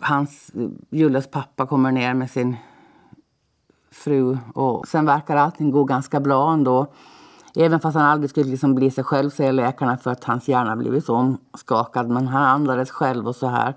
Hans, 0.00 0.50
eh, 0.50 0.68
Julles 0.90 1.30
pappa 1.30 1.66
kommer 1.66 1.92
ner 1.92 2.14
med 2.14 2.30
sin 2.30 2.56
fru. 3.90 4.38
Och 4.54 4.88
sen 4.88 5.06
verkar 5.06 5.36
allting 5.36 5.70
gå 5.70 5.84
ganska 5.84 6.20
bra 6.20 6.52
ändå. 6.52 6.86
Även 7.60 7.80
fast 7.80 7.96
han 7.96 8.06
aldrig 8.06 8.30
skulle 8.30 8.50
liksom 8.50 8.74
bli 8.74 8.90
sig 8.90 9.04
själv, 9.04 9.30
säger 9.30 9.52
läkarna, 9.52 9.98
för 9.98 10.10
att 10.10 10.24
hans 10.24 10.48
hjärna 10.48 10.76
blivit 10.76 11.04
så 11.04 11.14
omskakad. 11.14 12.08
Men 12.08 12.28
han 12.28 12.42
andades 12.42 12.90
själv 12.90 13.28
och 13.28 13.36
så 13.36 13.46
här. 13.46 13.74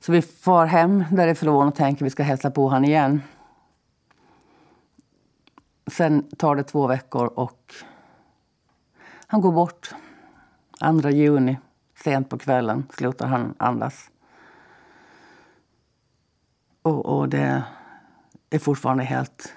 Så 0.00 0.12
vi 0.12 0.22
far 0.22 0.66
hem 0.66 1.04
därifrån 1.10 1.68
och 1.68 1.74
tänker 1.74 2.04
att 2.04 2.06
vi 2.06 2.10
ska 2.10 2.22
hälsa 2.22 2.50
på 2.50 2.68
honom 2.68 2.84
igen. 2.84 3.22
Sen 5.86 6.22
tar 6.22 6.56
det 6.56 6.62
två 6.62 6.86
veckor 6.86 7.26
och 7.26 7.74
han 9.26 9.40
går 9.40 9.52
bort. 9.52 9.94
2 11.02 11.10
juni, 11.10 11.58
sent 12.04 12.28
på 12.28 12.38
kvällen, 12.38 12.86
slutar 12.90 13.26
han 13.26 13.54
andas. 13.58 14.10
Och, 16.82 17.06
och 17.06 17.28
det 17.28 17.62
är 18.50 18.58
fortfarande 18.58 19.04
helt 19.04 19.54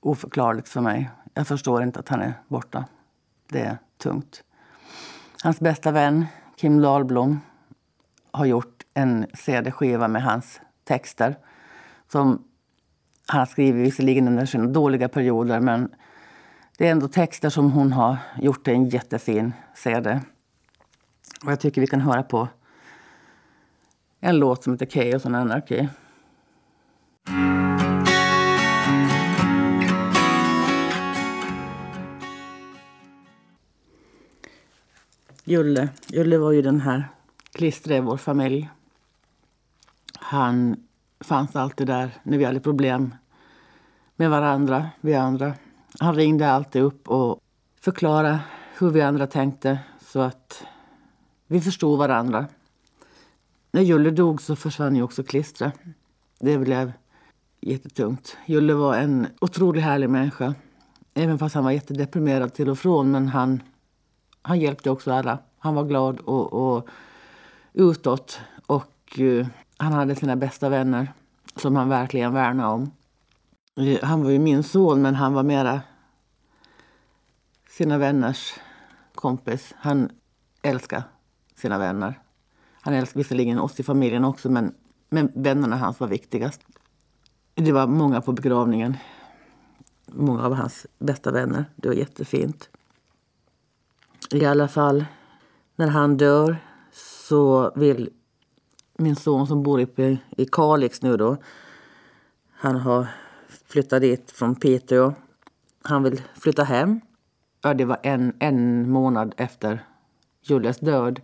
oförklarligt 0.00 0.68
för 0.68 0.80
mig. 0.80 1.10
Jag 1.34 1.46
förstår 1.46 1.82
inte 1.82 2.00
att 2.00 2.08
han 2.08 2.20
är 2.20 2.32
borta. 2.48 2.84
Det 3.48 3.60
är 3.60 3.78
tungt. 3.98 4.44
Hans 5.42 5.60
bästa 5.60 5.90
vän, 5.90 6.26
Kim 6.56 6.80
Dahlblom, 6.80 7.40
har 8.30 8.46
gjort 8.46 8.82
en 8.94 9.26
cd-skiva 9.34 10.08
med 10.08 10.22
hans 10.22 10.60
texter. 10.84 11.38
Som 12.08 12.44
han 13.26 13.46
skriver 13.46 13.82
visserligen 13.82 14.28
under 14.28 14.46
sina 14.46 14.66
dåliga 14.66 15.08
perioder 15.08 15.60
men 15.60 15.94
det 16.78 16.86
är 16.86 16.92
ändå 16.92 17.08
texter 17.08 17.50
som 17.50 17.72
hon 17.72 17.92
har 17.92 18.16
gjort 18.40 18.64
till 18.64 18.74
en 18.74 18.88
jättefin 18.88 19.52
cd. 19.74 20.20
Och 21.44 21.52
jag 21.52 21.60
tycker 21.60 21.80
vi 21.80 21.86
kan 21.86 22.00
höra 22.00 22.22
på 22.22 22.48
en 24.20 24.38
låt 24.38 24.64
som 24.64 24.72
heter 24.72 24.86
Chaos 24.86 25.26
and 25.26 25.36
Anarchy. 25.36 25.88
Julle. 35.48 35.88
Julle 36.06 36.38
var 36.38 36.52
ju 36.52 36.62
den 36.62 36.80
här 36.80 37.08
klistret 37.52 37.96
i 37.96 38.00
vår 38.00 38.16
familj. 38.16 38.70
Han 40.18 40.76
fanns 41.20 41.56
alltid 41.56 41.86
där 41.86 42.10
när 42.22 42.38
vi 42.38 42.44
hade 42.44 42.60
problem 42.60 43.14
med 44.16 44.30
varandra, 44.30 44.88
vi 45.00 45.14
andra. 45.14 45.54
Han 46.00 46.14
ringde 46.14 46.50
alltid 46.50 46.82
upp 46.82 47.08
och 47.08 47.40
förklarade 47.80 48.38
hur 48.78 48.90
vi 48.90 49.00
andra 49.00 49.26
tänkte 49.26 49.78
så 50.00 50.20
att 50.20 50.64
vi 51.46 51.60
förstod 51.60 51.98
varandra. 51.98 52.46
När 53.70 53.82
Julle 53.82 54.10
dog 54.10 54.42
så 54.42 54.56
försvann 54.56 54.96
ju 54.96 55.02
också 55.02 55.22
klistret. 55.22 55.74
Det 56.40 56.58
blev 56.58 56.92
jättetungt. 57.60 58.36
Julle 58.46 58.74
var 58.74 58.96
en 58.96 59.26
otroligt 59.40 59.82
härlig 59.82 60.10
människa. 60.10 60.54
Även 61.14 61.38
fast 61.38 61.54
han 61.54 61.64
var 61.64 61.70
jättedeprimerad 61.70 62.54
till 62.54 62.68
och 62.68 62.78
från. 62.78 63.10
Men 63.10 63.28
han 63.28 63.62
han 64.48 64.60
hjälpte 64.60 64.90
också 64.90 65.12
alla. 65.12 65.38
Han 65.58 65.74
var 65.74 65.84
glad 65.84 66.20
och, 66.20 66.52
och 66.52 66.88
utåt. 67.72 68.40
Och 68.66 69.18
uh, 69.18 69.46
han 69.76 69.92
hade 69.92 70.14
sina 70.14 70.36
bästa 70.36 70.68
vänner 70.68 71.12
som 71.56 71.76
han 71.76 71.88
verkligen 71.88 72.34
värnade 72.34 72.68
om. 72.68 72.90
Uh, 73.80 73.98
han 74.02 74.22
var 74.22 74.30
ju 74.30 74.38
min 74.38 74.62
son, 74.62 75.02
men 75.02 75.14
han 75.14 75.34
var 75.34 75.42
mera 75.42 75.80
sina 77.70 77.98
vänners 77.98 78.54
kompis. 79.14 79.74
Han 79.78 80.10
älskade 80.62 81.04
sina 81.54 81.78
vänner. 81.78 82.20
Han 82.80 82.94
älskade 82.94 83.18
visserligen 83.18 83.58
oss 83.58 83.80
i 83.80 83.82
familjen 83.82 84.24
också, 84.24 84.50
men, 84.50 84.74
men 85.08 85.32
vännerna 85.34 85.76
hans 85.76 86.00
var 86.00 86.08
viktigast. 86.08 86.60
Det 87.54 87.72
var 87.72 87.86
många 87.86 88.20
på 88.20 88.32
begravningen. 88.32 88.96
Många 90.06 90.44
av 90.44 90.54
hans 90.54 90.86
bästa 90.98 91.32
vänner. 91.32 91.64
Det 91.76 91.88
var 91.88 91.94
jättefint. 91.94 92.70
I 94.30 94.44
alla 94.44 94.68
fall, 94.68 95.04
när 95.76 95.88
han 95.88 96.16
dör 96.16 96.56
så 96.92 97.72
vill 97.76 98.10
min 98.98 99.16
son 99.16 99.46
som 99.46 99.62
bor 99.62 99.80
uppe 99.80 100.18
i 100.36 100.46
Kalix 100.46 101.02
nu 101.02 101.16
då. 101.16 101.36
Han 102.50 102.76
har 102.76 103.06
flyttat 103.66 104.00
dit 104.00 104.30
från 104.30 104.54
Piteå. 104.54 105.14
Han 105.82 106.02
vill 106.02 106.22
flytta 106.34 106.64
hem. 106.64 107.00
Ja, 107.62 107.74
det 107.74 107.84
var 107.84 107.98
en, 108.02 108.36
en 108.38 108.90
månad 108.90 109.34
efter 109.36 109.84
Julias 110.42 110.78
död. 110.78 111.20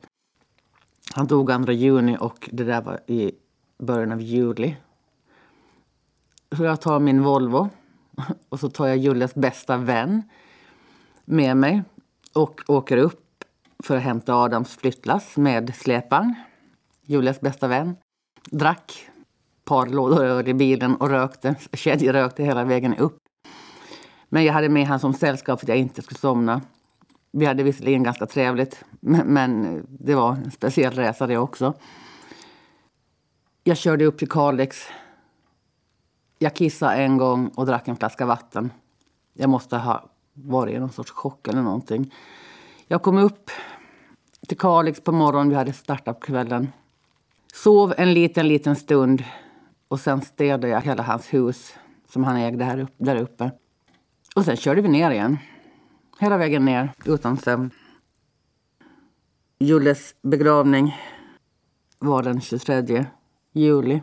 Han 1.14 1.26
dog 1.26 1.66
2 1.66 1.72
juni 1.72 2.16
och 2.20 2.48
det 2.52 2.64
där 2.64 2.82
var 2.82 3.00
i 3.06 3.32
början 3.78 4.12
av 4.12 4.20
juli. 4.20 4.76
Så 6.56 6.64
jag 6.64 6.80
tar 6.80 7.00
min 7.00 7.22
Volvo 7.22 7.70
och 8.48 8.60
så 8.60 8.70
tar 8.70 8.86
jag 8.86 8.96
Julias 8.96 9.34
bästa 9.34 9.76
vän 9.76 10.22
med 11.24 11.56
mig 11.56 11.82
och 12.34 12.60
åker 12.66 12.96
upp 12.96 13.44
för 13.84 13.96
att 13.96 14.02
hämta 14.02 14.34
Adams 14.34 14.76
flyttlass 14.76 15.36
med 15.36 15.74
släparen, 15.74 16.34
Julias 17.02 17.40
bästa 17.40 17.68
vän. 17.68 17.96
Drack 18.50 19.08
ett 19.58 19.64
par 19.64 19.86
lådor 19.86 20.24
öl 20.24 20.48
i 20.48 20.54
bilen 20.54 20.96
och 20.96 21.08
rökte. 21.08 21.54
Kedjerökte 21.72 22.42
hela 22.42 22.64
vägen 22.64 22.94
upp. 22.96 23.18
Men 24.28 24.44
jag 24.44 24.52
hade 24.52 24.68
med 24.68 24.86
honom 24.86 25.00
som 25.00 25.14
sällskap 25.14 25.60
för 25.60 25.64
att 25.64 25.68
jag 25.68 25.78
inte 25.78 26.02
skulle 26.02 26.18
somna. 26.18 26.60
Vi 27.32 27.46
hade 27.46 27.62
visserligen 27.62 28.02
ganska 28.02 28.26
trevligt, 28.26 28.84
men, 29.00 29.26
men 29.26 29.82
det 29.88 30.14
var 30.14 30.32
en 30.32 30.50
speciell 30.50 30.92
resa 30.92 31.26
det 31.26 31.38
också. 31.38 31.74
Jag 33.64 33.76
körde 33.76 34.04
upp 34.04 34.18
till 34.18 34.28
Kalix. 34.28 34.86
Jag 36.38 36.54
kissade 36.54 36.94
en 36.94 37.18
gång 37.18 37.48
och 37.48 37.66
drack 37.66 37.88
en 37.88 37.96
flaska 37.96 38.26
vatten. 38.26 38.70
Jag 39.32 39.50
måste 39.50 39.76
ha 39.76 40.13
var 40.34 40.66
det 40.66 40.80
någon 40.80 40.92
sorts 40.92 41.10
chock 41.10 41.48
eller 41.48 41.62
någonting. 41.62 42.14
Jag 42.86 43.02
kom 43.02 43.18
upp 43.18 43.50
till 44.48 44.58
Kalix 44.58 45.00
på 45.00 45.12
morgonen, 45.12 45.48
vi 45.48 45.54
hade 45.54 45.72
startat 45.72 46.20
på 46.20 46.26
kvällen. 46.26 46.68
Sov 47.52 47.94
en 47.96 48.14
liten, 48.14 48.48
liten 48.48 48.76
stund 48.76 49.24
och 49.88 50.00
sen 50.00 50.22
städade 50.22 50.68
jag 50.68 50.80
hela 50.80 51.02
hans 51.02 51.34
hus 51.34 51.74
som 52.08 52.24
han 52.24 52.36
ägde 52.36 52.64
här 52.64 52.78
upp, 52.78 52.94
där 52.96 53.16
uppe. 53.16 53.50
Och 54.36 54.44
sen 54.44 54.56
körde 54.56 54.80
vi 54.82 54.88
ner 54.88 55.10
igen. 55.10 55.38
Hela 56.18 56.36
vägen 56.36 56.64
ner 56.64 56.92
utan 57.04 57.36
sömn. 57.36 57.70
Julles 59.58 60.14
begravning 60.22 60.96
var 61.98 62.22
den 62.22 62.40
23 62.40 63.06
juli. 63.52 64.02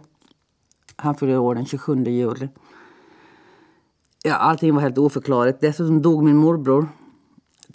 Han 0.95 1.15
fyllde 1.15 1.38
år 1.38 1.55
den 1.55 1.65
27 1.65 2.03
juli. 2.03 2.49
Ja, 4.24 4.36
allting 4.36 4.74
var 4.74 4.82
helt 4.82 4.97
oförklarligt. 4.97 5.61
Dessutom 5.61 6.01
dog 6.01 6.24
min 6.24 6.36
morbror 6.36 6.88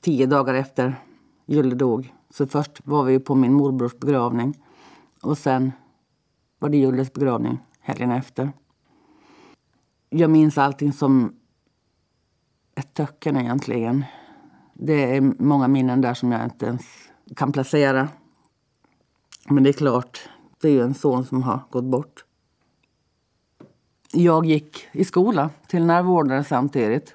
tio 0.01 0.27
dagar 0.27 0.55
efter 0.55 0.95
Julle 1.47 1.75
dog. 1.75 2.15
Så 2.31 2.47
först 2.47 2.81
var 2.85 3.05
vi 3.05 3.19
på 3.19 3.35
min 3.35 3.53
morbrors 3.53 3.99
begravning. 3.99 4.63
Och 5.23 5.39
sen 5.39 5.73
var 6.59 6.69
det 6.69 6.77
Julles 6.77 7.13
begravning 7.13 7.59
helgen 7.81 8.11
efter. 8.11 8.53
Jag 10.11 10.31
minns 10.31 10.59
allting 10.59 10.93
som 10.93 11.35
ett 12.75 12.95
töcken 12.95 13.37
egentligen. 13.37 14.05
Det 14.75 15.17
är 15.17 15.21
många 15.39 15.69
minnen 15.69 16.01
där 16.01 16.15
som 16.15 16.33
jag 16.33 16.45
inte 16.45 16.67
ens 16.67 16.83
kan 17.37 17.53
placera. 17.53 18.09
Men 19.49 19.63
det 19.63 19.71
är 19.71 19.73
klart, 19.73 20.29
det 20.61 20.69
är 20.69 20.73
ju 20.73 20.83
en 20.83 20.95
son 20.95 21.25
som 21.25 21.43
har 21.43 21.61
gått 21.71 21.85
bort. 21.85 22.26
Jag 24.13 24.47
gick 24.47 24.89
i 24.93 25.05
skola 25.05 25.51
till 25.67 25.87
närvårdare 25.87 26.45
samtidigt 26.45 27.15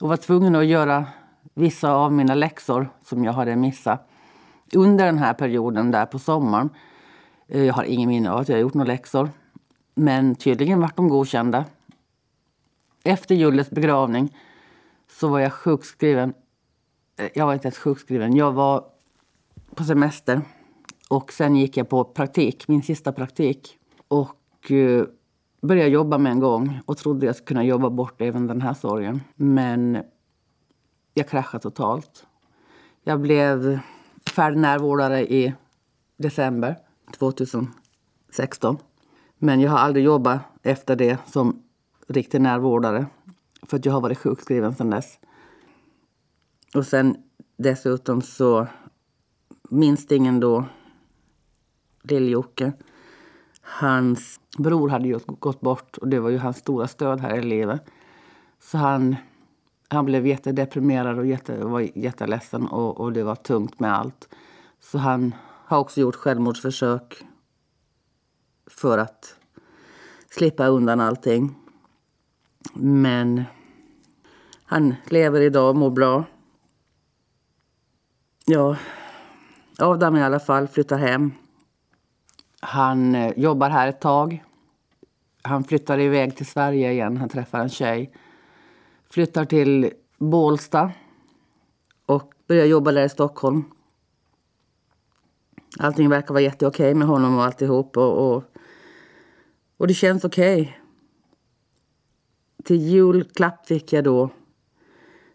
och 0.00 0.08
var 0.08 0.16
tvungen 0.16 0.56
att 0.56 0.66
göra 0.66 1.04
vissa 1.54 1.92
av 1.92 2.12
mina 2.12 2.34
läxor 2.34 2.88
som 3.04 3.24
jag 3.24 3.32
hade 3.32 3.56
missat 3.56 4.08
under 4.74 5.06
den 5.06 5.18
här 5.18 5.34
perioden 5.34 5.90
där 5.90 6.06
på 6.06 6.18
sommaren. 6.18 6.70
Eh, 7.48 7.64
jag 7.64 7.74
har 7.74 7.84
ingen 7.84 8.08
minne 8.08 8.30
av 8.30 8.38
att 8.38 8.48
jag 8.48 8.60
gjort 8.60 8.74
några 8.74 8.88
läxor. 8.92 9.30
Men 9.94 10.34
tydligen 10.34 10.80
vart 10.80 10.96
de 10.96 11.08
godkända. 11.08 11.64
Efter 13.04 13.34
Julles 13.34 13.70
begravning 13.70 14.36
så 15.10 15.28
var 15.28 15.38
jag 15.38 15.52
sjukskriven. 15.52 16.34
Eh, 17.16 17.28
jag 17.34 17.46
var 17.46 17.54
inte 17.54 17.66
ens 17.66 17.78
sjukskriven. 17.78 18.36
Jag 18.36 18.52
var 18.52 18.84
på 19.74 19.84
semester. 19.84 20.40
Och 21.08 21.32
sen 21.32 21.56
gick 21.56 21.76
jag 21.76 21.88
på 21.88 22.04
praktik, 22.04 22.68
min 22.68 22.82
sista 22.82 23.12
praktik. 23.12 23.78
Och 24.08 24.70
eh, 24.70 25.04
började 25.66 25.90
jobba 25.90 26.18
med 26.18 26.32
en 26.32 26.40
gång 26.40 26.80
och 26.86 26.98
trodde 26.98 27.26
jag 27.26 27.36
skulle 27.36 27.46
kunna 27.46 27.64
jobba 27.64 27.90
bort 27.90 28.20
även 28.20 28.46
den 28.46 28.60
här 28.60 28.74
sorgen. 28.74 29.20
Men 29.34 30.02
jag 31.14 31.28
kraschade 31.28 31.62
totalt. 31.62 32.26
Jag 33.04 33.20
blev 33.20 33.78
färdig 34.30 34.58
närvårdare 34.58 35.32
i 35.32 35.54
december 36.16 36.76
2016. 37.18 38.78
Men 39.38 39.60
jag 39.60 39.70
har 39.70 39.78
aldrig 39.78 40.04
jobbat 40.04 40.40
efter 40.62 40.96
det 40.96 41.18
som 41.26 41.62
riktig 42.08 42.40
närvårdare. 42.40 43.06
För 43.62 43.76
att 43.76 43.84
jag 43.84 43.92
har 43.92 44.00
varit 44.00 44.18
sjukskriven 44.18 44.74
sedan 44.74 44.90
dess. 44.90 45.18
Och 46.74 46.86
sen 46.86 47.16
dessutom 47.56 48.22
så 48.22 48.66
minns 49.70 50.12
ingen 50.12 50.40
då, 50.40 50.64
Lill-Jocke. 52.02 52.72
Hans 53.68 54.40
bror 54.58 54.88
hade 54.88 55.08
ju 55.08 55.18
gått 55.26 55.60
bort 55.60 55.96
och 55.96 56.08
det 56.08 56.20
var 56.20 56.30
ju 56.30 56.38
hans 56.38 56.56
stora 56.56 56.88
stöd 56.88 57.20
här 57.20 57.36
i 57.36 57.42
livet. 57.42 57.82
Så 58.58 58.78
han 58.78 59.16
han 59.88 60.04
blev 60.04 60.26
jättedeprimerad 60.26 61.18
och 61.18 61.26
jätte, 61.26 61.64
var 61.64 61.98
jätteledsen 61.98 62.66
och, 62.66 63.00
och 63.00 63.12
det 63.12 63.24
var 63.24 63.34
tungt 63.34 63.80
med 63.80 63.94
allt. 63.94 64.28
Så 64.80 64.98
han 64.98 65.34
har 65.42 65.78
också 65.78 66.00
gjort 66.00 66.14
självmordsförsök 66.14 67.24
för 68.66 68.98
att 68.98 69.36
slippa 70.30 70.66
undan 70.66 71.00
allting. 71.00 71.54
Men 72.74 73.44
han 74.64 74.94
lever 75.04 75.40
idag 75.40 75.70
och 75.70 75.76
mår 75.76 75.90
bra. 75.90 76.24
Ja, 78.46 78.76
Adam 79.78 80.16
i 80.16 80.22
alla 80.22 80.40
fall 80.40 80.68
flyttar 80.68 80.98
hem. 80.98 81.32
Han 82.60 83.14
eh, 83.14 83.32
jobbar 83.36 83.70
här 83.70 83.88
ett 83.88 84.00
tag. 84.00 84.44
Han 85.42 85.64
flyttar 85.64 85.98
iväg 85.98 86.36
till 86.36 86.46
Sverige 86.46 86.92
igen. 86.92 87.16
Han 87.16 87.28
träffar 87.28 87.60
en 87.60 87.68
tjej 87.68 88.12
flyttar 89.10 89.44
till 89.44 89.92
Bålsta 90.18 90.92
och 92.06 92.34
börjar 92.48 92.66
jobba 92.66 92.92
där 92.92 93.04
i 93.04 93.08
Stockholm. 93.08 93.64
Allting 95.78 96.08
verkar 96.08 96.34
vara 96.34 96.42
jätteokej 96.42 96.94
med 96.94 97.08
honom 97.08 97.38
och 97.38 97.44
alltihop. 97.44 97.96
Och, 97.96 98.36
och, 98.36 98.44
och 99.76 99.86
det 99.86 99.94
känns 99.94 100.24
okej. 100.24 100.60
Okay. 100.60 100.72
Till 102.64 102.76
julklapp 102.76 103.66
fick 103.66 103.92
jag 103.92 104.04
då 104.04 104.30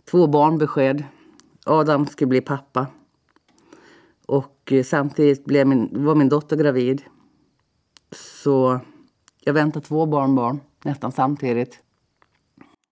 två 0.05 0.27
barnbesked. 0.27 1.03
Adam 1.65 2.07
skulle 2.07 2.27
bli 2.27 2.41
pappa. 2.41 2.87
Och 4.31 4.71
eh, 4.71 4.83
samtidigt 4.83 5.45
blev 5.45 5.67
min, 5.67 6.05
var 6.05 6.15
min 6.15 6.29
dotter 6.29 6.57
gravid. 6.57 7.01
Så 8.11 8.79
jag 9.39 9.53
väntade 9.53 9.85
två 9.85 10.05
barnbarn 10.05 10.59
nästan 10.83 11.11
samtidigt. 11.11 11.79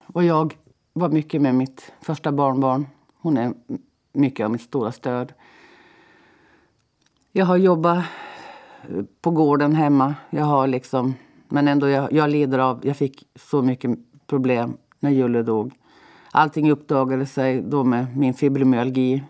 Och 0.06 0.24
jag 0.24 0.58
var 0.94 1.10
mycket 1.10 1.42
med 1.42 1.56
mitt 1.56 1.92
första 2.02 2.32
barnbarn. 2.32 2.88
Hon 3.22 3.38
är 3.38 3.54
mycket 4.14 4.44
av 4.44 4.52
mitt 4.52 4.62
stora 4.62 4.92
stöd. 4.92 5.34
Jag 7.32 7.46
har 7.46 7.58
jobbat 7.58 8.06
eh, 8.90 9.04
på 9.22 9.32
gården 9.32 9.76
hemma. 9.76 10.16
Jag 10.30 10.46
har 10.46 10.68
liksom, 10.68 11.14
men 11.48 11.68
ändå, 11.68 11.88
jag, 11.88 12.14
jag 12.14 12.30
lider 12.30 12.60
av... 12.60 12.80
Jag 12.84 12.98
fick 12.98 13.28
så 13.36 13.62
mycket 13.62 14.00
problem 14.28 14.78
när 15.00 15.10
Julle 15.10 15.44
dog. 15.44 15.74
Allting 16.32 16.72
uppdagade 16.72 17.26
sig 17.26 17.62
då 17.62 17.84
med 17.84 18.18
min 18.18 18.34
fibromyalgi. 18.34 19.24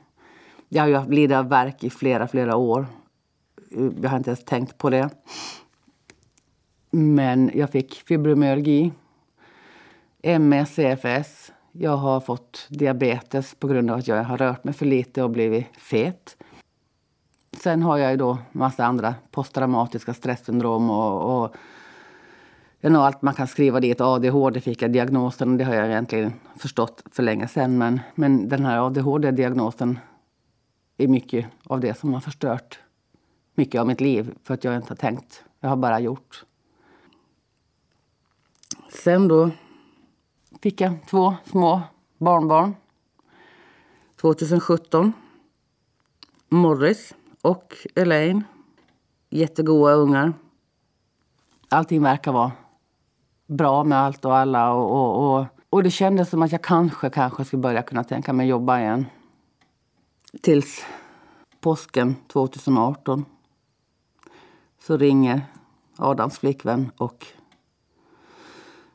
Jag 0.70 0.84
har 0.84 0.88
ju 0.88 1.12
lidit 1.12 1.38
av 1.38 1.50
värk 1.50 1.84
i 1.84 1.90
flera, 1.90 2.28
flera 2.28 2.56
år. 2.56 2.88
Jag 4.02 4.10
har 4.10 4.18
inte 4.18 4.30
ens 4.30 4.46
tänkt 4.46 4.78
på 4.78 4.90
det. 4.90 5.10
Men 6.92 7.52
jag 7.54 7.70
fick 7.70 7.94
fibromyalgi, 8.08 8.92
MS, 10.22 10.76
CFS 10.76 11.52
jag 11.72 11.98
har 11.98 12.20
fått 12.20 12.68
diabetes 12.70 13.56
på 13.56 13.68
grund 13.68 13.92
av 13.92 13.98
att 13.98 14.08
jag 14.08 14.24
har 14.24 14.38
rört 14.38 14.64
mig 14.64 14.74
för 14.74 14.86
lite 14.86 15.24
och 15.24 15.30
blivit 15.30 15.66
fet. 15.78 16.38
Sen 17.62 17.84
har 17.84 17.98
jag 17.98 18.12
ju 18.12 18.18
då 18.18 18.38
massa 18.52 18.86
andra 18.86 19.16
posttraumatiska 19.32 20.14
stresssyndrom 20.14 20.90
och, 20.90 21.44
och 21.44 21.56
jag 22.80 22.92
har 22.92 23.06
allt 23.06 23.22
man 23.22 23.34
kan 23.34 23.48
skriva 23.48 23.80
dit. 23.80 24.02
ADHD 24.02 24.62
fick 24.62 24.82
jag 24.82 24.92
diagnosen 24.92 25.52
och 25.52 25.58
det 25.58 25.64
har 25.64 25.74
jag 25.74 25.88
egentligen 25.88 26.34
förstått 26.58 27.04
för 27.12 27.24
länge 27.24 27.48
sedan. 27.48 27.78
Men, 27.78 28.00
men 28.16 28.50
den 28.50 28.66
här 28.66 28.86
ADHD-diagnosen 28.86 30.00
är 31.04 31.08
mycket 31.08 31.46
av 31.64 31.80
det 31.80 31.98
som 31.98 32.14
har 32.14 32.22
förstört 32.22 32.80
mycket 33.60 33.82
av 33.82 33.88
mitt 33.88 34.02
liv 34.02 34.34
för 34.44 34.54
att 34.54 34.64
jag 34.64 34.76
inte 34.76 34.92
har 34.92 34.96
tänkt. 34.96 35.44
Jag 35.60 35.70
har 35.70 35.76
bara 35.76 36.00
gjort. 36.00 36.46
Sen 39.04 39.28
då 39.28 39.52
fick 40.62 40.82
jag 40.82 40.94
två 41.10 41.36
små 41.46 41.82
barnbarn. 42.18 42.76
2017. 44.22 45.14
Morris 46.50 47.16
och 47.42 47.74
Elaine. 47.96 48.44
Jättegoda 49.30 49.94
ungar. 49.94 50.34
Allting 51.70 52.04
verkar 52.04 52.32
vara 52.32 52.52
bra 53.48 53.84
med 53.84 53.98
allt 53.98 54.26
och 54.26 54.38
alla. 54.38 54.74
Och, 54.74 54.92
och, 54.92 55.40
och, 55.40 55.46
och 55.70 55.84
det 55.84 55.92
kändes 55.92 56.30
som 56.30 56.42
att 56.42 56.52
jag 56.52 56.62
kanske, 56.62 57.10
kanske 57.10 57.46
skulle 57.46 57.62
börja 57.62 57.82
kunna 57.82 58.04
tänka 58.04 58.34
mig 58.34 58.48
jobba 58.48 58.80
igen. 58.80 59.06
Tills 60.42 60.86
påsken 61.60 62.16
2018 62.28 63.26
så 64.80 64.98
ringer 64.98 65.42
Adams 65.96 66.40
flickvän 66.40 66.92
och 66.98 67.26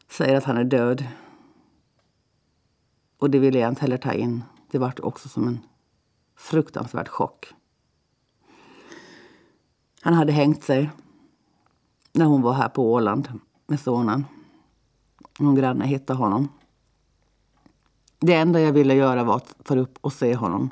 säger 0.09 0.37
att 0.37 0.45
han 0.45 0.57
är 0.57 0.65
död. 0.65 1.09
Och 3.19 3.31
det 3.31 3.39
ville 3.39 3.59
jag 3.59 3.69
inte 3.69 3.81
heller 3.81 3.97
ta 3.97 4.13
in. 4.13 4.43
Det 4.71 4.79
var 4.79 5.05
också 5.05 5.29
som 5.29 5.49
en 5.49 5.61
fruktansvärd 6.37 7.09
chock. 7.09 7.47
Han 10.01 10.15
hade 10.15 10.33
hängt 10.33 10.65
sig 10.65 10.91
när 12.13 12.25
hon 12.25 12.43
var 12.43 12.53
här 12.53 12.69
på 12.69 12.93
Åland 12.93 13.41
med 13.67 13.81
sonen. 13.81 14.25
Någon 15.39 15.55
granne 15.55 15.87
hittade 15.87 16.19
honom. 16.19 16.49
Det 18.19 18.35
enda 18.35 18.61
jag 18.61 18.73
ville 18.73 18.95
göra 18.95 19.25
var 19.25 19.37
att 19.37 19.65
ta 19.65 19.77
upp 19.77 19.99
och 20.01 20.13
se 20.13 20.35
honom. 20.35 20.71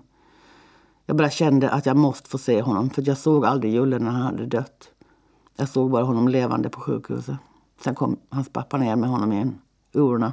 Jag 1.06 1.16
bara 1.16 1.30
kände 1.30 1.70
att 1.70 1.86
jag 1.86 1.96
måste 1.96 2.30
få 2.30 2.38
se 2.38 2.62
honom 2.62 2.90
för 2.90 3.08
jag 3.08 3.18
såg 3.18 3.46
aldrig 3.46 3.72
Julle 3.72 3.98
när 3.98 4.10
han 4.10 4.22
hade 4.22 4.46
dött. 4.46 4.90
Jag 5.56 5.68
såg 5.68 5.90
bara 5.90 6.04
honom 6.04 6.28
levande 6.28 6.68
på 6.68 6.80
sjukhuset. 6.80 7.36
Sen 7.84 7.94
kom 7.94 8.16
hans 8.28 8.48
pappa 8.52 8.76
ner 8.76 8.96
med 8.96 9.10
honom 9.10 9.32
i 9.32 9.40
en 9.40 9.58
urna. 9.92 10.32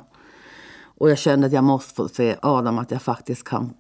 Och 0.82 1.10
jag 1.10 1.18
kände 1.18 1.48
att 1.48 1.54
jag 1.54 1.64
måste 1.64 1.94
få 1.94 2.08
se 2.08 2.38
Adam, 2.42 2.78
att 2.78 2.92
jag 2.92 3.02
faktiskt 3.02 3.44
kan 3.44 3.74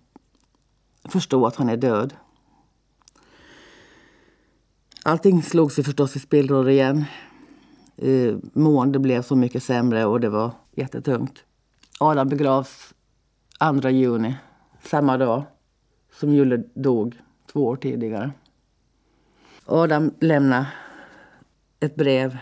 förstå 1.10 1.46
att 1.46 1.56
han 1.56 1.70
är 1.70 1.78
död. 1.78 2.14
Allting 5.04 5.44
slog 5.44 5.72
sig 5.72 5.84
förstås 5.84 6.16
i 6.16 6.20
spillror 6.20 6.70
igen. 6.70 7.06
Eh, 7.98 8.36
mående 8.54 9.00
blev 9.00 9.22
så 9.22 9.36
mycket 9.36 9.64
sämre 9.64 10.06
och 10.06 10.20
det 10.20 10.30
var 10.30 10.52
jättetungt. 10.72 11.44
Adam 12.00 12.30
begravs 12.30 12.94
2 13.82 13.90
juni, 13.90 14.36
samma 14.84 15.18
dag 15.18 15.44
som 16.20 16.34
Julle 16.34 16.64
dog 16.74 17.16
två 17.52 17.66
år 17.66 17.76
tidigare. 17.76 18.32
Adam 19.66 20.12
lämnade 20.20 20.68
ett 21.80 21.96
brev 21.96 22.38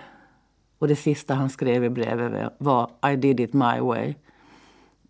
Och 0.79 0.87
det 0.87 0.95
sista 0.95 1.33
han 1.33 1.49
skrev 1.49 1.83
i 1.83 1.89
brevet 1.89 2.53
var 2.57 2.91
I 3.11 3.15
did 3.15 3.39
it 3.39 3.53
my 3.53 3.79
way. 3.79 4.15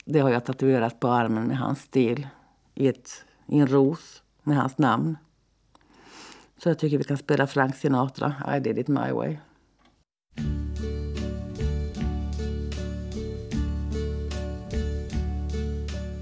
Det 0.05 0.19
har 0.19 0.29
jag 0.29 0.45
tatuerat 0.45 0.99
på 0.99 1.07
armen 1.07 1.47
med 1.47 1.57
hans 1.57 1.81
stil 1.81 2.27
i, 2.75 2.87
ett, 2.87 3.25
i 3.47 3.59
en 3.59 3.67
ros 3.67 4.23
med 4.43 4.57
hans 4.57 4.77
namn. 4.77 5.17
Så 6.57 6.69
jag 6.69 6.79
tycker 6.79 6.97
vi 6.97 7.03
kan 7.03 7.17
spela 7.17 7.47
Frank 7.47 7.75
Sinatra, 7.75 8.33
I 8.55 8.59
did 8.59 8.77
it 8.77 8.87
my 8.87 9.11
way. 9.11 9.37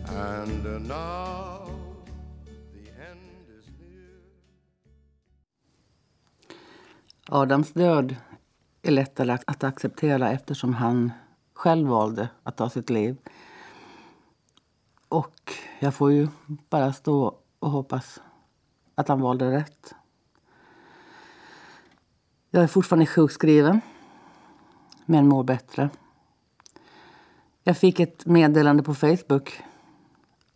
And 0.07 0.87
now 0.87 1.24
Adams 7.29 7.73
död 7.73 8.15
är 8.81 8.91
lättare 8.91 9.37
att 9.47 9.63
acceptera 9.63 10.31
eftersom 10.31 10.73
han 10.73 11.11
själv 11.53 11.87
valde 11.87 12.29
att 12.43 12.57
ta 12.57 12.69
sitt 12.69 12.89
liv. 12.89 13.17
Och 15.09 15.53
jag 15.79 15.93
får 15.93 16.11
ju 16.11 16.27
bara 16.69 16.93
stå 16.93 17.35
och 17.59 17.71
hoppas 17.71 18.21
att 18.95 19.07
han 19.07 19.21
valde 19.21 19.51
rätt. 19.51 19.95
Jag 22.51 22.63
är 22.63 22.67
fortfarande 22.67 23.05
sjukskriven, 23.05 23.81
men 25.05 25.27
mår 25.27 25.43
bättre. 25.43 25.89
Jag 27.63 27.77
fick 27.77 27.99
ett 27.99 28.25
meddelande 28.25 28.83
på 28.83 28.93
Facebook 28.93 29.61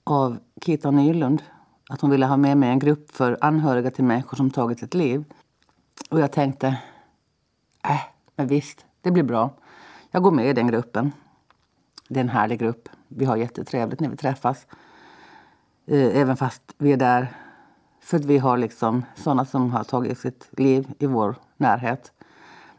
av 0.03 0.39
Kita 0.61 0.91
Nylund 0.91 1.43
att 1.89 2.01
hon 2.01 2.09
ville 2.09 2.26
ha 2.26 2.38
med 2.38 2.57
mig 2.57 2.70
en 2.70 2.80
grupp 2.80 3.11
för 3.11 3.38
anhöriga 3.41 3.91
till 3.91 4.03
människor 4.03 4.38
som 4.38 4.51
tagit 4.51 4.80
sitt 4.80 4.93
liv. 4.93 5.24
Och 6.10 6.20
jag 6.20 6.32
tänkte, 6.32 6.68
äh, 7.84 8.01
men 8.36 8.47
visst, 8.47 8.86
det 9.01 9.12
blir 9.12 9.24
bra. 9.24 9.49
Jag 10.12 10.24
går 10.24 10.32
med 10.32 10.49
i 10.49 10.53
den 10.53 10.68
gruppen. 10.68 11.12
Det 12.07 12.20
är 12.20 12.24
en 12.24 12.30
härlig 12.30 12.60
grupp. 12.60 12.89
Vi 13.07 13.26
har 13.26 13.38
jättetrevligt 13.38 13.99
när 13.99 14.10
vi 14.10 14.18
träffas. 14.18 14.68
Eh, 15.86 16.18
även 16.18 16.38
fast 16.38 16.62
vi 16.78 16.91
är 16.91 16.97
där 16.97 17.36
för 17.99 18.18
att 18.18 18.26
vi 18.26 18.38
har 18.38 18.57
liksom 18.57 19.05
sådana 19.16 19.45
som 19.45 19.72
har 19.72 19.84
tagit 19.84 20.20
sitt 20.20 20.47
liv 20.51 20.88
i 20.99 21.05
vår 21.05 21.36
närhet. 21.57 22.12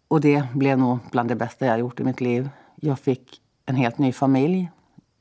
Och 0.09 0.20
det 0.20 0.43
blev 0.55 0.78
nog 0.78 0.99
bland 1.11 1.28
det 1.28 1.36
bästa 1.36 1.66
jag 1.66 1.78
gjort 1.78 2.01
i 2.01 2.05
mitt 2.05 2.20
liv. 2.20 2.51
Jag 2.76 2.99
fick 2.99 3.43
en 3.66 3.76
helt 3.76 3.99
ny 3.99 4.12
familj. 4.12 4.70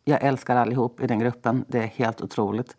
Jag 0.04 0.24
älskar 0.24 0.56
allihop 0.56 1.02
i 1.02 1.08
den 1.08 1.20
gruppen. 1.20 1.66
Det 1.68 1.78
är 1.78 1.88
helt 1.88 2.22
otroligt. 2.22 2.78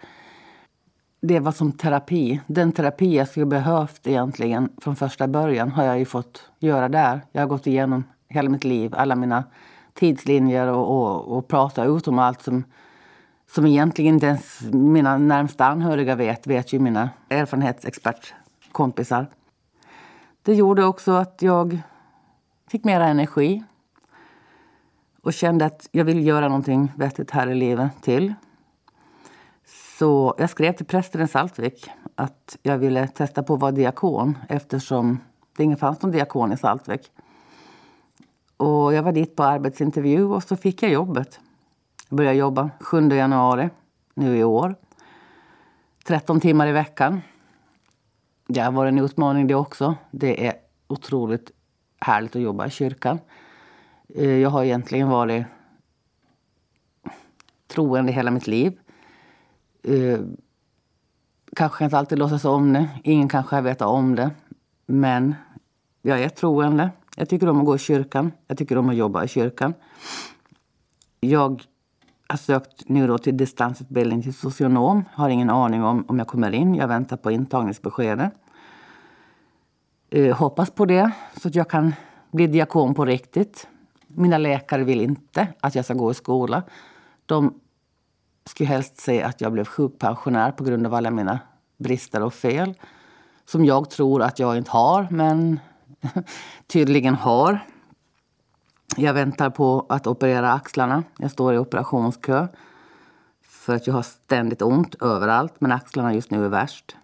Det 1.21 1.41
var 1.41 1.53
som 1.53 1.73
terapi. 1.73 2.41
Den 2.47 2.73
terapi 2.73 3.16
jag 3.16 3.29
skulle 3.29 3.47
behövt 3.47 4.07
egentligen 4.07 4.69
från 4.83 4.97
första 4.97 5.29
början 5.29 5.71
har 5.71 5.85
jag 5.85 5.99
ju 5.99 6.05
fått 6.05 6.51
göra 6.59 6.89
där. 6.89 7.21
Jag 7.33 7.43
har 7.43 7.47
gått 7.47 7.66
igenom 7.66 8.05
hela 8.29 8.51
mitt 8.51 8.64
liv, 8.64 8.95
alla 8.97 9.16
mina 9.16 9.45
tidslinjer 9.95 10.69
och, 10.69 10.91
och, 10.91 11.37
och 11.37 11.49
pratat 11.49 11.89
ut 11.89 12.09
om 12.09 12.19
allt 12.19 12.43
som, 12.43 12.64
som 13.51 13.66
egentligen 13.66 14.14
inte 14.14 14.27
ens 14.27 14.61
mina 14.73 15.19
närmsta 15.19 15.66
anhöriga 15.66 16.14
vet, 16.14 16.47
vet 16.47 16.73
ju 16.73 16.79
mina 16.79 17.11
erfarenhetsexpertkompisar. 17.29 19.27
Det 20.43 20.55
gjorde 20.55 20.85
också 20.85 21.12
att 21.12 21.43
jag 21.43 21.81
fick 22.71 22.85
mera 22.85 23.07
energi 23.07 23.64
och 25.23 25.33
kände 25.33 25.64
att 25.64 25.89
jag 25.93 26.05
vill 26.05 26.27
göra 26.27 26.49
någonting 26.49 26.93
vettigt 26.97 27.31
här 27.31 27.47
i 27.47 27.55
livet 27.55 27.91
till. 28.03 28.35
Så 29.99 30.34
jag 30.38 30.51
skrev 30.51 30.72
till 30.72 30.86
prästen 30.86 31.20
i 31.20 31.28
Saltvik 31.28 31.90
att 32.14 32.57
jag 32.62 32.78
ville 32.78 33.09
testa 33.09 33.42
på 33.42 33.55
att 33.55 33.61
vara 33.61 33.72
diakon 33.72 34.38
eftersom 34.49 35.18
det 35.57 35.64
inte 35.64 35.80
fanns 35.80 36.03
någon 36.03 36.12
diakon 36.12 36.53
i 36.53 36.57
Saltvik. 36.57 37.12
Och 38.57 38.94
jag 38.94 39.03
var 39.03 39.12
dit 39.12 39.36
på 39.36 39.42
arbetsintervju 39.42 40.24
och 40.24 40.42
så 40.42 40.57
fick 40.57 40.82
jag 40.82 40.92
jobbet. 40.92 41.40
Jag 42.09 42.16
började 42.16 42.36
jobba 42.36 42.70
7 42.80 43.09
januari 43.09 43.70
nu 44.14 44.38
i 44.38 44.44
år. 44.44 44.74
13 46.05 46.40
timmar 46.40 46.66
i 46.66 46.72
veckan. 46.72 47.20
Det 48.46 48.61
har 48.61 48.72
varit 48.72 48.92
en 48.92 48.99
utmaning 48.99 49.46
det 49.46 49.55
också. 49.55 49.94
Det 50.11 50.46
är 50.46 50.55
otroligt 50.86 51.51
härligt 52.01 52.36
att 52.36 52.42
jobba 52.42 52.66
i 52.66 52.70
kyrkan. 52.70 53.18
Eh, 54.14 54.36
jag 54.36 54.51
har 54.51 54.64
egentligen 54.64 55.09
varit 55.09 55.46
troende 57.66 58.12
hela 58.12 58.30
mitt 58.30 58.46
liv. 58.46 58.78
Eh, 59.83 60.20
kanske 61.57 61.85
inte 61.85 61.99
alltid 61.99 62.18
låtsas 62.18 62.45
om 62.45 62.72
det. 62.72 62.89
Ingen 63.05 63.29
kanske 63.29 63.57
har 63.57 63.62
vetat 63.62 63.89
om 63.89 64.14
det. 64.14 64.31
Men 64.87 65.35
jag 66.03 66.22
är 66.22 66.29
troende. 66.29 66.91
Jag 67.16 67.29
tycker 67.29 67.49
om 67.49 67.59
att 67.59 67.66
gå 67.66 67.76
i 67.76 67.79
kyrkan. 67.79 68.33
Jag 68.47 68.59
tycker 68.59 68.79
om 68.79 68.89
att 68.89 68.97
jobba 68.97 69.24
i 69.24 69.29
kyrkan. 69.29 69.74
Jag 71.20 71.62
har 72.29 72.37
sökt 72.37 72.89
nu 72.89 73.07
då 73.07 73.18
till 73.18 73.37
distansutbildning 73.37 74.22
till 74.22 74.35
socionom. 74.35 75.05
Har 75.12 75.29
ingen 75.29 75.51
aning 75.51 75.85
om 75.85 76.05
om 76.09 76.18
jag 76.18 76.29
kommer 76.29 76.53
in. 76.53 76.74
Jag 76.74 76.89
väntar 76.89 77.16
på 77.16 77.31
intagningsbeskedet. 77.31 78.33
Eh, 80.11 80.37
hoppas 80.37 80.70
på 80.70 80.85
det, 80.85 81.11
så 81.41 81.49
att 81.49 81.55
jag 81.55 81.68
kan 81.68 81.95
bli 82.31 82.47
diakon 82.47 82.95
på 82.95 83.05
riktigt. 83.05 83.68
Mina 84.07 84.39
läkare 84.39 84.85
vill 84.85 85.01
inte 85.01 85.49
att 85.61 85.74
jag 85.74 85.85
ska 85.85 85.95
gå 85.95 86.11
i 86.11 86.14
skola. 86.14 86.62
De 87.26 87.61
skulle 88.49 88.68
helst 88.68 89.01
se 89.01 89.22
att 89.22 89.40
jag 89.40 89.53
blev 89.53 89.64
sjukpensionär 89.64 90.53
på 90.53 90.64
grund 90.64 90.86
av 90.86 90.94
alla 90.94 91.11
mina 91.11 91.38
brister 91.78 92.22
och 92.22 92.34
fel. 92.34 92.74
Som 93.44 93.64
jag 93.64 93.90
tror 93.90 94.22
att 94.22 94.38
jag 94.38 94.57
inte 94.57 94.70
har, 94.70 95.09
men 95.11 95.61
tydligen 96.66 97.14
har. 97.14 97.59
Jag 98.96 99.14
väntar 99.14 99.51
på 99.51 99.86
att 99.88 100.07
operera 100.07 100.53
axlarna. 100.53 101.03
Jag 101.18 101.30
står 101.30 101.55
i 101.55 101.59
operationskö. 101.59 102.49
För 103.42 103.74
att 103.74 103.86
jag 103.86 103.94
har 103.94 104.03
ständigt 104.03 104.62
ont 104.62 104.94
överallt, 105.03 105.55
men 105.59 105.72
axlarna 105.72 106.14
just 106.14 106.30
nu 106.30 106.44
är 106.44 106.49
värst. 106.49 106.96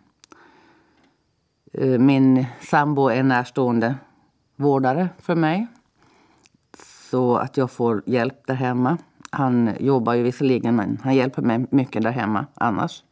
Eh, 1.73 1.99
min 1.99 2.47
sambo 2.61 3.09
är 3.09 3.23
närstående 3.23 3.95
vårdare 4.57 5.09
för 5.19 5.35
mig. 5.35 5.67
Så 7.11 7.37
att 7.37 7.57
jag 7.57 7.71
får 7.71 8.03
hjälp 8.07 8.47
där 8.47 8.55
hemma. 8.55 8.99
Han 9.35 9.71
jobbar 9.81 10.15
ju 10.15 10.23
visserligen, 10.23 10.77
men 10.77 11.01
han 11.03 11.15
hjälper 11.15 11.43
mig 11.43 11.67
mycket 11.71 12.03
där 12.03 12.11
hemma 12.11 12.47
annars. 12.55 13.05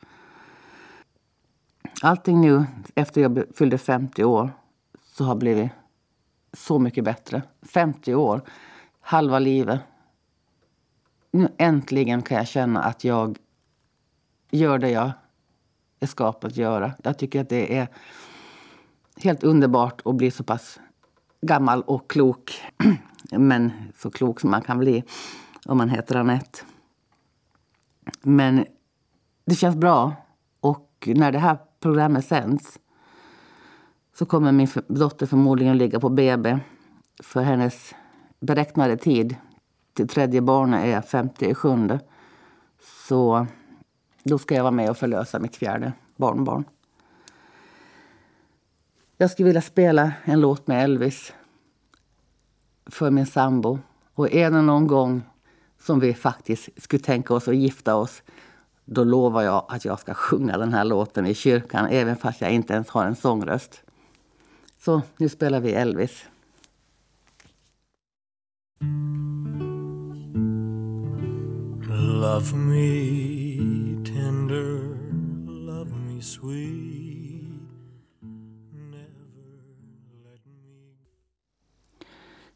Allting 2.02 2.40
nu, 2.40 2.64
efter 2.94 3.20
jag 3.20 3.44
fyllde 3.54 3.78
50 3.78 4.24
år, 4.24 4.50
så 5.04 5.24
har 5.24 5.36
blivit 5.36 5.70
så 6.52 6.78
mycket 6.78 7.04
bättre. 7.04 7.42
50 7.62 8.14
år, 8.14 8.42
halva 9.00 9.38
livet. 9.38 9.80
Nu 11.30 11.48
äntligen 11.58 12.22
kan 12.22 12.36
jag 12.36 12.48
känna 12.48 12.82
att 12.82 13.04
jag 13.04 13.38
gör 14.50 14.78
det 14.78 14.90
jag 14.90 15.10
är 16.00 16.06
skapad 16.06 16.50
att 16.50 16.56
göra. 16.56 16.92
Jag 17.02 17.18
tycker 17.18 17.40
att 17.40 17.48
det 17.48 17.78
är 17.78 17.88
helt 19.16 19.42
underbart 19.42 20.02
att 20.04 20.14
bli 20.14 20.30
så 20.30 20.44
pass 20.44 20.80
gammal 21.40 21.82
och 21.82 22.10
klok. 22.10 22.60
Men 23.30 23.72
så 23.96 24.10
klok 24.10 24.40
som 24.40 24.50
man 24.50 24.62
kan 24.62 24.78
bli 24.78 25.04
om 25.66 25.78
man 25.78 25.88
heter 25.88 26.16
Anette. 26.16 26.58
Men 28.22 28.66
det 29.44 29.54
känns 29.54 29.76
bra. 29.76 30.12
Och 30.60 31.08
när 31.14 31.32
det 31.32 31.38
här 31.38 31.58
programmet 31.80 32.24
sänds 32.24 32.78
så 34.18 34.26
kommer 34.26 34.52
min 34.52 34.68
dotter 34.86 35.26
förmodligen 35.26 35.78
ligga 35.78 36.00
på 36.00 36.08
BB. 36.08 36.58
För 37.22 37.42
hennes 37.42 37.94
beräknade 38.40 38.96
tid 38.96 39.36
till 39.94 40.08
tredje 40.08 40.40
barnet 40.40 40.84
är 40.84 41.02
57. 41.02 41.98
Så 43.08 43.46
då 44.22 44.38
ska 44.38 44.54
jag 44.54 44.62
vara 44.62 44.70
med 44.70 44.90
och 44.90 44.96
förlösa 44.96 45.38
mitt 45.38 45.56
fjärde 45.56 45.92
barnbarn. 46.16 46.64
Jag 49.16 49.30
skulle 49.30 49.46
vilja 49.46 49.62
spela 49.62 50.12
en 50.24 50.40
låt 50.40 50.66
med 50.66 50.84
Elvis 50.84 51.32
för 52.86 53.10
min 53.10 53.26
sambo. 53.26 53.78
Och 54.14 54.32
är 54.32 54.50
det 54.50 54.62
någon 54.62 54.86
gång 54.86 55.22
som 55.82 56.00
vi 56.00 56.14
faktiskt 56.14 56.68
skulle 56.76 57.02
tänka 57.02 57.34
oss 57.34 57.48
att 57.48 57.56
gifta 57.56 57.94
oss 57.94 58.22
då 58.84 59.04
lovar 59.04 59.42
jag 59.42 59.64
att 59.68 59.84
jag 59.84 60.00
ska 60.00 60.14
sjunga 60.14 60.58
den 60.58 60.72
här 60.72 60.84
låten 60.84 61.26
i 61.26 61.34
kyrkan 61.34 61.86
även 61.90 62.16
fast 62.16 62.40
jag 62.40 62.50
inte 62.50 62.72
ens 62.72 62.88
har 62.88 63.04
en 63.04 63.16
sångröst. 63.16 63.82
Så 64.78 65.02
nu 65.16 65.28
spelar 65.28 65.60
vi 65.60 65.72
Elvis. 65.72 66.24
Love 71.88 72.56
me 72.56 74.04
tender, 74.04 74.96
love 75.46 75.90
me 75.90 76.22
sweet. 76.22 77.52
Never 78.72 79.26
let 80.24 80.46
me 80.46 82.06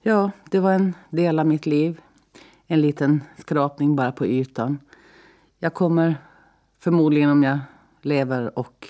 Ja, 0.03 0.31
det 0.51 0.61
var 0.61 0.73
en 0.73 0.95
del 1.11 1.39
av 1.39 1.47
mitt 1.47 1.67
liv. 1.67 2.01
En 2.67 2.81
liten 2.81 3.23
skrapning 3.39 3.97
bara 3.97 4.13
på 4.13 4.27
ytan. 4.27 4.79
Jag 5.59 5.75
kommer 5.75 6.17
förmodligen 6.79 7.31
om 7.31 7.43
jag 7.43 7.59
lever 8.03 8.59
och 8.59 8.89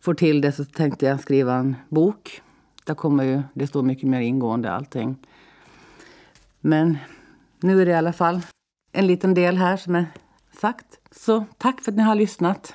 får 0.00 0.14
till 0.14 0.40
det 0.40 0.52
så 0.52 0.64
tänkte 0.64 1.06
jag 1.06 1.20
skriva 1.20 1.54
en 1.54 1.76
bok. 1.88 2.42
Där 2.84 2.94
kommer 2.94 3.24
ju, 3.24 3.42
det 3.54 3.66
står 3.66 3.82
mycket 3.82 4.08
mer 4.08 4.20
ingående 4.20 4.72
allting. 4.72 5.16
Men 6.60 6.98
nu 7.60 7.82
är 7.82 7.86
det 7.86 7.92
i 7.92 7.94
alla 7.94 8.12
fall 8.12 8.40
en 8.92 9.06
liten 9.06 9.34
del 9.34 9.56
här 9.56 9.76
som 9.76 9.94
är 9.94 10.06
sagt. 10.60 10.98
Så 11.10 11.44
tack 11.58 11.80
för 11.80 11.92
att 11.92 11.96
ni 11.96 12.02
har 12.02 12.14
lyssnat. 12.14 12.74